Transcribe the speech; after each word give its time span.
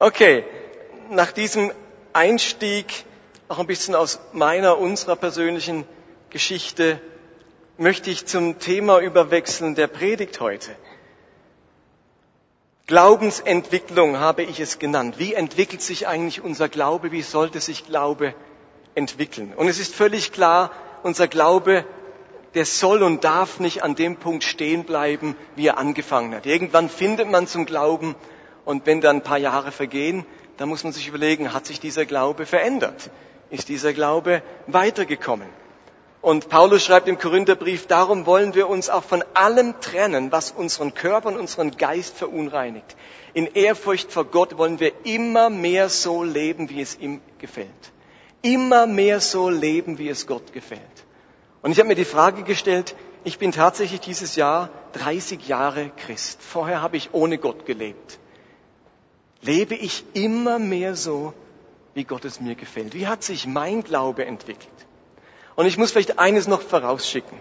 Okay, 0.00 0.44
nach 1.10 1.32
diesem 1.32 1.72
Einstieg, 2.12 3.04
auch 3.48 3.58
ein 3.58 3.66
bisschen 3.66 3.96
aus 3.96 4.20
meiner, 4.32 4.78
unserer 4.78 5.16
persönlichen 5.16 5.84
Geschichte, 6.30 7.00
möchte 7.78 8.08
ich 8.08 8.24
zum 8.24 8.60
Thema 8.60 9.00
überwechseln 9.00 9.74
der 9.74 9.88
Predigt 9.88 10.38
heute. 10.40 10.70
Glaubensentwicklung 12.86 14.20
habe 14.20 14.44
ich 14.44 14.60
es 14.60 14.78
genannt. 14.78 15.16
Wie 15.18 15.34
entwickelt 15.34 15.82
sich 15.82 16.06
eigentlich 16.06 16.42
unser 16.42 16.68
Glaube? 16.68 17.10
Wie 17.10 17.22
sollte 17.22 17.58
sich 17.58 17.84
Glaube 17.84 18.34
entwickeln? 18.94 19.52
Und 19.52 19.66
es 19.66 19.80
ist 19.80 19.96
völlig 19.96 20.30
klar, 20.30 20.70
unser 21.02 21.26
Glaube, 21.26 21.84
der 22.54 22.66
soll 22.66 23.02
und 23.02 23.24
darf 23.24 23.58
nicht 23.58 23.82
an 23.82 23.96
dem 23.96 24.16
Punkt 24.16 24.44
stehen 24.44 24.84
bleiben, 24.84 25.34
wie 25.56 25.66
er 25.66 25.76
angefangen 25.76 26.36
hat. 26.36 26.46
Irgendwann 26.46 26.88
findet 26.88 27.28
man 27.28 27.48
zum 27.48 27.66
Glauben 27.66 28.14
und 28.68 28.84
wenn 28.84 29.00
dann 29.00 29.16
ein 29.16 29.22
paar 29.22 29.38
Jahre 29.38 29.72
vergehen, 29.72 30.26
dann 30.58 30.68
muss 30.68 30.84
man 30.84 30.92
sich 30.92 31.08
überlegen, 31.08 31.54
hat 31.54 31.64
sich 31.64 31.80
dieser 31.80 32.04
Glaube 32.04 32.44
verändert? 32.44 33.10
Ist 33.48 33.70
dieser 33.70 33.94
Glaube 33.94 34.42
weitergekommen? 34.66 35.48
Und 36.20 36.50
Paulus 36.50 36.84
schreibt 36.84 37.08
im 37.08 37.18
Korintherbrief, 37.18 37.86
darum 37.86 38.26
wollen 38.26 38.54
wir 38.54 38.68
uns 38.68 38.90
auch 38.90 39.04
von 39.04 39.24
allem 39.32 39.80
trennen, 39.80 40.32
was 40.32 40.50
unseren 40.50 40.92
Körper 40.92 41.28
und 41.28 41.38
unseren 41.38 41.78
Geist 41.78 42.18
verunreinigt. 42.18 42.94
In 43.32 43.46
Ehrfurcht 43.46 44.12
vor 44.12 44.26
Gott 44.26 44.58
wollen 44.58 44.80
wir 44.80 44.92
immer 45.06 45.48
mehr 45.48 45.88
so 45.88 46.22
leben, 46.22 46.68
wie 46.68 46.82
es 46.82 46.98
ihm 46.98 47.22
gefällt. 47.38 47.70
Immer 48.42 48.86
mehr 48.86 49.22
so 49.22 49.48
leben, 49.48 49.96
wie 49.96 50.10
es 50.10 50.26
Gott 50.26 50.52
gefällt. 50.52 50.82
Und 51.62 51.70
ich 51.70 51.78
habe 51.78 51.88
mir 51.88 51.94
die 51.94 52.04
Frage 52.04 52.42
gestellt, 52.42 52.94
ich 53.24 53.38
bin 53.38 53.50
tatsächlich 53.50 54.00
dieses 54.00 54.36
Jahr 54.36 54.68
30 54.92 55.48
Jahre 55.48 55.90
Christ. 55.96 56.42
Vorher 56.42 56.82
habe 56.82 56.98
ich 56.98 57.08
ohne 57.14 57.38
Gott 57.38 57.64
gelebt 57.64 58.18
lebe 59.42 59.74
ich 59.74 60.04
immer 60.14 60.58
mehr 60.58 60.94
so, 60.94 61.32
wie 61.94 62.04
Gott 62.04 62.24
es 62.24 62.40
mir 62.40 62.54
gefällt? 62.54 62.94
Wie 62.94 63.06
hat 63.06 63.22
sich 63.22 63.46
mein 63.46 63.82
Glaube 63.82 64.24
entwickelt? 64.24 64.68
Und 65.56 65.66
ich 65.66 65.76
muss 65.76 65.92
vielleicht 65.92 66.18
eines 66.18 66.46
noch 66.46 66.62
vorausschicken. 66.62 67.38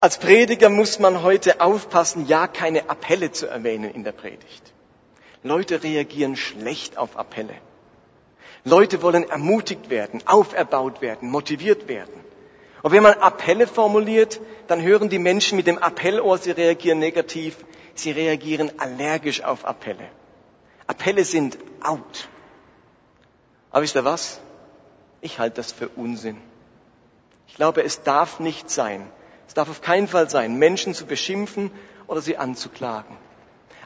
Als 0.00 0.18
Prediger 0.18 0.68
muss 0.68 0.98
man 0.98 1.22
heute 1.22 1.62
aufpassen, 1.62 2.26
ja 2.26 2.46
keine 2.46 2.90
Appelle 2.90 3.32
zu 3.32 3.46
erwähnen 3.46 3.90
in 3.90 4.04
der 4.04 4.12
Predigt. 4.12 4.74
Leute 5.42 5.82
reagieren 5.82 6.36
schlecht 6.36 6.98
auf 6.98 7.16
Appelle. 7.16 7.54
Leute 8.64 9.00
wollen 9.00 9.28
ermutigt 9.28 9.88
werden, 9.88 10.26
auferbaut 10.26 11.00
werden, 11.00 11.30
motiviert 11.30 11.88
werden. 11.88 12.24
Und 12.84 12.92
wenn 12.92 13.02
man 13.02 13.14
Appelle 13.14 13.66
formuliert, 13.66 14.42
dann 14.66 14.82
hören 14.82 15.08
die 15.08 15.18
Menschen 15.18 15.56
mit 15.56 15.66
dem 15.66 15.78
Appellohr, 15.78 16.36
sie 16.36 16.50
reagieren 16.50 16.98
negativ, 16.98 17.64
sie 17.94 18.10
reagieren 18.10 18.72
allergisch 18.78 19.42
auf 19.42 19.64
Appelle. 19.64 20.06
Appelle 20.86 21.24
sind 21.24 21.56
out. 21.82 22.28
Aber 23.70 23.80
wisst 23.82 23.96
ihr 23.96 24.04
was? 24.04 24.38
Ich 25.22 25.38
halte 25.38 25.56
das 25.56 25.72
für 25.72 25.88
Unsinn. 25.88 26.36
Ich 27.48 27.54
glaube, 27.54 27.82
es 27.82 28.02
darf 28.02 28.38
nicht 28.38 28.68
sein, 28.68 29.10
es 29.48 29.54
darf 29.54 29.70
auf 29.70 29.80
keinen 29.80 30.06
Fall 30.06 30.28
sein, 30.28 30.58
Menschen 30.58 30.92
zu 30.92 31.06
beschimpfen 31.06 31.70
oder 32.06 32.20
sie 32.20 32.36
anzuklagen. 32.36 33.16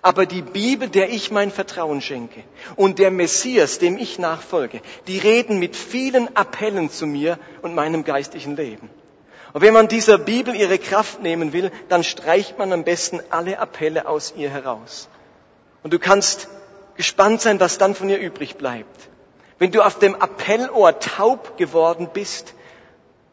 Aber 0.03 0.27
die 0.27 0.43
Bibel, 0.43 0.89
der 0.89 1.11
ich 1.11 1.31
mein 1.31 1.51
Vertrauen 1.51 2.01
schenke, 2.01 2.45
und 2.77 2.99
der 2.99 3.11
Messias, 3.11 3.79
dem 3.79 3.99
ich 3.99 4.19
nachfolge, 4.19 4.81
die 5.07 5.19
reden 5.19 5.59
mit 5.59 5.77
vielen 5.77 6.35
Appellen 6.37 6.91
zu 6.91 7.07
mir 7.07 7.39
und 7.63 7.75
meinem 7.75 8.05
geistlichen 8.05 8.57
Leben. 8.57 8.91
Und 9.53 9.63
wenn 9.63 9.75
man 9.75 9.89
dieser 9.89 10.19
Bibel 10.19 10.55
ihre 10.55 10.79
Kraft 10.79 11.23
nehmen 11.23 11.53
will, 11.53 11.71
dann 11.89 12.05
streicht 12.05 12.59
man 12.59 12.73
am 12.73 12.85
besten 12.85 13.21
alle 13.31 13.59
Appelle 13.59 14.07
aus 14.07 14.35
ihr 14.37 14.51
heraus. 14.51 15.09
Und 15.83 15.93
du 15.93 15.99
kannst 15.99 16.49
gespannt 16.97 17.41
sein, 17.41 17.59
was 17.61 17.79
dann 17.79 17.95
von 17.95 18.09
ihr 18.09 18.19
übrig 18.19 18.57
bleibt. 18.57 19.09
Wenn 19.59 19.73
du 19.73 19.83
auf 19.83 19.99
dem 19.99 20.15
Appellohr 20.15 21.01
taub 21.01 21.57
geworden 21.57 22.11
bist 22.13 22.55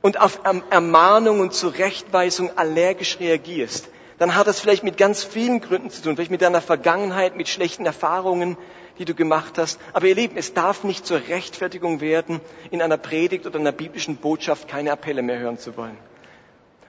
und 0.02 0.20
auf 0.20 0.40
Ermahnung 0.70 1.40
und 1.40 1.54
Zurechtweisung 1.54 2.58
allergisch 2.58 3.20
reagierst, 3.20 3.90
dann 4.18 4.36
hat 4.36 4.48
das 4.48 4.60
vielleicht 4.60 4.84
mit 4.84 4.98
ganz 4.98 5.24
vielen 5.24 5.62
Gründen 5.62 5.90
zu 5.90 6.02
tun, 6.02 6.16
vielleicht 6.16 6.32
mit 6.32 6.42
deiner 6.42 6.62
Vergangenheit, 6.62 7.36
mit 7.36 7.48
schlechten 7.48 7.86
Erfahrungen, 7.86 8.58
die 8.98 9.06
du 9.06 9.14
gemacht 9.14 9.58
hast. 9.58 9.80
Aber 9.94 10.08
ihr 10.08 10.16
Lieben, 10.16 10.38
es 10.38 10.54
darf 10.54 10.84
nicht 10.84 11.06
zur 11.06 11.28
Rechtfertigung 11.28 12.02
werden, 12.02 12.40
in 12.72 12.82
einer 12.82 12.98
Predigt 12.98 13.46
oder 13.46 13.60
einer 13.60 13.72
biblischen 13.74 14.18
Botschaft 14.18 14.68
keine 14.68 14.92
Appelle 14.92 15.22
mehr 15.22 15.40
hören 15.40 15.58
zu 15.58 15.76
wollen. 15.78 15.98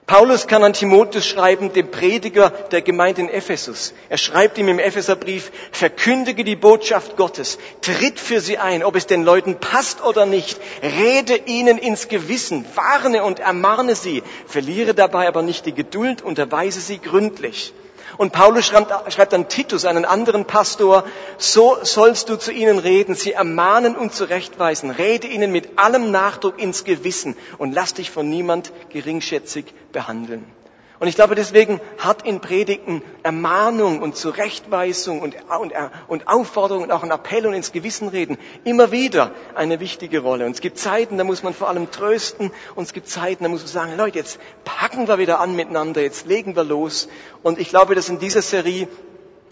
Paulus 0.07 0.47
kann 0.47 0.63
an 0.63 0.71
Timotheus 0.71 1.27
schreiben, 1.27 1.73
dem 1.73 1.91
Prediger 1.91 2.49
der 2.71 2.81
Gemeinde 2.81 3.19
in 3.19 3.29
Ephesus. 3.29 3.93
Er 4.07 4.17
schreibt 4.17 4.57
ihm 4.57 4.69
im 4.69 4.79
Epheserbrief, 4.79 5.51
verkündige 5.73 6.45
die 6.45 6.55
Botschaft 6.55 7.17
Gottes, 7.17 7.57
tritt 7.81 8.17
für 8.17 8.39
sie 8.39 8.57
ein, 8.57 8.83
ob 8.83 8.95
es 8.95 9.05
den 9.05 9.23
Leuten 9.23 9.59
passt 9.59 10.01
oder 10.01 10.25
nicht, 10.25 10.61
rede 10.81 11.35
ihnen 11.35 11.77
ins 11.77 12.07
Gewissen, 12.07 12.63
warne 12.73 13.21
und 13.25 13.41
ermahne 13.41 13.95
sie, 13.95 14.23
verliere 14.45 14.93
dabei 14.93 15.27
aber 15.27 15.41
nicht 15.41 15.65
die 15.65 15.73
Geduld, 15.73 16.21
unterweise 16.21 16.79
sie 16.79 16.99
gründlich. 16.99 17.73
Und 18.17 18.31
Paulus 18.33 18.65
schreibt, 18.65 19.33
an 19.33 19.49
Titus, 19.49 19.85
einen 19.85 20.05
anderen 20.05 20.45
Pastor, 20.45 21.03
so 21.37 21.77
sollst 21.83 22.29
du 22.29 22.37
zu 22.37 22.51
ihnen 22.51 22.79
reden, 22.79 23.15
sie 23.15 23.33
ermahnen 23.33 23.95
und 23.95 24.13
zurechtweisen, 24.13 24.89
rede 24.91 25.27
ihnen 25.27 25.51
mit 25.51 25.77
allem 25.77 26.11
Nachdruck 26.11 26.59
ins 26.59 26.83
Gewissen 26.83 27.35
und 27.57 27.73
lass 27.73 27.93
dich 27.93 28.11
von 28.11 28.29
niemand 28.29 28.71
geringschätzig 28.89 29.65
behandeln. 29.91 30.45
Und 30.99 31.07
ich 31.07 31.15
glaube, 31.15 31.35
deswegen 31.35 31.79
hat 31.99 32.25
in 32.25 32.41
Predigten 32.41 33.03
Ermahnung 33.21 34.01
und 34.01 34.15
Zurechtweisung 34.15 35.21
und, 35.21 35.35
und, 35.59 35.73
und 36.07 36.27
Aufforderung 36.27 36.83
und 36.83 36.91
auch 36.91 37.03
ein 37.03 37.11
Appell 37.11 37.45
und 37.45 37.53
ins 37.53 37.71
Gewissen 37.71 38.07
reden 38.07 38.37
immer 38.63 38.91
wieder 38.91 39.31
eine 39.53 39.79
wichtige 39.79 40.19
Rolle. 40.19 40.45
Und 40.45 40.53
es 40.53 40.61
gibt 40.61 40.79
Zeiten, 40.79 41.19
da 41.19 41.23
muss 41.23 41.43
man 41.43 41.53
vor 41.53 41.69
allem 41.69 41.91
trösten 41.91 42.51
und 42.73 42.83
es 42.85 42.93
gibt 42.93 43.09
Zeiten, 43.09 43.43
da 43.43 43.49
muss 43.49 43.61
man 43.61 43.67
sagen, 43.67 43.95
Leute, 43.95 44.17
jetzt 44.17 44.39
packen 44.65 45.07
wir 45.07 45.19
wieder 45.19 45.39
an 45.39 45.55
miteinander, 45.55 46.01
jetzt 46.01 46.25
legen 46.25 46.55
wir 46.55 46.63
los. 46.63 47.09
Und 47.43 47.59
ich 47.59 47.69
glaube, 47.69 47.93
dass 47.93 48.09
in 48.09 48.17
dieser 48.17 48.41
Serie 48.41 48.87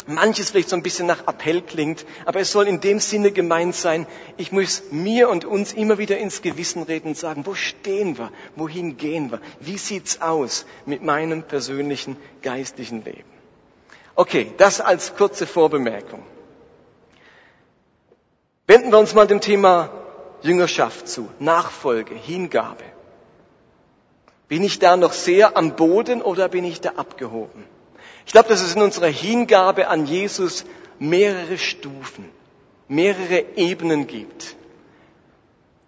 manches 0.08 0.52
vielleicht 0.52 0.70
so 0.70 0.76
ein 0.76 0.84
bisschen 0.84 1.08
nach 1.08 1.28
Appell 1.28 1.62
klingt, 1.62 2.06
aber 2.26 2.40
es 2.40 2.52
soll 2.52 2.68
in 2.68 2.80
dem 2.80 3.00
Sinne 3.00 3.32
gemeint 3.32 3.76
sein, 3.76 4.06
ich 4.38 4.52
muss 4.52 4.84
mir 4.92 5.30
und 5.30 5.46
uns 5.46 5.74
immer 5.74 5.98
wieder 5.98 6.18
ins 6.18 6.42
Gewissen 6.42 6.84
reden 6.84 7.10
und 7.10 7.18
sagen, 7.18 7.46
wo 7.46 7.56
stehen 7.56 8.18
wir, 8.18 8.32
wohin 8.56 8.98
gehen 8.98 9.32
wir, 9.32 9.42
wie 9.60 9.78
sieht's 9.78 10.22
aus 10.22 10.66
mit 10.86 11.04
meinem 11.04 11.44
persönlichen 11.44 12.18
geistlichen 12.42 13.04
Leben. 13.04 13.30
Okay, 14.16 14.54
das 14.58 14.80
als 14.80 15.16
kurze 15.16 15.46
Vorbemerkung. 15.48 16.24
Wenden 18.68 18.92
wir 18.92 18.98
uns 19.00 19.14
mal 19.14 19.28
dem 19.28 19.42
Thema 19.42 19.90
Jüngerschaft 20.42 21.08
zu, 21.08 21.30
Nachfolge, 21.40 22.16
Hingabe. 22.16 22.84
Bin 24.48 24.64
ich 24.64 24.80
da 24.80 24.96
noch 24.96 25.14
sehr 25.14 25.58
am 25.58 25.76
Boden 25.76 26.22
oder 26.22 26.50
bin 26.50 26.64
ich 26.64 26.82
da 26.82 26.92
abgehoben? 26.92 27.75
Ich 28.26 28.32
glaube, 28.32 28.50
dass 28.50 28.62
es 28.62 28.76
in 28.76 28.82
unserer 28.82 29.08
Hingabe 29.08 29.88
an 29.88 30.06
Jesus 30.06 30.66
mehrere 31.00 31.58
Stufen, 31.58 32.30
mehrere 32.88 33.46
Ebenen 33.56 34.08
gibt. 34.08 34.56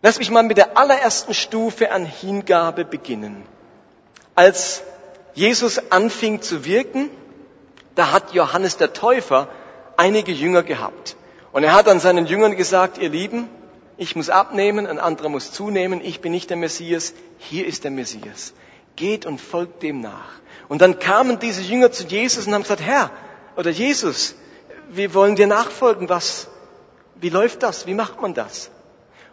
Lass 0.02 0.20
mich 0.20 0.30
mal 0.30 0.44
mit 0.44 0.58
der 0.58 0.78
allerersten 0.78 1.34
Stufe 1.34 1.92
an 1.92 2.06
Hingabe 2.06 2.86
beginnen. 2.86 3.44
Als 4.36 4.84
Jesus 5.34 5.92
anfing 5.92 6.42
zu 6.42 6.66
wirken, 6.66 7.10
da 7.96 8.12
hat 8.12 8.34
Johannes 8.34 8.78
der 8.78 8.94
Täufer 8.94 9.50
einige 9.98 10.32
Jünger 10.32 10.62
gehabt. 10.62 11.16
Und 11.52 11.64
er 11.64 11.74
hat 11.74 11.88
an 11.88 12.00
seinen 12.00 12.28
Jüngern 12.28 12.56
gesagt, 12.56 13.00
ihr 13.00 13.10
Lieben, 13.10 13.50
ich 13.98 14.16
muss 14.16 14.30
abnehmen, 14.30 14.86
ein 14.86 15.00
anderer 15.00 15.30
muss 15.30 15.52
zunehmen, 15.52 16.02
ich 16.04 16.22
bin 16.22 16.32
nicht 16.32 16.52
der 16.52 16.58
Messias, 16.58 17.14
hier 17.40 17.66
ist 17.66 17.84
der 17.84 17.92
Messias. 17.92 18.54
Geht 18.98 19.26
und 19.26 19.40
folgt 19.40 19.82
dem 19.84 20.02
nach. 20.02 20.42
Und 20.68 20.82
dann 20.82 21.00
kamen 21.00 21.40
diese 21.40 21.62
Jünger 21.62 21.92
zu 21.94 22.04
Jesus 22.06 22.46
und 22.46 22.54
haben 22.54 22.64
gesagt, 22.64 22.82
Herr 22.82 23.12
oder 23.56 23.70
Jesus, 23.70 24.36
wir 24.90 25.14
wollen 25.14 25.38
dir 25.38 25.48
nachfolgen. 25.48 26.10
Was, 26.10 26.50
wie 27.16 27.30
läuft 27.30 27.64
das? 27.64 27.88
Wie 27.88 27.94
macht 27.94 28.22
man 28.22 28.34
das? 28.34 28.70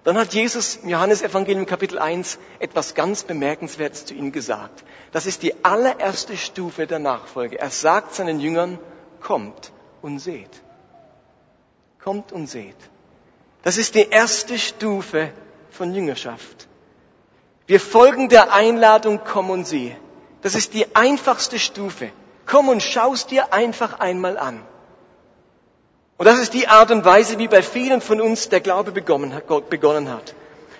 Dann 0.04 0.18
hat 0.18 0.34
Jesus 0.34 0.76
im 0.76 0.90
Johannes 0.90 1.22
Evangelium 1.22 1.64
Kapitel 1.64 1.98
1 1.98 2.38
etwas 2.58 2.94
ganz 2.94 3.24
Bemerkenswertes 3.24 4.04
zu 4.04 4.14
ihnen 4.14 4.32
gesagt. 4.32 4.84
Das 5.12 5.24
ist 5.24 5.42
die 5.42 5.64
allererste 5.64 6.36
Stufe 6.36 6.86
der 6.86 6.98
Nachfolge. 6.98 7.58
Er 7.58 7.70
sagt 7.70 8.14
seinen 8.14 8.38
Jüngern, 8.38 8.78
kommt 9.20 9.72
und 10.02 10.18
seht. 10.18 10.50
Kommt 12.02 12.32
und 12.32 12.46
seht. 12.46 12.76
Das 13.62 13.78
ist 13.78 13.94
die 13.94 14.06
erste 14.10 14.58
Stufe 14.58 15.32
von 15.70 15.94
Jüngerschaft. 15.94 16.68
Wir 17.66 17.80
folgen 17.80 18.28
der 18.28 18.52
Einladung, 18.52 19.20
komm 19.24 19.50
und 19.50 19.66
sieh. 19.66 19.96
Das 20.42 20.54
ist 20.54 20.74
die 20.74 20.94
einfachste 20.94 21.58
Stufe. 21.58 22.10
Komm 22.46 22.68
und 22.68 22.82
schaust 22.82 23.30
dir 23.30 23.52
einfach 23.54 24.00
einmal 24.00 24.36
an. 24.36 24.60
Und 26.18 26.26
das 26.26 26.38
ist 26.38 26.52
die 26.52 26.68
Art 26.68 26.90
und 26.90 27.04
Weise, 27.04 27.38
wie 27.38 27.48
bei 27.48 27.62
vielen 27.62 28.00
von 28.00 28.20
uns 28.20 28.48
der 28.50 28.60
Glaube 28.60 28.92
begonnen 28.92 29.32
hat. 29.34 30.34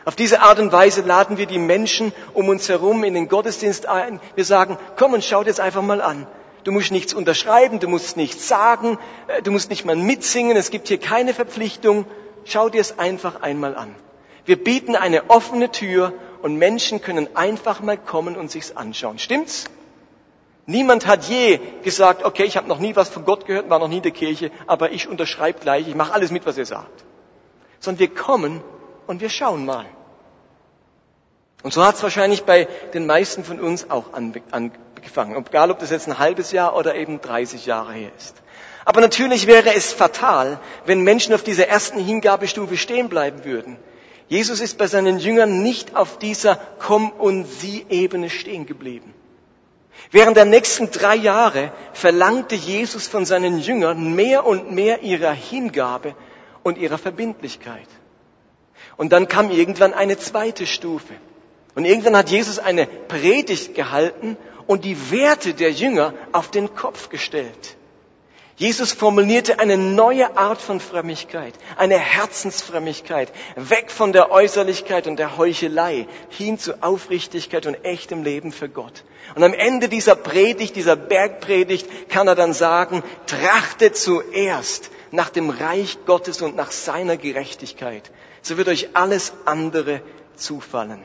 Auf 0.05 0.17
diese 0.17 0.43
Art 0.43 0.59
und 0.59 0.71
Weise 0.71 1.01
laden 1.01 1.39
wir 1.39 1.47
die 1.47 1.59
Menschen 1.59 2.13
um 2.35 2.51
uns 2.51 2.69
herum 2.69 3.03
in 3.05 3.15
den 3.15 3.29
Gottesdienst 3.29 3.87
ein. 3.87 4.21
Wir 4.35 4.45
sagen, 4.45 4.77
komm 4.97 5.15
und 5.15 5.25
schau 5.25 5.43
dir 5.43 5.49
jetzt 5.49 5.61
einfach 5.61 5.83
mal 5.83 6.03
an. 6.03 6.27
Du 6.65 6.73
musst 6.73 6.93
nichts 6.93 7.15
unterschreiben, 7.15 7.81
du 7.81 7.89
musst 7.89 8.17
nichts 8.17 8.49
sagen, 8.49 8.99
äh, 9.29 9.43
du 9.43 9.51
musst 9.51 9.71
nicht 9.71 9.85
mal 9.85 9.97
mitsingen, 9.97 10.57
es 10.57 10.71
gibt 10.71 10.89
hier 10.89 10.99
keine 10.99 11.35
Verpflichtung. 11.35 12.07
Schau 12.45 12.69
dir 12.69 12.81
es 12.81 12.99
einfach 12.99 13.43
einmal 13.43 13.75
an. 13.75 13.95
Wir 14.45 14.63
bieten 14.63 14.95
eine 14.97 15.31
offene 15.31 15.71
Tür 15.71 16.13
und 16.45 16.57
Menschen 16.57 17.01
können 17.01 17.35
einfach 17.35 17.81
mal 17.81 17.97
kommen 17.97 18.37
und 18.37 18.51
sich's 18.51 18.77
anschauen. 18.77 19.19
Stimmt's? 19.19 19.65
Niemand 20.67 21.07
hat 21.07 21.25
je 21.25 21.59
gesagt, 21.83 22.23
okay, 22.23 22.45
ich 22.45 22.59
habe 22.59 22.69
noch 22.69 22.79
nie 22.79 22.95
was 22.95 23.09
von 23.09 23.25
Gott 23.25 23.47
gehört, 23.47 23.71
war 23.71 23.79
noch 23.79 23.89
nie 23.89 23.97
in 23.97 24.03
der 24.03 24.13
Kirche, 24.13 24.51
aber 24.67 24.93
ich 24.93 25.09
unterschreibe 25.09 25.61
gleich, 25.61 25.89
ich 25.89 25.95
mache 25.95 26.13
alles 26.13 26.31
mit, 26.31 26.45
was 26.45 26.59
ihr 26.59 26.67
sagt. 26.67 27.03
Sondern 27.81 28.01
wir 28.01 28.15
kommen 28.15 28.63
und 29.07 29.23
wir 29.23 29.31
schauen 29.31 29.65
mal. 29.65 29.87
Und 31.63 31.73
so 31.73 31.83
hat 31.83 31.95
es 31.95 32.03
wahrscheinlich 32.03 32.45
bei 32.45 32.69
den 32.93 33.07
meisten 33.07 33.43
von 33.43 33.59
uns 33.59 33.89
auch 33.89 34.13
angefangen, 34.13 35.43
egal 35.47 35.71
ob 35.71 35.79
das 35.79 35.89
jetzt 35.89 36.09
ein 36.09 36.19
halbes 36.19 36.53
Jahr 36.53 36.77
oder 36.77 36.95
eben 36.95 37.23
30 37.23 37.65
Jahre 37.65 37.95
her 37.95 38.11
ist. 38.19 38.35
Aber 38.85 39.01
natürlich 39.01 39.47
wäre 39.47 39.75
es 39.75 39.95
fatal, 39.95 40.61
wenn 40.85 41.01
Menschen 41.05 41.33
auf 41.33 41.43
dieser 41.43 41.69
ersten 41.69 41.99
Hingabestufe 41.99 42.77
stehen 42.77 43.09
bleiben 43.09 43.47
würden. 43.47 43.79
Jesus 44.35 44.59
ist 44.59 44.79
bei 44.79 44.89
seinen 44.89 45.21
Jüngern 45.21 45.63
nicht 45.63 45.95
auf 45.95 46.19
dieser 46.19 46.57
Komm 46.81 47.13
und 47.13 47.45
Sie-Ebene 47.45 48.29
stehen 48.29 48.67
geblieben. 48.67 49.15
Während 50.11 50.37
der 50.37 50.45
nächsten 50.45 50.91
drei 50.91 51.15
Jahre 51.15 51.71
verlangte 51.93 52.57
Jesus 52.57 53.07
von 53.07 53.25
seinen 53.25 53.61
Jüngern 53.61 54.17
mehr 54.17 54.45
und 54.45 54.73
mehr 54.73 55.05
ihrer 55.05 55.31
Hingabe 55.31 56.17
und 56.65 56.79
ihrer 56.79 56.99
Verbindlichkeit. 56.99 57.87
Und 58.97 59.13
dann 59.13 59.29
kam 59.29 59.53
irgendwann 59.53 59.95
eine 59.95 60.19
zweite 60.19 60.67
Stufe. 60.67 61.15
Und 61.77 61.85
irgendwann 61.85 62.17
hat 62.17 62.29
Jesus 62.29 62.59
eine 62.59 62.87
Predigt 62.87 63.77
gehalten 63.77 64.37
und 64.67 64.85
die 64.85 65.13
Werte 65.13 65.55
der 65.55 65.71
Jünger 65.71 66.13
auf 66.33 66.51
den 66.51 66.75
Kopf 66.75 67.09
gestellt. 67.09 67.77
Jesus 68.57 68.93
formulierte 68.93 69.59
eine 69.59 69.77
neue 69.77 70.37
Art 70.37 70.61
von 70.61 70.79
Frömmigkeit, 70.79 71.55
eine 71.77 71.99
Herzensfrömmigkeit, 71.99 73.33
weg 73.57 73.91
von 73.91 74.13
der 74.13 74.31
Äußerlichkeit 74.31 75.09
und 75.09 75.17
der 75.17 75.37
Heuchelei 75.37 76.07
hin 76.29 76.57
zu 76.57 76.81
Aufrichtigkeit 76.81 77.67
und 77.67 77.85
echtem 77.85 78.23
Leben 78.23 78.53
für 78.53 78.69
Gott. 78.69 79.03
Und 79.35 79.43
am 79.43 79.55
Ende 79.55 79.89
dieser 79.89 80.15
Predigt, 80.15 80.77
dieser 80.77 80.95
Bergpredigt, 80.95 82.09
kann 82.09 82.29
er 82.29 82.37
dann 82.37 82.53
sagen, 82.53 83.03
trachtet 83.27 83.97
zuerst 83.97 84.91
nach 85.11 85.31
dem 85.31 85.51
Reich 85.51 85.99
Gottes 86.07 86.41
und 86.41 86.55
nach 86.55 86.71
seiner 86.71 87.17
Gerechtigkeit. 87.17 88.13
So 88.41 88.57
wird 88.57 88.69
euch 88.69 88.91
alles 88.95 89.33
andere 89.47 90.01
zufallen. 90.37 91.03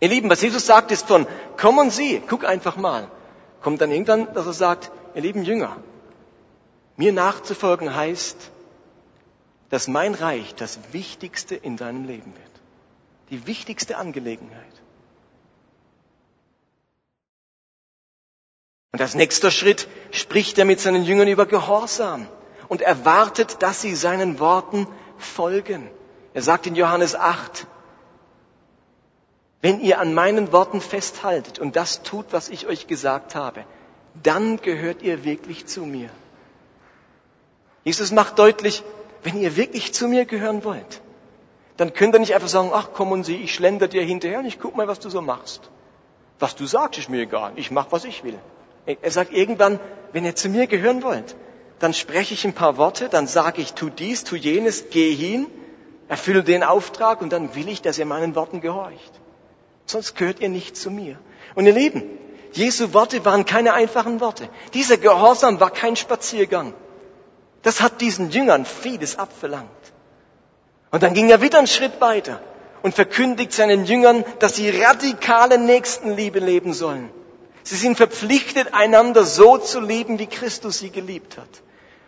Ihr 0.00 0.08
Lieben, 0.08 0.30
was 0.30 0.40
Jesus 0.40 0.64
sagt, 0.64 0.90
ist 0.90 1.06
von, 1.06 1.26
kommen 1.58 1.90
Sie, 1.90 2.22
guck 2.26 2.46
einfach 2.46 2.76
mal. 2.76 3.10
Kommt 3.60 3.82
dann 3.82 3.90
irgendwann, 3.90 4.32
dass 4.32 4.46
er 4.46 4.54
sagt, 4.54 4.90
ihr 5.14 5.20
lieben 5.20 5.44
Jünger, 5.44 5.76
mir 7.00 7.14
nachzufolgen 7.14 7.94
heißt, 7.94 8.36
dass 9.70 9.88
mein 9.88 10.14
Reich 10.14 10.54
das 10.54 10.78
Wichtigste 10.92 11.54
in 11.54 11.78
deinem 11.78 12.04
Leben 12.04 12.34
wird. 12.34 12.54
Die 13.30 13.46
wichtigste 13.46 13.96
Angelegenheit. 13.96 14.74
Und 18.92 19.00
als 19.00 19.14
nächster 19.14 19.50
Schritt 19.50 19.88
spricht 20.10 20.58
er 20.58 20.66
mit 20.66 20.78
seinen 20.78 21.04
Jüngern 21.04 21.28
über 21.28 21.46
Gehorsam 21.46 22.28
und 22.68 22.82
erwartet, 22.82 23.62
dass 23.62 23.80
sie 23.80 23.94
seinen 23.94 24.38
Worten 24.38 24.86
folgen. 25.16 25.88
Er 26.34 26.42
sagt 26.42 26.66
in 26.66 26.76
Johannes 26.76 27.14
8, 27.14 27.66
wenn 29.62 29.80
ihr 29.80 30.00
an 30.00 30.12
meinen 30.12 30.52
Worten 30.52 30.82
festhaltet 30.82 31.58
und 31.58 31.76
das 31.76 32.02
tut, 32.02 32.26
was 32.32 32.50
ich 32.50 32.66
euch 32.66 32.88
gesagt 32.88 33.34
habe, 33.34 33.64
dann 34.22 34.58
gehört 34.58 35.00
ihr 35.00 35.24
wirklich 35.24 35.64
zu 35.66 35.86
mir. 35.86 36.10
Jesus 37.84 38.12
macht 38.12 38.38
deutlich, 38.38 38.82
wenn 39.22 39.40
ihr 39.40 39.56
wirklich 39.56 39.92
zu 39.92 40.08
mir 40.08 40.24
gehören 40.24 40.64
wollt, 40.64 41.00
dann 41.76 41.92
könnt 41.94 42.14
ihr 42.14 42.20
nicht 42.20 42.34
einfach 42.34 42.48
sagen, 42.48 42.70
ach 42.74 42.90
komm 42.94 43.12
und 43.12 43.24
sieh, 43.24 43.36
ich 43.36 43.54
schlender 43.54 43.88
dir 43.88 44.02
hinterher 44.02 44.40
und 44.40 44.46
ich 44.46 44.60
guck 44.60 44.76
mal, 44.76 44.88
was 44.88 45.00
du 45.00 45.08
so 45.08 45.22
machst. 45.22 45.70
Was 46.38 46.56
du 46.56 46.66
sagst, 46.66 46.98
ist 46.98 47.08
mir 47.08 47.22
egal. 47.22 47.52
Ich 47.56 47.70
mach, 47.70 47.86
was 47.90 48.04
ich 48.04 48.24
will. 48.24 48.38
Er 48.86 49.10
sagt 49.10 49.32
irgendwann, 49.32 49.78
wenn 50.12 50.24
ihr 50.24 50.34
zu 50.34 50.48
mir 50.48 50.66
gehören 50.66 51.02
wollt, 51.02 51.36
dann 51.78 51.94
spreche 51.94 52.34
ich 52.34 52.44
ein 52.44 52.54
paar 52.54 52.76
Worte, 52.76 53.08
dann 53.08 53.26
sage 53.26 53.62
ich, 53.62 53.74
tu 53.74 53.88
dies, 53.88 54.24
tu 54.24 54.36
jenes, 54.36 54.90
geh 54.90 55.14
hin, 55.14 55.46
erfülle 56.08 56.42
den 56.42 56.62
Auftrag 56.62 57.22
und 57.22 57.32
dann 57.32 57.54
will 57.54 57.68
ich, 57.68 57.82
dass 57.82 57.98
ihr 57.98 58.06
meinen 58.06 58.34
Worten 58.34 58.60
gehorcht. 58.60 59.12
Sonst 59.86 60.16
gehört 60.16 60.40
ihr 60.40 60.48
nicht 60.48 60.76
zu 60.76 60.90
mir. 60.90 61.18
Und 61.54 61.66
ihr 61.66 61.72
Lieben, 61.72 62.02
Jesu 62.52 62.92
Worte 62.92 63.24
waren 63.24 63.44
keine 63.44 63.72
einfachen 63.72 64.20
Worte. 64.20 64.48
Dieser 64.74 64.98
Gehorsam 64.98 65.60
war 65.60 65.70
kein 65.70 65.96
Spaziergang. 65.96 66.74
Das 67.62 67.80
hat 67.80 68.00
diesen 68.00 68.30
Jüngern 68.30 68.64
vieles 68.64 69.18
abverlangt. 69.18 69.68
Und 70.90 71.02
dann 71.02 71.14
ging 71.14 71.30
er 71.30 71.42
wieder 71.42 71.58
einen 71.58 71.66
Schritt 71.66 72.00
weiter 72.00 72.40
und 72.82 72.94
verkündigt 72.94 73.52
seinen 73.52 73.84
Jüngern, 73.84 74.24
dass 74.38 74.56
sie 74.56 74.70
radikale 74.70 75.58
Nächstenliebe 75.58 76.38
leben 76.38 76.72
sollen. 76.72 77.10
Sie 77.62 77.76
sind 77.76 77.96
verpflichtet, 77.96 78.72
einander 78.72 79.24
so 79.24 79.58
zu 79.58 79.80
lieben, 79.80 80.18
wie 80.18 80.26
Christus 80.26 80.78
sie 80.78 80.90
geliebt 80.90 81.36
hat. 81.36 81.48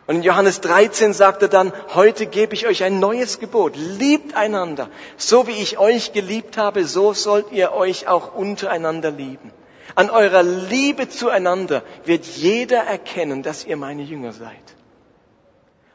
Und 0.06 0.16
in 0.16 0.22
Johannes 0.22 0.60
13 0.60 1.12
sagt 1.12 1.42
er 1.42 1.48
dann, 1.48 1.72
heute 1.94 2.26
gebe 2.26 2.54
ich 2.54 2.66
euch 2.66 2.82
ein 2.82 2.98
neues 2.98 3.38
Gebot. 3.38 3.76
Liebt 3.76 4.34
einander. 4.34 4.88
So 5.16 5.46
wie 5.46 5.52
ich 5.52 5.78
euch 5.78 6.12
geliebt 6.12 6.56
habe, 6.56 6.84
so 6.86 7.12
sollt 7.12 7.52
ihr 7.52 7.72
euch 7.72 8.08
auch 8.08 8.34
untereinander 8.34 9.12
lieben. 9.12 9.52
An 9.94 10.10
eurer 10.10 10.42
Liebe 10.42 11.08
zueinander 11.08 11.82
wird 12.04 12.24
jeder 12.24 12.78
erkennen, 12.78 13.42
dass 13.42 13.64
ihr 13.64 13.76
meine 13.76 14.02
Jünger 14.02 14.32
seid. 14.32 14.56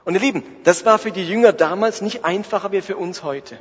Und 0.07 0.13
ihr 0.13 0.21
Lieben, 0.21 0.44
das 0.63 0.86
war 0.86 1.00
für 1.00 1.12
die 1.12 1.27
Jünger 1.27 1.51
damals 1.51 2.00
nicht 2.00 2.24
einfacher 2.24 2.71
wie 2.71 2.80
für 2.80 2.95
uns 2.95 3.24
heute. 3.24 3.59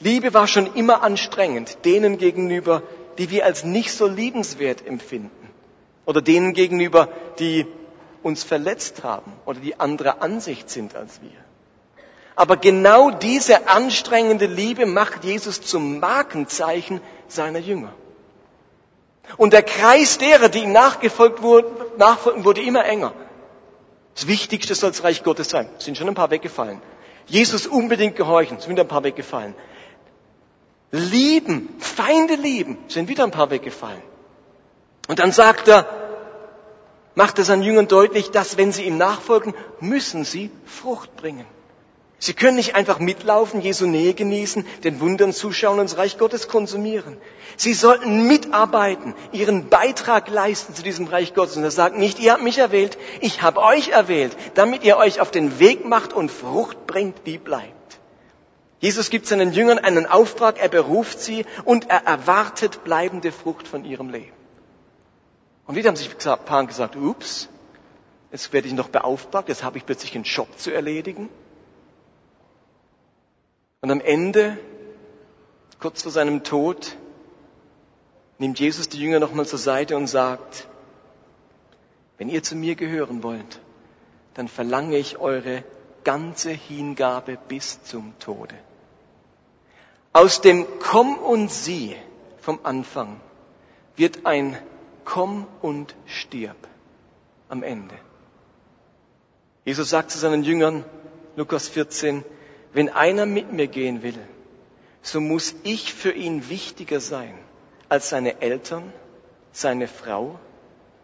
Liebe 0.00 0.34
war 0.34 0.48
schon 0.48 0.74
immer 0.74 1.04
anstrengend 1.04 1.84
denen 1.84 2.18
gegenüber, 2.18 2.82
die 3.18 3.30
wir 3.30 3.44
als 3.44 3.62
nicht 3.62 3.92
so 3.92 4.08
liebenswert 4.08 4.84
empfinden. 4.84 5.48
Oder 6.06 6.22
denen 6.22 6.54
gegenüber, 6.54 7.08
die 7.38 7.68
uns 8.24 8.42
verletzt 8.42 9.04
haben 9.04 9.32
oder 9.46 9.60
die 9.60 9.78
anderer 9.78 10.22
Ansicht 10.22 10.70
sind 10.70 10.96
als 10.96 11.22
wir. 11.22 11.30
Aber 12.34 12.56
genau 12.56 13.12
diese 13.12 13.68
anstrengende 13.68 14.46
Liebe 14.46 14.86
macht 14.86 15.22
Jesus 15.22 15.62
zum 15.62 16.00
Markenzeichen 16.00 17.00
seiner 17.28 17.60
Jünger. 17.60 17.92
Und 19.36 19.52
der 19.52 19.62
Kreis 19.62 20.18
derer, 20.18 20.48
die 20.48 20.64
ihm 20.64 20.72
nachgefolgt 20.72 21.42
wurden, 21.42 21.70
wurde 22.44 22.60
immer 22.60 22.84
enger. 22.86 23.12
Das 24.14 24.26
Wichtigste 24.26 24.74
soll 24.74 24.90
das 24.90 25.02
Reich 25.02 25.22
Gottes 25.24 25.48
sein. 25.48 25.68
Es 25.78 25.84
sind 25.84 25.96
schon 25.96 26.08
ein 26.08 26.14
paar 26.14 26.30
weggefallen. 26.30 26.80
Jesus 27.26 27.66
unbedingt 27.66 28.16
gehorchen, 28.16 28.60
sind 28.60 28.70
wieder 28.70 28.82
ein 28.82 28.88
paar 28.88 29.04
weggefallen. 29.04 29.54
Lieben, 30.90 31.74
Feinde 31.80 32.34
lieben, 32.34 32.78
sind 32.88 33.08
wieder 33.08 33.24
ein 33.24 33.30
paar 33.30 33.50
weggefallen. 33.50 34.02
Und 35.08 35.18
dann 35.18 35.32
sagt 35.32 35.68
er, 35.68 35.86
macht 37.14 37.38
er 37.38 37.44
seinen 37.44 37.62
Jüngern 37.62 37.88
deutlich, 37.88 38.30
dass 38.30 38.56
wenn 38.56 38.72
sie 38.72 38.84
ihm 38.84 38.96
nachfolgen, 38.96 39.54
müssen 39.80 40.24
sie 40.24 40.50
Frucht 40.64 41.16
bringen. 41.16 41.46
Sie 42.24 42.32
können 42.32 42.56
nicht 42.56 42.74
einfach 42.74 43.00
mitlaufen, 43.00 43.60
Jesu 43.60 43.84
Nähe 43.84 44.14
genießen, 44.14 44.64
den 44.82 44.98
Wundern 45.00 45.34
zuschauen 45.34 45.78
und 45.78 45.90
das 45.90 45.98
Reich 45.98 46.16
Gottes 46.16 46.48
konsumieren. 46.48 47.18
Sie 47.58 47.74
sollten 47.74 48.26
mitarbeiten, 48.26 49.14
ihren 49.32 49.68
Beitrag 49.68 50.30
leisten 50.30 50.74
zu 50.74 50.82
diesem 50.82 51.06
Reich 51.06 51.34
Gottes. 51.34 51.58
Und 51.58 51.64
er 51.64 51.70
sagt 51.70 51.98
nicht, 51.98 52.18
ihr 52.20 52.32
habt 52.32 52.42
mich 52.42 52.56
erwählt, 52.56 52.96
ich 53.20 53.42
habe 53.42 53.60
euch 53.60 53.88
erwählt, 53.88 54.34
damit 54.54 54.84
ihr 54.84 54.96
euch 54.96 55.20
auf 55.20 55.32
den 55.32 55.58
Weg 55.58 55.84
macht 55.84 56.14
und 56.14 56.30
Frucht 56.30 56.86
bringt, 56.86 57.26
die 57.26 57.36
bleibt. 57.36 58.00
Jesus 58.80 59.10
gibt 59.10 59.26
seinen 59.26 59.52
Jüngern 59.52 59.78
einen 59.78 60.06
Auftrag, 60.06 60.58
er 60.58 60.70
beruft 60.70 61.20
sie 61.20 61.44
und 61.66 61.90
er 61.90 62.06
erwartet 62.06 62.84
bleibende 62.84 63.32
Frucht 63.32 63.68
von 63.68 63.84
ihrem 63.84 64.08
Leben. 64.08 64.32
Und 65.66 65.74
wieder 65.74 65.88
haben 65.88 65.96
sich 65.96 66.08
ein 66.08 66.38
paar 66.46 66.66
gesagt, 66.66 66.96
ups, 66.96 67.50
jetzt 68.32 68.50
werde 68.54 68.66
ich 68.66 68.72
noch 68.72 68.88
beauftragt, 68.88 69.50
jetzt 69.50 69.62
habe 69.62 69.76
ich 69.76 69.84
plötzlich 69.84 70.14
einen 70.14 70.24
Job 70.24 70.48
zu 70.58 70.70
erledigen. 70.70 71.28
Und 73.84 73.90
am 73.90 74.00
Ende, 74.00 74.56
kurz 75.78 76.04
vor 76.04 76.10
seinem 76.10 76.42
Tod, 76.42 76.96
nimmt 78.38 78.58
Jesus 78.58 78.88
die 78.88 78.98
Jünger 78.98 79.20
nochmal 79.20 79.44
zur 79.44 79.58
Seite 79.58 79.94
und 79.98 80.06
sagt, 80.06 80.66
wenn 82.16 82.30
ihr 82.30 82.42
zu 82.42 82.56
mir 82.56 82.76
gehören 82.76 83.22
wollt, 83.22 83.60
dann 84.32 84.48
verlange 84.48 84.96
ich 84.96 85.18
eure 85.18 85.64
ganze 86.02 86.48
Hingabe 86.48 87.36
bis 87.46 87.82
zum 87.82 88.18
Tode. 88.20 88.54
Aus 90.14 90.40
dem 90.40 90.66
Komm 90.78 91.18
und 91.18 91.50
Sieh 91.50 91.94
vom 92.40 92.60
Anfang 92.62 93.20
wird 93.96 94.24
ein 94.24 94.56
Komm 95.04 95.46
und 95.60 95.94
stirb 96.06 96.56
am 97.50 97.62
Ende. 97.62 97.96
Jesus 99.66 99.90
sagt 99.90 100.10
zu 100.10 100.18
seinen 100.18 100.42
Jüngern, 100.42 100.86
Lukas 101.36 101.68
14, 101.68 102.24
wenn 102.74 102.90
einer 102.90 103.24
mit 103.24 103.52
mir 103.52 103.68
gehen 103.68 104.02
will, 104.02 104.18
so 105.00 105.20
muss 105.20 105.54
ich 105.62 105.94
für 105.94 106.12
ihn 106.12 106.48
wichtiger 106.50 107.00
sein 107.00 107.38
als 107.88 108.08
seine 108.08 108.42
Eltern, 108.42 108.92
seine 109.52 109.86
Frau, 109.86 110.38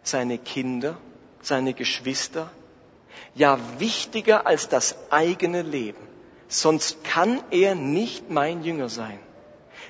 seine 0.03 0.37
Kinder, 0.39 0.99
seine 1.41 1.73
Geschwister, 1.73 2.51
ja 3.35 3.59
wichtiger 3.79 4.47
als 4.47 4.69
das 4.69 4.97
eigene 5.11 5.63
Leben. 5.63 6.03
Sonst 6.49 7.05
kann 7.05 7.41
er 7.53 7.77
nicht 7.77 8.31
mein 8.31 8.65
Jünger 8.65 8.89
sein. 8.89 9.21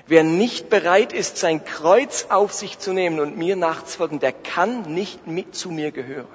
Wer 0.05 0.23
nicht 0.23 0.69
bereit 0.69 1.13
ist, 1.13 1.37
sein 1.37 1.65
Kreuz 1.65 2.27
auf 2.29 2.53
sich 2.53 2.77
zu 2.77 2.93
nehmen 2.93 3.19
und 3.19 3.37
mir 3.37 3.55
nachzufolgen, 3.55 4.19
der 4.19 4.33
kann 4.33 4.93
nicht 4.93 5.25
mit 5.25 5.55
zu 5.55 5.71
mir 5.71 5.91
gehören. 5.91 6.27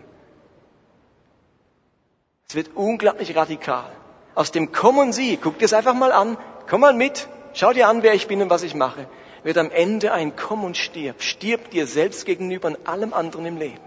Es 2.49 2.57
wird 2.57 2.75
unglaublich 2.75 3.37
radikal. 3.37 3.91
Aus 4.37 4.53
dem 4.53 4.71
Komm 4.71 4.99
und 4.99 5.13
Sie, 5.13 5.39
guck 5.39 5.59
dir 5.59 5.65
es 5.65 5.73
einfach 5.73 5.95
mal 5.95 6.13
an, 6.13 6.37
komm 6.69 6.83
mal 6.83 6.93
mit, 6.93 7.27
schau 7.55 7.73
dir 7.73 7.89
an, 7.89 8.03
wer 8.03 8.15
ich 8.15 8.29
bin 8.29 8.43
und 8.43 8.51
was 8.51 8.63
ich 8.63 8.75
mache, 8.75 9.09
wird 9.43 9.57
am 9.57 9.71
Ende 9.71 10.13
ein 10.13 10.37
Komm 10.37 10.63
und 10.63 10.77
stirb. 10.77 11.23
Stirb 11.23 11.71
dir 11.71 11.87
selbst 11.87 12.27
gegenüber 12.27 12.69
und 12.69 12.87
allem 12.87 13.15
anderen 13.15 13.47
im 13.47 13.57
Leben. 13.57 13.81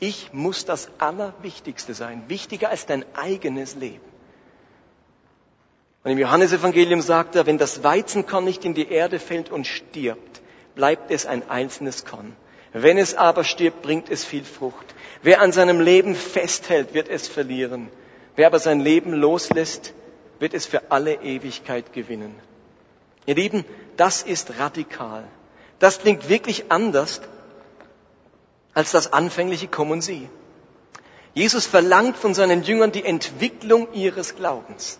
Ich 0.00 0.32
muss 0.32 0.64
das 0.64 0.90
Allerwichtigste 0.98 1.94
sein, 1.94 2.24
wichtiger 2.26 2.68
als 2.68 2.86
dein 2.86 3.04
eigenes 3.14 3.76
Leben. 3.76 4.04
Und 6.02 6.10
im 6.10 6.18
Johannesevangelium 6.18 7.00
sagt 7.00 7.36
er, 7.36 7.46
wenn 7.46 7.56
das 7.56 7.84
Weizenkorn 7.84 8.44
nicht 8.44 8.64
in 8.64 8.74
die 8.74 8.90
Erde 8.90 9.20
fällt 9.20 9.50
und 9.50 9.68
stirbt, 9.68 10.42
bleibt 10.74 11.12
es 11.12 11.26
ein 11.26 11.48
einzelnes 11.48 12.04
Korn. 12.04 12.34
Wenn 12.72 12.98
es 12.98 13.14
aber 13.14 13.44
stirbt, 13.44 13.82
bringt 13.82 14.10
es 14.10 14.24
viel 14.24 14.44
Frucht. 14.44 14.94
Wer 15.22 15.40
an 15.40 15.52
seinem 15.52 15.80
Leben 15.80 16.16
festhält, 16.16 16.92
wird 16.92 17.08
es 17.08 17.28
verlieren. 17.28 17.88
Wer 18.36 18.46
aber 18.46 18.58
sein 18.58 18.80
Leben 18.80 19.12
loslässt, 19.12 19.94
wird 20.38 20.54
es 20.54 20.66
für 20.66 20.90
alle 20.90 21.14
Ewigkeit 21.14 21.92
gewinnen. 21.92 22.34
Ihr 23.24 23.34
Lieben, 23.34 23.64
das 23.96 24.22
ist 24.22 24.58
radikal. 24.58 25.24
Das 25.78 25.98
klingt 25.98 26.28
wirklich 26.28 26.70
anders 26.70 27.20
als 28.74 28.92
das 28.92 29.12
anfängliche 29.12 29.68
Kommen 29.68 30.02
Sie. 30.02 30.28
Jesus 31.32 31.66
verlangt 31.66 32.16
von 32.16 32.34
seinen 32.34 32.62
Jüngern 32.62 32.92
die 32.92 33.04
Entwicklung 33.04 33.92
ihres 33.92 34.36
Glaubens. 34.36 34.98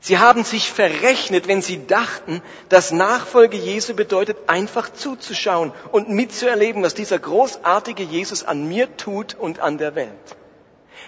Sie 0.00 0.18
haben 0.18 0.44
sich 0.44 0.70
verrechnet, 0.70 1.48
wenn 1.48 1.62
sie 1.62 1.86
dachten, 1.86 2.42
dass 2.68 2.92
Nachfolge 2.92 3.56
Jesu 3.56 3.94
bedeutet, 3.94 4.36
einfach 4.48 4.92
zuzuschauen 4.92 5.72
und 5.92 6.10
mitzuerleben, 6.10 6.82
was 6.82 6.92
dieser 6.92 7.18
großartige 7.18 8.02
Jesus 8.02 8.44
an 8.44 8.68
mir 8.68 8.94
tut 8.98 9.34
und 9.34 9.60
an 9.60 9.78
der 9.78 9.94
Welt. 9.94 10.36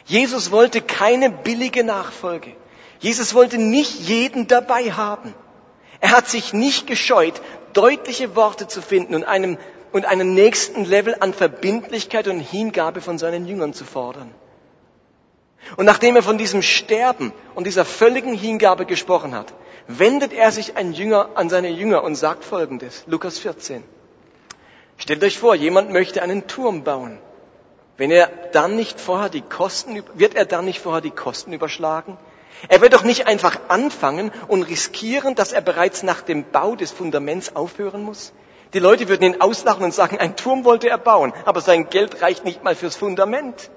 Jesus 0.05 0.51
wollte 0.51 0.81
keine 0.81 1.31
billige 1.31 1.85
Nachfolge. 1.85 2.53
Jesus 3.01 3.35
wollte 3.35 3.59
nicht 3.59 4.01
jeden 4.01 4.47
dabei 4.47 4.93
haben. 4.93 5.35
Er 6.01 6.11
hat 6.11 6.29
sich 6.29 6.53
nicht 6.53 6.87
gescheut, 6.87 7.35
deutliche 7.73 8.37
Worte 8.37 8.69
zu 8.69 8.83
finden 8.83 9.15
und 9.15 9.25
einem, 9.25 9.59
und 9.93 10.05
einen 10.05 10.35
nächsten 10.35 10.85
Level 10.85 11.17
an 11.21 11.33
Verbindlichkeit 11.33 12.29
und 12.29 12.41
Hingabe 12.41 13.01
von 13.01 13.19
seinen 13.19 13.47
Jüngern 13.47 13.75
zu 13.75 13.85
fordern. 13.85 14.33
Und 15.77 15.85
nachdem 15.85 16.17
er 16.17 16.23
von 16.23 16.39
diesem 16.39 16.63
Sterben 16.63 17.33
und 17.55 17.67
dieser 17.67 17.85
völligen 17.85 18.35
Hingabe 18.35 18.87
gesprochen 18.87 19.35
hat, 19.35 19.53
wendet 19.89 20.33
er 20.33 20.53
sich 20.53 20.77
ein 20.77 20.93
Jünger 20.93 21.31
an 21.35 21.49
seine 21.49 21.71
Jünger 21.71 22.05
und 22.05 22.15
sagt 22.15 22.45
Folgendes, 22.45 23.05
Lukas 23.07 23.39
14. 23.39 23.83
Stellt 24.97 25.23
euch 25.25 25.39
vor, 25.39 25.55
jemand 25.55 25.91
möchte 25.91 26.23
einen 26.23 26.47
Turm 26.47 26.85
bauen. 26.85 27.19
Wenn 27.97 28.11
er 28.11 28.29
dann 28.53 28.77
nicht 28.77 29.01
vorher 29.01 29.29
die 29.29 29.43
Kosten, 29.43 30.03
wird 30.15 30.35
er 30.35 30.45
dann 30.45 30.65
nicht 30.65 30.81
vorher 30.81 31.01
die 31.01 31.11
Kosten 31.11 31.53
überschlagen? 31.53 32.19
Er 32.69 32.81
wird 32.81 32.95
doch 32.95 33.05
nicht 33.05 33.27
einfach 33.27 33.59
anfangen 33.69 34.33
und 34.49 34.63
riskieren, 34.63 35.35
dass 35.35 35.53
er 35.53 35.61
bereits 35.61 36.03
nach 36.03 36.23
dem 36.23 36.45
Bau 36.51 36.75
des 36.75 36.91
Fundaments 36.91 37.55
aufhören 37.55 38.03
muss. 38.03 38.33
Die 38.73 38.79
Leute 38.79 39.09
würden 39.09 39.25
ihn 39.25 39.41
auslachen 39.41 39.85
und 39.85 39.95
sagen, 39.95 40.19
ein 40.19 40.37
Turm 40.37 40.65
wollte 40.65 40.89
er 40.89 40.99
bauen, 40.99 41.33
aber 41.45 41.61
sein 41.61 41.89
Geld 41.89 42.21
reicht 42.23 42.45
nicht 42.45 42.65
mal 42.65 42.75
fürs 42.75 42.97
Fundament. 42.97 43.71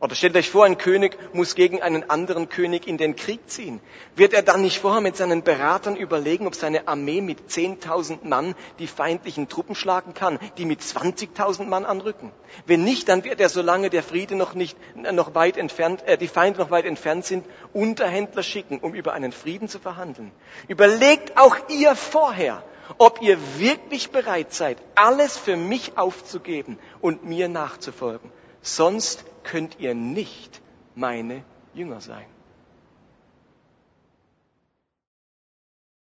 Oder 0.00 0.14
stellt 0.14 0.34
euch 0.34 0.48
vor, 0.48 0.64
ein 0.64 0.78
König 0.78 1.18
muss 1.34 1.54
gegen 1.54 1.82
einen 1.82 2.08
anderen 2.08 2.48
König 2.48 2.88
in 2.88 2.96
den 2.96 3.16
Krieg 3.16 3.50
ziehen. 3.50 3.80
Wird 4.16 4.32
er 4.32 4.40
dann 4.40 4.62
nicht 4.62 4.78
vorher 4.78 5.02
mit 5.02 5.14
seinen 5.14 5.42
Beratern 5.42 5.94
überlegen, 5.94 6.46
ob 6.46 6.54
seine 6.54 6.88
Armee 6.88 7.20
mit 7.20 7.50
10.000 7.50 8.26
Mann 8.26 8.54
die 8.78 8.86
feindlichen 8.86 9.50
Truppen 9.50 9.74
schlagen 9.74 10.14
kann, 10.14 10.38
die 10.56 10.64
mit 10.64 10.80
20.000 10.80 11.66
Mann 11.66 11.84
anrücken? 11.84 12.32
Wenn 12.64 12.82
nicht, 12.82 13.10
dann 13.10 13.24
wird 13.24 13.40
er, 13.40 13.50
solange 13.50 13.90
der 13.90 14.02
Friede 14.02 14.36
noch 14.36 14.54
nicht, 14.54 14.78
noch 14.94 15.34
weit 15.34 15.58
entfernt, 15.58 16.02
äh, 16.06 16.16
die 16.16 16.28
Feinde 16.28 16.60
noch 16.60 16.70
weit 16.70 16.86
entfernt 16.86 17.26
sind, 17.26 17.44
Unterhändler 17.74 18.42
schicken, 18.42 18.78
um 18.78 18.94
über 18.94 19.12
einen 19.12 19.32
Frieden 19.32 19.68
zu 19.68 19.78
verhandeln. 19.78 20.32
Überlegt 20.66 21.36
auch 21.36 21.56
ihr 21.68 21.94
vorher, 21.94 22.62
ob 22.96 23.20
ihr 23.20 23.38
wirklich 23.58 24.10
bereit 24.10 24.54
seid, 24.54 24.78
alles 24.94 25.36
für 25.36 25.58
mich 25.58 25.98
aufzugeben 25.98 26.78
und 27.02 27.26
mir 27.26 27.48
nachzufolgen. 27.48 28.32
Sonst 28.62 29.24
könnt 29.42 29.78
ihr 29.80 29.94
nicht 29.94 30.60
meine 30.94 31.44
Jünger 31.74 32.00
sein. 32.00 32.26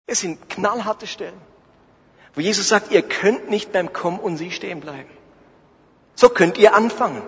Es 0.07 0.21
sind 0.21 0.49
knallharte 0.49 1.05
Stellen, 1.05 1.39
wo 2.33 2.41
Jesus 2.41 2.69
sagt, 2.69 2.91
ihr 2.91 3.01
könnt 3.01 3.49
nicht 3.49 3.73
beim 3.73 3.91
Kommen 3.91 4.19
und 4.19 4.37
Sie 4.37 4.51
stehen 4.51 4.79
bleiben. 4.79 5.09
So 6.15 6.29
könnt 6.29 6.57
ihr 6.57 6.73
anfangen. 6.73 7.21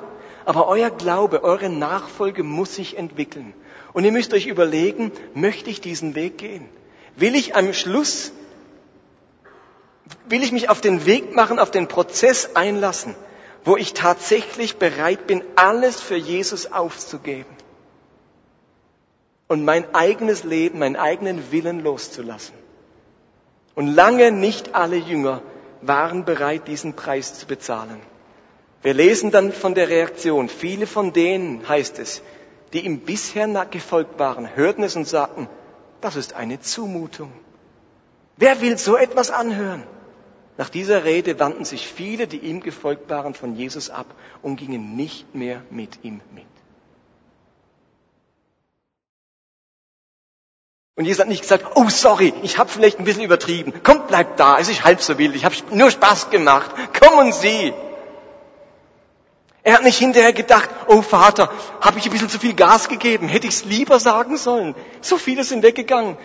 Aber 0.45 0.67
euer 0.67 0.89
Glaube, 0.89 1.43
eure 1.43 1.69
Nachfolge 1.69 2.43
muss 2.43 2.75
sich 2.75 2.98
entwickeln. 2.98 3.53
Und 3.93 4.05
ihr 4.05 4.12
müsst 4.12 4.33
euch 4.33 4.48
überlegen, 4.48 5.12
möchte 5.36 5.69
ich 5.69 5.81
diesen 5.81 6.15
Weg 6.15 6.38
gehen? 6.38 6.67
Will 7.15 7.36
ich 7.36 7.55
am 7.55 7.74
Schluss, 7.74 8.31
will 10.27 10.41
ich 10.41 10.51
mich 10.51 10.69
auf 10.69 10.81
den 10.81 11.05
Weg 11.05 11.36
machen, 11.36 11.59
auf 11.59 11.69
den 11.69 11.88
Prozess 11.88 12.55
einlassen, 12.55 13.13
wo 13.63 13.77
ich 13.77 13.93
tatsächlich 13.93 14.77
bereit 14.77 15.27
bin, 15.27 15.43
alles 15.55 16.01
für 16.01 16.15
Jesus 16.15 16.71
aufzugeben 16.71 17.55
und 19.47 19.65
mein 19.65 19.93
eigenes 19.93 20.43
Leben, 20.43 20.79
meinen 20.79 20.95
eigenen 20.95 21.51
Willen 21.51 21.81
loszulassen. 21.81 22.55
Und 23.75 23.87
lange 23.87 24.31
nicht 24.31 24.75
alle 24.75 24.95
Jünger 24.95 25.41
waren 25.81 26.23
bereit, 26.23 26.67
diesen 26.67 26.93
Preis 26.93 27.39
zu 27.39 27.47
bezahlen. 27.47 27.99
Wir 28.81 28.93
lesen 28.93 29.31
dann 29.31 29.51
von 29.51 29.75
der 29.75 29.89
Reaktion. 29.89 30.49
Viele 30.49 30.87
von 30.87 31.13
denen, 31.13 31.67
heißt 31.67 31.99
es, 31.99 32.21
die 32.73 32.85
ihm 32.85 32.99
bisher 32.99 33.47
gefolgt 33.65 34.19
waren, 34.19 34.55
hörten 34.55 34.83
es 34.83 34.95
und 34.95 35.07
sagten, 35.07 35.47
das 36.01 36.15
ist 36.15 36.33
eine 36.33 36.61
Zumutung. 36.61 37.31
Wer 38.37 38.61
will 38.61 38.77
so 38.77 38.95
etwas 38.95 39.31
anhören? 39.31 39.83
Nach 40.59 40.67
dieser 40.67 41.05
Rede 41.05 41.39
wandten 41.39 41.63
sich 41.63 41.87
viele, 41.87 42.27
die 42.27 42.39
ihm 42.39 42.59
gefolgt 42.59 43.09
waren, 43.09 43.33
von 43.33 43.55
Jesus 43.55 43.89
ab 43.89 44.07
und 44.41 44.57
gingen 44.57 44.97
nicht 44.97 45.33
mehr 45.33 45.61
mit 45.69 46.03
ihm 46.03 46.19
mit. 46.35 46.43
Und 50.95 51.05
Jesus 51.05 51.21
hat 51.21 51.29
nicht 51.29 51.43
gesagt, 51.43 51.65
oh 51.75 51.87
sorry, 51.87 52.33
ich 52.43 52.57
habe 52.57 52.69
vielleicht 52.69 52.99
ein 52.99 53.05
bisschen 53.05 53.23
übertrieben. 53.23 53.71
Komm, 53.83 54.01
bleib 54.09 54.35
da, 54.35 54.59
es 54.59 54.67
ist 54.67 54.83
halb 54.83 55.01
so 55.01 55.17
wild, 55.17 55.33
ich 55.33 55.45
habe 55.45 55.55
nur 55.71 55.91
Spaß 55.91 56.29
gemacht. 56.29 56.71
Komm 56.99 57.19
und 57.19 57.33
sieh. 57.33 57.73
Er 59.63 59.75
hat 59.75 59.83
nicht 59.83 59.97
hinterher 59.97 60.33
gedacht, 60.33 60.69
oh 60.87 61.01
Vater, 61.01 61.49
habe 61.79 61.99
ich 61.99 62.05
ein 62.05 62.11
bisschen 62.11 62.27
zu 62.27 62.37
viel 62.37 62.53
Gas 62.53 62.89
gegeben, 62.89 63.29
hätte 63.29 63.47
ich 63.47 63.53
es 63.53 63.63
lieber 63.63 63.97
sagen 63.97 64.35
sollen. 64.35 64.75
So 64.99 65.17
viele 65.17 65.45
sind 65.45 65.63
weggegangen. 65.63 66.17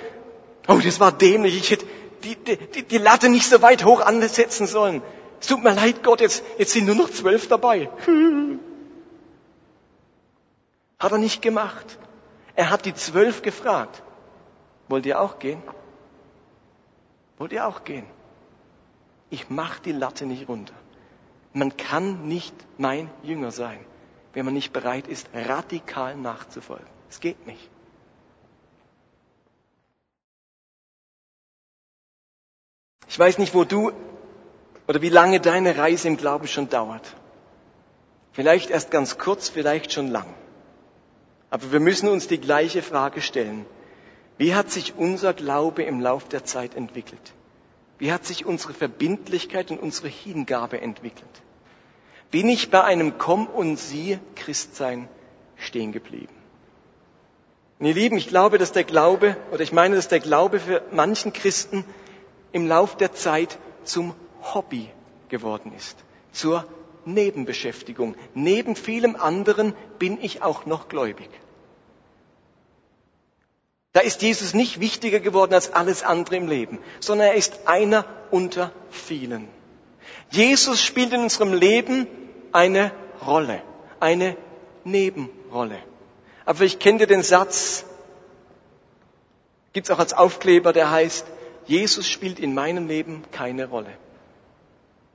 Oh, 0.67 0.81
das 0.83 0.99
war 0.99 1.13
dämlich, 1.13 1.57
ich 1.57 1.71
hätte, 1.71 1.87
die, 2.25 2.37
die, 2.37 2.83
die 2.83 2.99
Latte 2.99 3.29
nicht 3.29 3.47
so 3.47 3.63
weit 3.63 3.85
hoch 3.85 4.01
ansetzen 4.01 4.67
sollen. 4.67 5.03
Es 5.41 5.47
tut 5.47 5.63
mir 5.63 5.75
leid, 5.75 6.03
Gott, 6.03 6.21
jetzt, 6.21 6.43
jetzt 6.59 6.73
sind 6.73 6.87
nur 6.87 6.95
noch 6.95 7.11
zwölf 7.11 7.49
dabei. 7.49 7.91
Hat 10.99 11.13
er 11.13 11.19
nicht 11.19 11.43
gemacht. 11.43 11.99
Er 12.57 12.71
hat 12.71 12.87
die 12.87 12.95
zwölf 12.95 13.43
gefragt. 13.43 14.03
Wollt 14.89 15.05
ihr 15.07 15.21
auch 15.21 15.39
gehen? 15.39 15.63
Wollt 17.37 17.53
ihr 17.53 17.67
auch 17.67 17.85
gehen? 17.85 18.07
Ich 19.29 19.51
mach 19.51 19.81
die 19.81 19.93
Latte 19.93 20.25
nicht 20.25 20.49
runter. 20.49 20.75
Man 21.53 21.77
kann 21.77 22.27
nicht 22.27 22.55
mein 22.79 23.11
Jünger 23.23 23.51
sein, 23.51 23.79
wenn 24.33 24.45
man 24.45 24.55
nicht 24.55 24.73
bereit 24.73 25.09
ist, 25.09 25.29
radikal 25.35 26.17
nachzufolgen. 26.17 26.87
Es 27.11 27.21
geht 27.21 27.47
nicht. 27.47 27.69
Ich 33.15 33.19
weiß 33.21 33.39
nicht, 33.39 33.55
wo 33.55 33.63
du 33.63 33.93
oder 34.89 35.01
wie 35.01 35.09
lange 35.09 35.39
deine 35.39 35.79
Reise 35.79 36.09
im 36.09 36.17
Glauben 36.17 36.49
schon 36.49 36.69
dauert. 36.69 37.15
Vielleicht 38.33 38.71
erst 38.71 38.91
ganz 38.91 39.19
kurz, 39.19 39.49
vielleicht 39.49 39.93
schon 39.93 40.09
lang. 40.09 40.27
Aber 41.49 41.71
wir 41.71 41.79
müssen 41.79 42.09
uns 42.09 42.27
die 42.27 42.41
gleiche 42.41 42.83
Frage 42.83 43.21
stellen. 43.21 43.67
Wie 44.37 44.57
hat 44.57 44.73
sich 44.73 44.95
unser 44.97 45.33
Glaube 45.33 45.85
im 45.85 46.01
Lauf 46.01 46.27
der 46.27 46.45
Zeit 46.45 46.75
entwickelt? 46.75 47.35
Wie 47.99 48.13
hat 48.13 48.27
sich 48.27 48.47
unsere 48.47 48.75
Verbindlichkeit 48.75 49.71
und 49.71 49.79
unsere 49.79 50.09
Hingabe 50.09 50.81
entwickelt? 50.81 51.43
Bin 52.33 52.49
ich 52.49 52.69
bei 52.73 52.83
einem 52.83 53.17
Komm 53.17 53.47
und 53.47 53.77
Sie 53.77 54.19
Christsein 54.35 55.09
stehen 55.55 55.93
geblieben? 55.93 56.35
Und 57.79 57.87
ihr 57.87 57.95
Lieben, 57.95 58.17
ich 58.17 58.27
glaube, 58.27 58.59
dass 58.59 58.73
der 58.73 58.83
Glaube, 58.83 59.37
oder 59.53 59.61
ich 59.61 59.71
meine, 59.71 59.95
dass 59.95 60.09
der 60.09 60.19
Glaube 60.19 60.59
für 60.59 60.83
manchen 60.91 61.33
Christen 61.33 61.85
im 62.55 62.69
Lauf 62.69 62.97
der 62.97 63.13
Zeit 63.13 63.59
zum 63.83 64.15
Hobby 64.55 64.89
geworden 65.29 65.73
ist, 65.77 65.99
zur 66.33 66.65
Nebenbeschäftigung. 67.05 68.15
Neben 68.33 68.77
vielem 68.77 69.17
anderen 69.17 69.75
bin 69.99 70.23
ich 70.23 70.41
auch 70.41 70.65
noch 70.65 70.89
gläubig. 70.89 71.29
Da 73.93 74.01
ist 74.01 74.23
Jesus 74.23 74.55
nicht 74.55 74.79
wichtiger 74.79 75.19
geworden 75.19 75.53
als 75.53 75.73
alles 75.73 76.05
andere 76.05 76.37
im 76.37 76.47
Leben, 76.47 76.79
sondern 77.01 77.29
er 77.29 77.35
ist 77.35 77.67
einer 77.67 78.05
unter 78.31 78.73
vielen. 78.89 79.49
Jesus 80.31 80.81
spielt 80.81 81.13
in 81.13 81.23
unserem 81.23 81.53
Leben 81.53 82.07
eine 82.53 82.93
Rolle, 83.27 83.63
eine 83.99 84.37
Nebenrolle. 84.85 85.79
Aber 86.45 86.63
ich 86.63 86.79
kenne 86.79 87.09
den 87.09 87.25
Satz, 87.25 87.85
gibt 89.73 89.89
es 89.89 89.91
auch 89.91 89.99
als 89.99 90.13
Aufkleber, 90.13 90.73
der 90.73 90.93
heißt, 90.93 91.27
Jesus 91.67 92.09
spielt 92.09 92.39
in 92.39 92.55
meinem 92.55 92.89
Leben 92.89 93.23
keine 93.31 93.67
Rolle. 93.69 93.97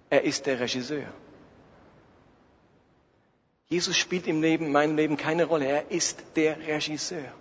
Er 0.09 0.23
ist 0.23 0.45
der 0.45 0.59
Regisseur. 0.59 1.07
Jesus 3.67 3.95
spielt 3.95 4.25
im 4.25 4.41
Leben, 4.41 4.65
in 4.65 4.71
meinem 4.71 4.95
Leben 4.95 5.15
keine 5.15 5.45
Rolle. 5.45 5.65
Er 5.65 5.91
ist 5.91 6.23
der 6.35 6.57
Regisseur. 6.67 7.31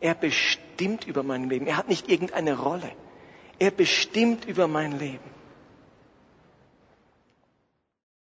Er 0.00 0.14
bestimmt 0.14 1.06
über 1.06 1.22
mein 1.22 1.48
Leben. 1.48 1.66
Er 1.66 1.76
hat 1.76 1.88
nicht 1.88 2.08
irgendeine 2.08 2.58
Rolle. 2.58 2.92
Er 3.58 3.72
bestimmt 3.72 4.44
über 4.44 4.68
mein 4.68 4.98
Leben. 4.98 5.30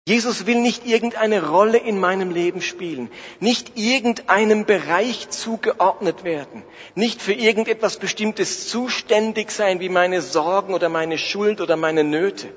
Jesus 0.06 0.44
will 0.44 0.61
nicht 0.61 0.87
irgendeine 0.87 1.49
Rolle 1.49 1.78
in 1.78 1.99
meinem 1.99 2.30
Leben 2.30 2.61
spielen, 2.61 3.11
nicht 3.40 3.78
irgendeinem 3.78 4.66
Bereich 4.66 5.30
zugeordnet 5.30 6.25
werden, 6.25 6.62
nicht 6.94 7.23
für 7.23 7.32
irgendetwas 7.32 7.96
Bestimmtes 7.96 8.68
zuständig 8.68 9.50
sein, 9.50 9.80
wie 9.80 9.88
meine 9.88 10.20
Sorgen 10.20 10.75
oder 10.75 10.90
meine 10.90 11.16
Schuld 11.16 11.62
oder 11.62 11.76
meine 11.76 12.04
Nöte 12.04 12.49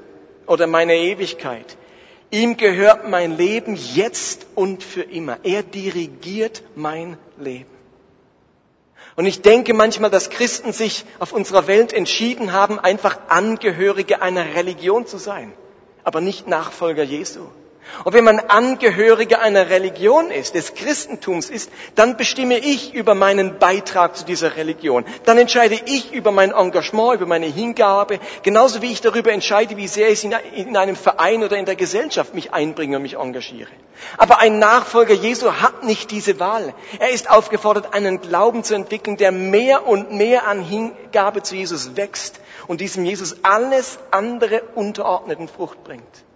oder 0.45 0.67
meine 0.67 0.97
Ewigkeit. 0.97 1.77
Ihm 2.31 2.57
gehört 2.57 3.07
mein 3.09 3.37
Leben 3.37 3.77
jetzt 3.95 4.47
und 4.55 4.83
für 4.83 5.03
immer. 5.03 5.37
Er 5.43 5.63
dirigiert 5.63 6.63
mein 6.75 7.17
Leben. 7.39 7.71
Und 9.15 9.25
ich 9.25 9.41
denke 9.41 9.73
manchmal, 9.73 10.09
dass 10.09 10.29
Christen 10.29 10.73
sich 10.73 11.05
auf 11.19 11.31
unserer 11.31 11.67
Welt 11.67 11.93
entschieden 11.93 12.51
haben, 12.51 12.77
einfach 12.77 13.17
Angehörige 13.29 14.21
einer 14.21 14.53
Religion 14.55 15.07
zu 15.07 15.17
sein, 15.17 15.53
aber 16.07 16.21
nicht 16.21 16.47
Nachfolger 16.47 17.03
Jesu. 17.03 17.41
Und 18.03 18.13
wenn 18.13 18.23
man 18.23 18.39
Angehöriger 18.39 19.41
einer 19.41 19.69
Religion 19.69 20.29
ist, 20.31 20.55
des 20.55 20.75
Christentums 20.75 21.49
ist, 21.49 21.71
dann 21.95 22.17
bestimme 22.17 22.57
ich 22.57 22.93
über 22.93 23.15
meinen 23.15 23.59
Beitrag 23.59 24.15
zu 24.15 24.25
dieser 24.25 24.55
Religion. 24.55 25.05
Dann 25.25 25.37
entscheide 25.37 25.79
ich 25.85 26.13
über 26.13 26.31
mein 26.31 26.51
Engagement, 26.51 27.15
über 27.15 27.25
meine 27.25 27.47
Hingabe, 27.47 28.19
genauso 28.43 28.81
wie 28.81 28.91
ich 28.91 29.01
darüber 29.01 29.31
entscheide, 29.31 29.77
wie 29.77 29.87
sehr 29.87 30.09
ich 30.09 30.23
in 30.23 30.77
einem 30.77 30.95
Verein 30.95 31.43
oder 31.43 31.57
in 31.57 31.65
der 31.65 31.75
Gesellschaft 31.75 32.33
mich 32.33 32.53
einbringe 32.53 32.97
und 32.97 33.03
mich 33.03 33.17
engagiere. 33.17 33.71
Aber 34.17 34.39
ein 34.39 34.59
Nachfolger 34.59 35.13
Jesu 35.13 35.51
hat 35.53 35.83
nicht 35.83 36.11
diese 36.11 36.39
Wahl. 36.39 36.73
Er 36.99 37.09
ist 37.09 37.29
aufgefordert, 37.29 37.93
einen 37.93 38.21
Glauben 38.21 38.63
zu 38.63 38.75
entwickeln, 38.75 39.17
der 39.17 39.31
mehr 39.31 39.87
und 39.87 40.11
mehr 40.11 40.47
an 40.47 40.61
Hingabe 40.61 41.41
zu 41.41 41.55
Jesus 41.55 41.95
wächst 41.95 42.39
und 42.67 42.81
diesem 42.81 43.05
Jesus 43.05 43.37
alles 43.43 43.97
andere 44.11 44.61
unterordnet 44.75 45.39
und 45.39 45.49
Frucht 45.49 45.83
bringt. 45.83 46.26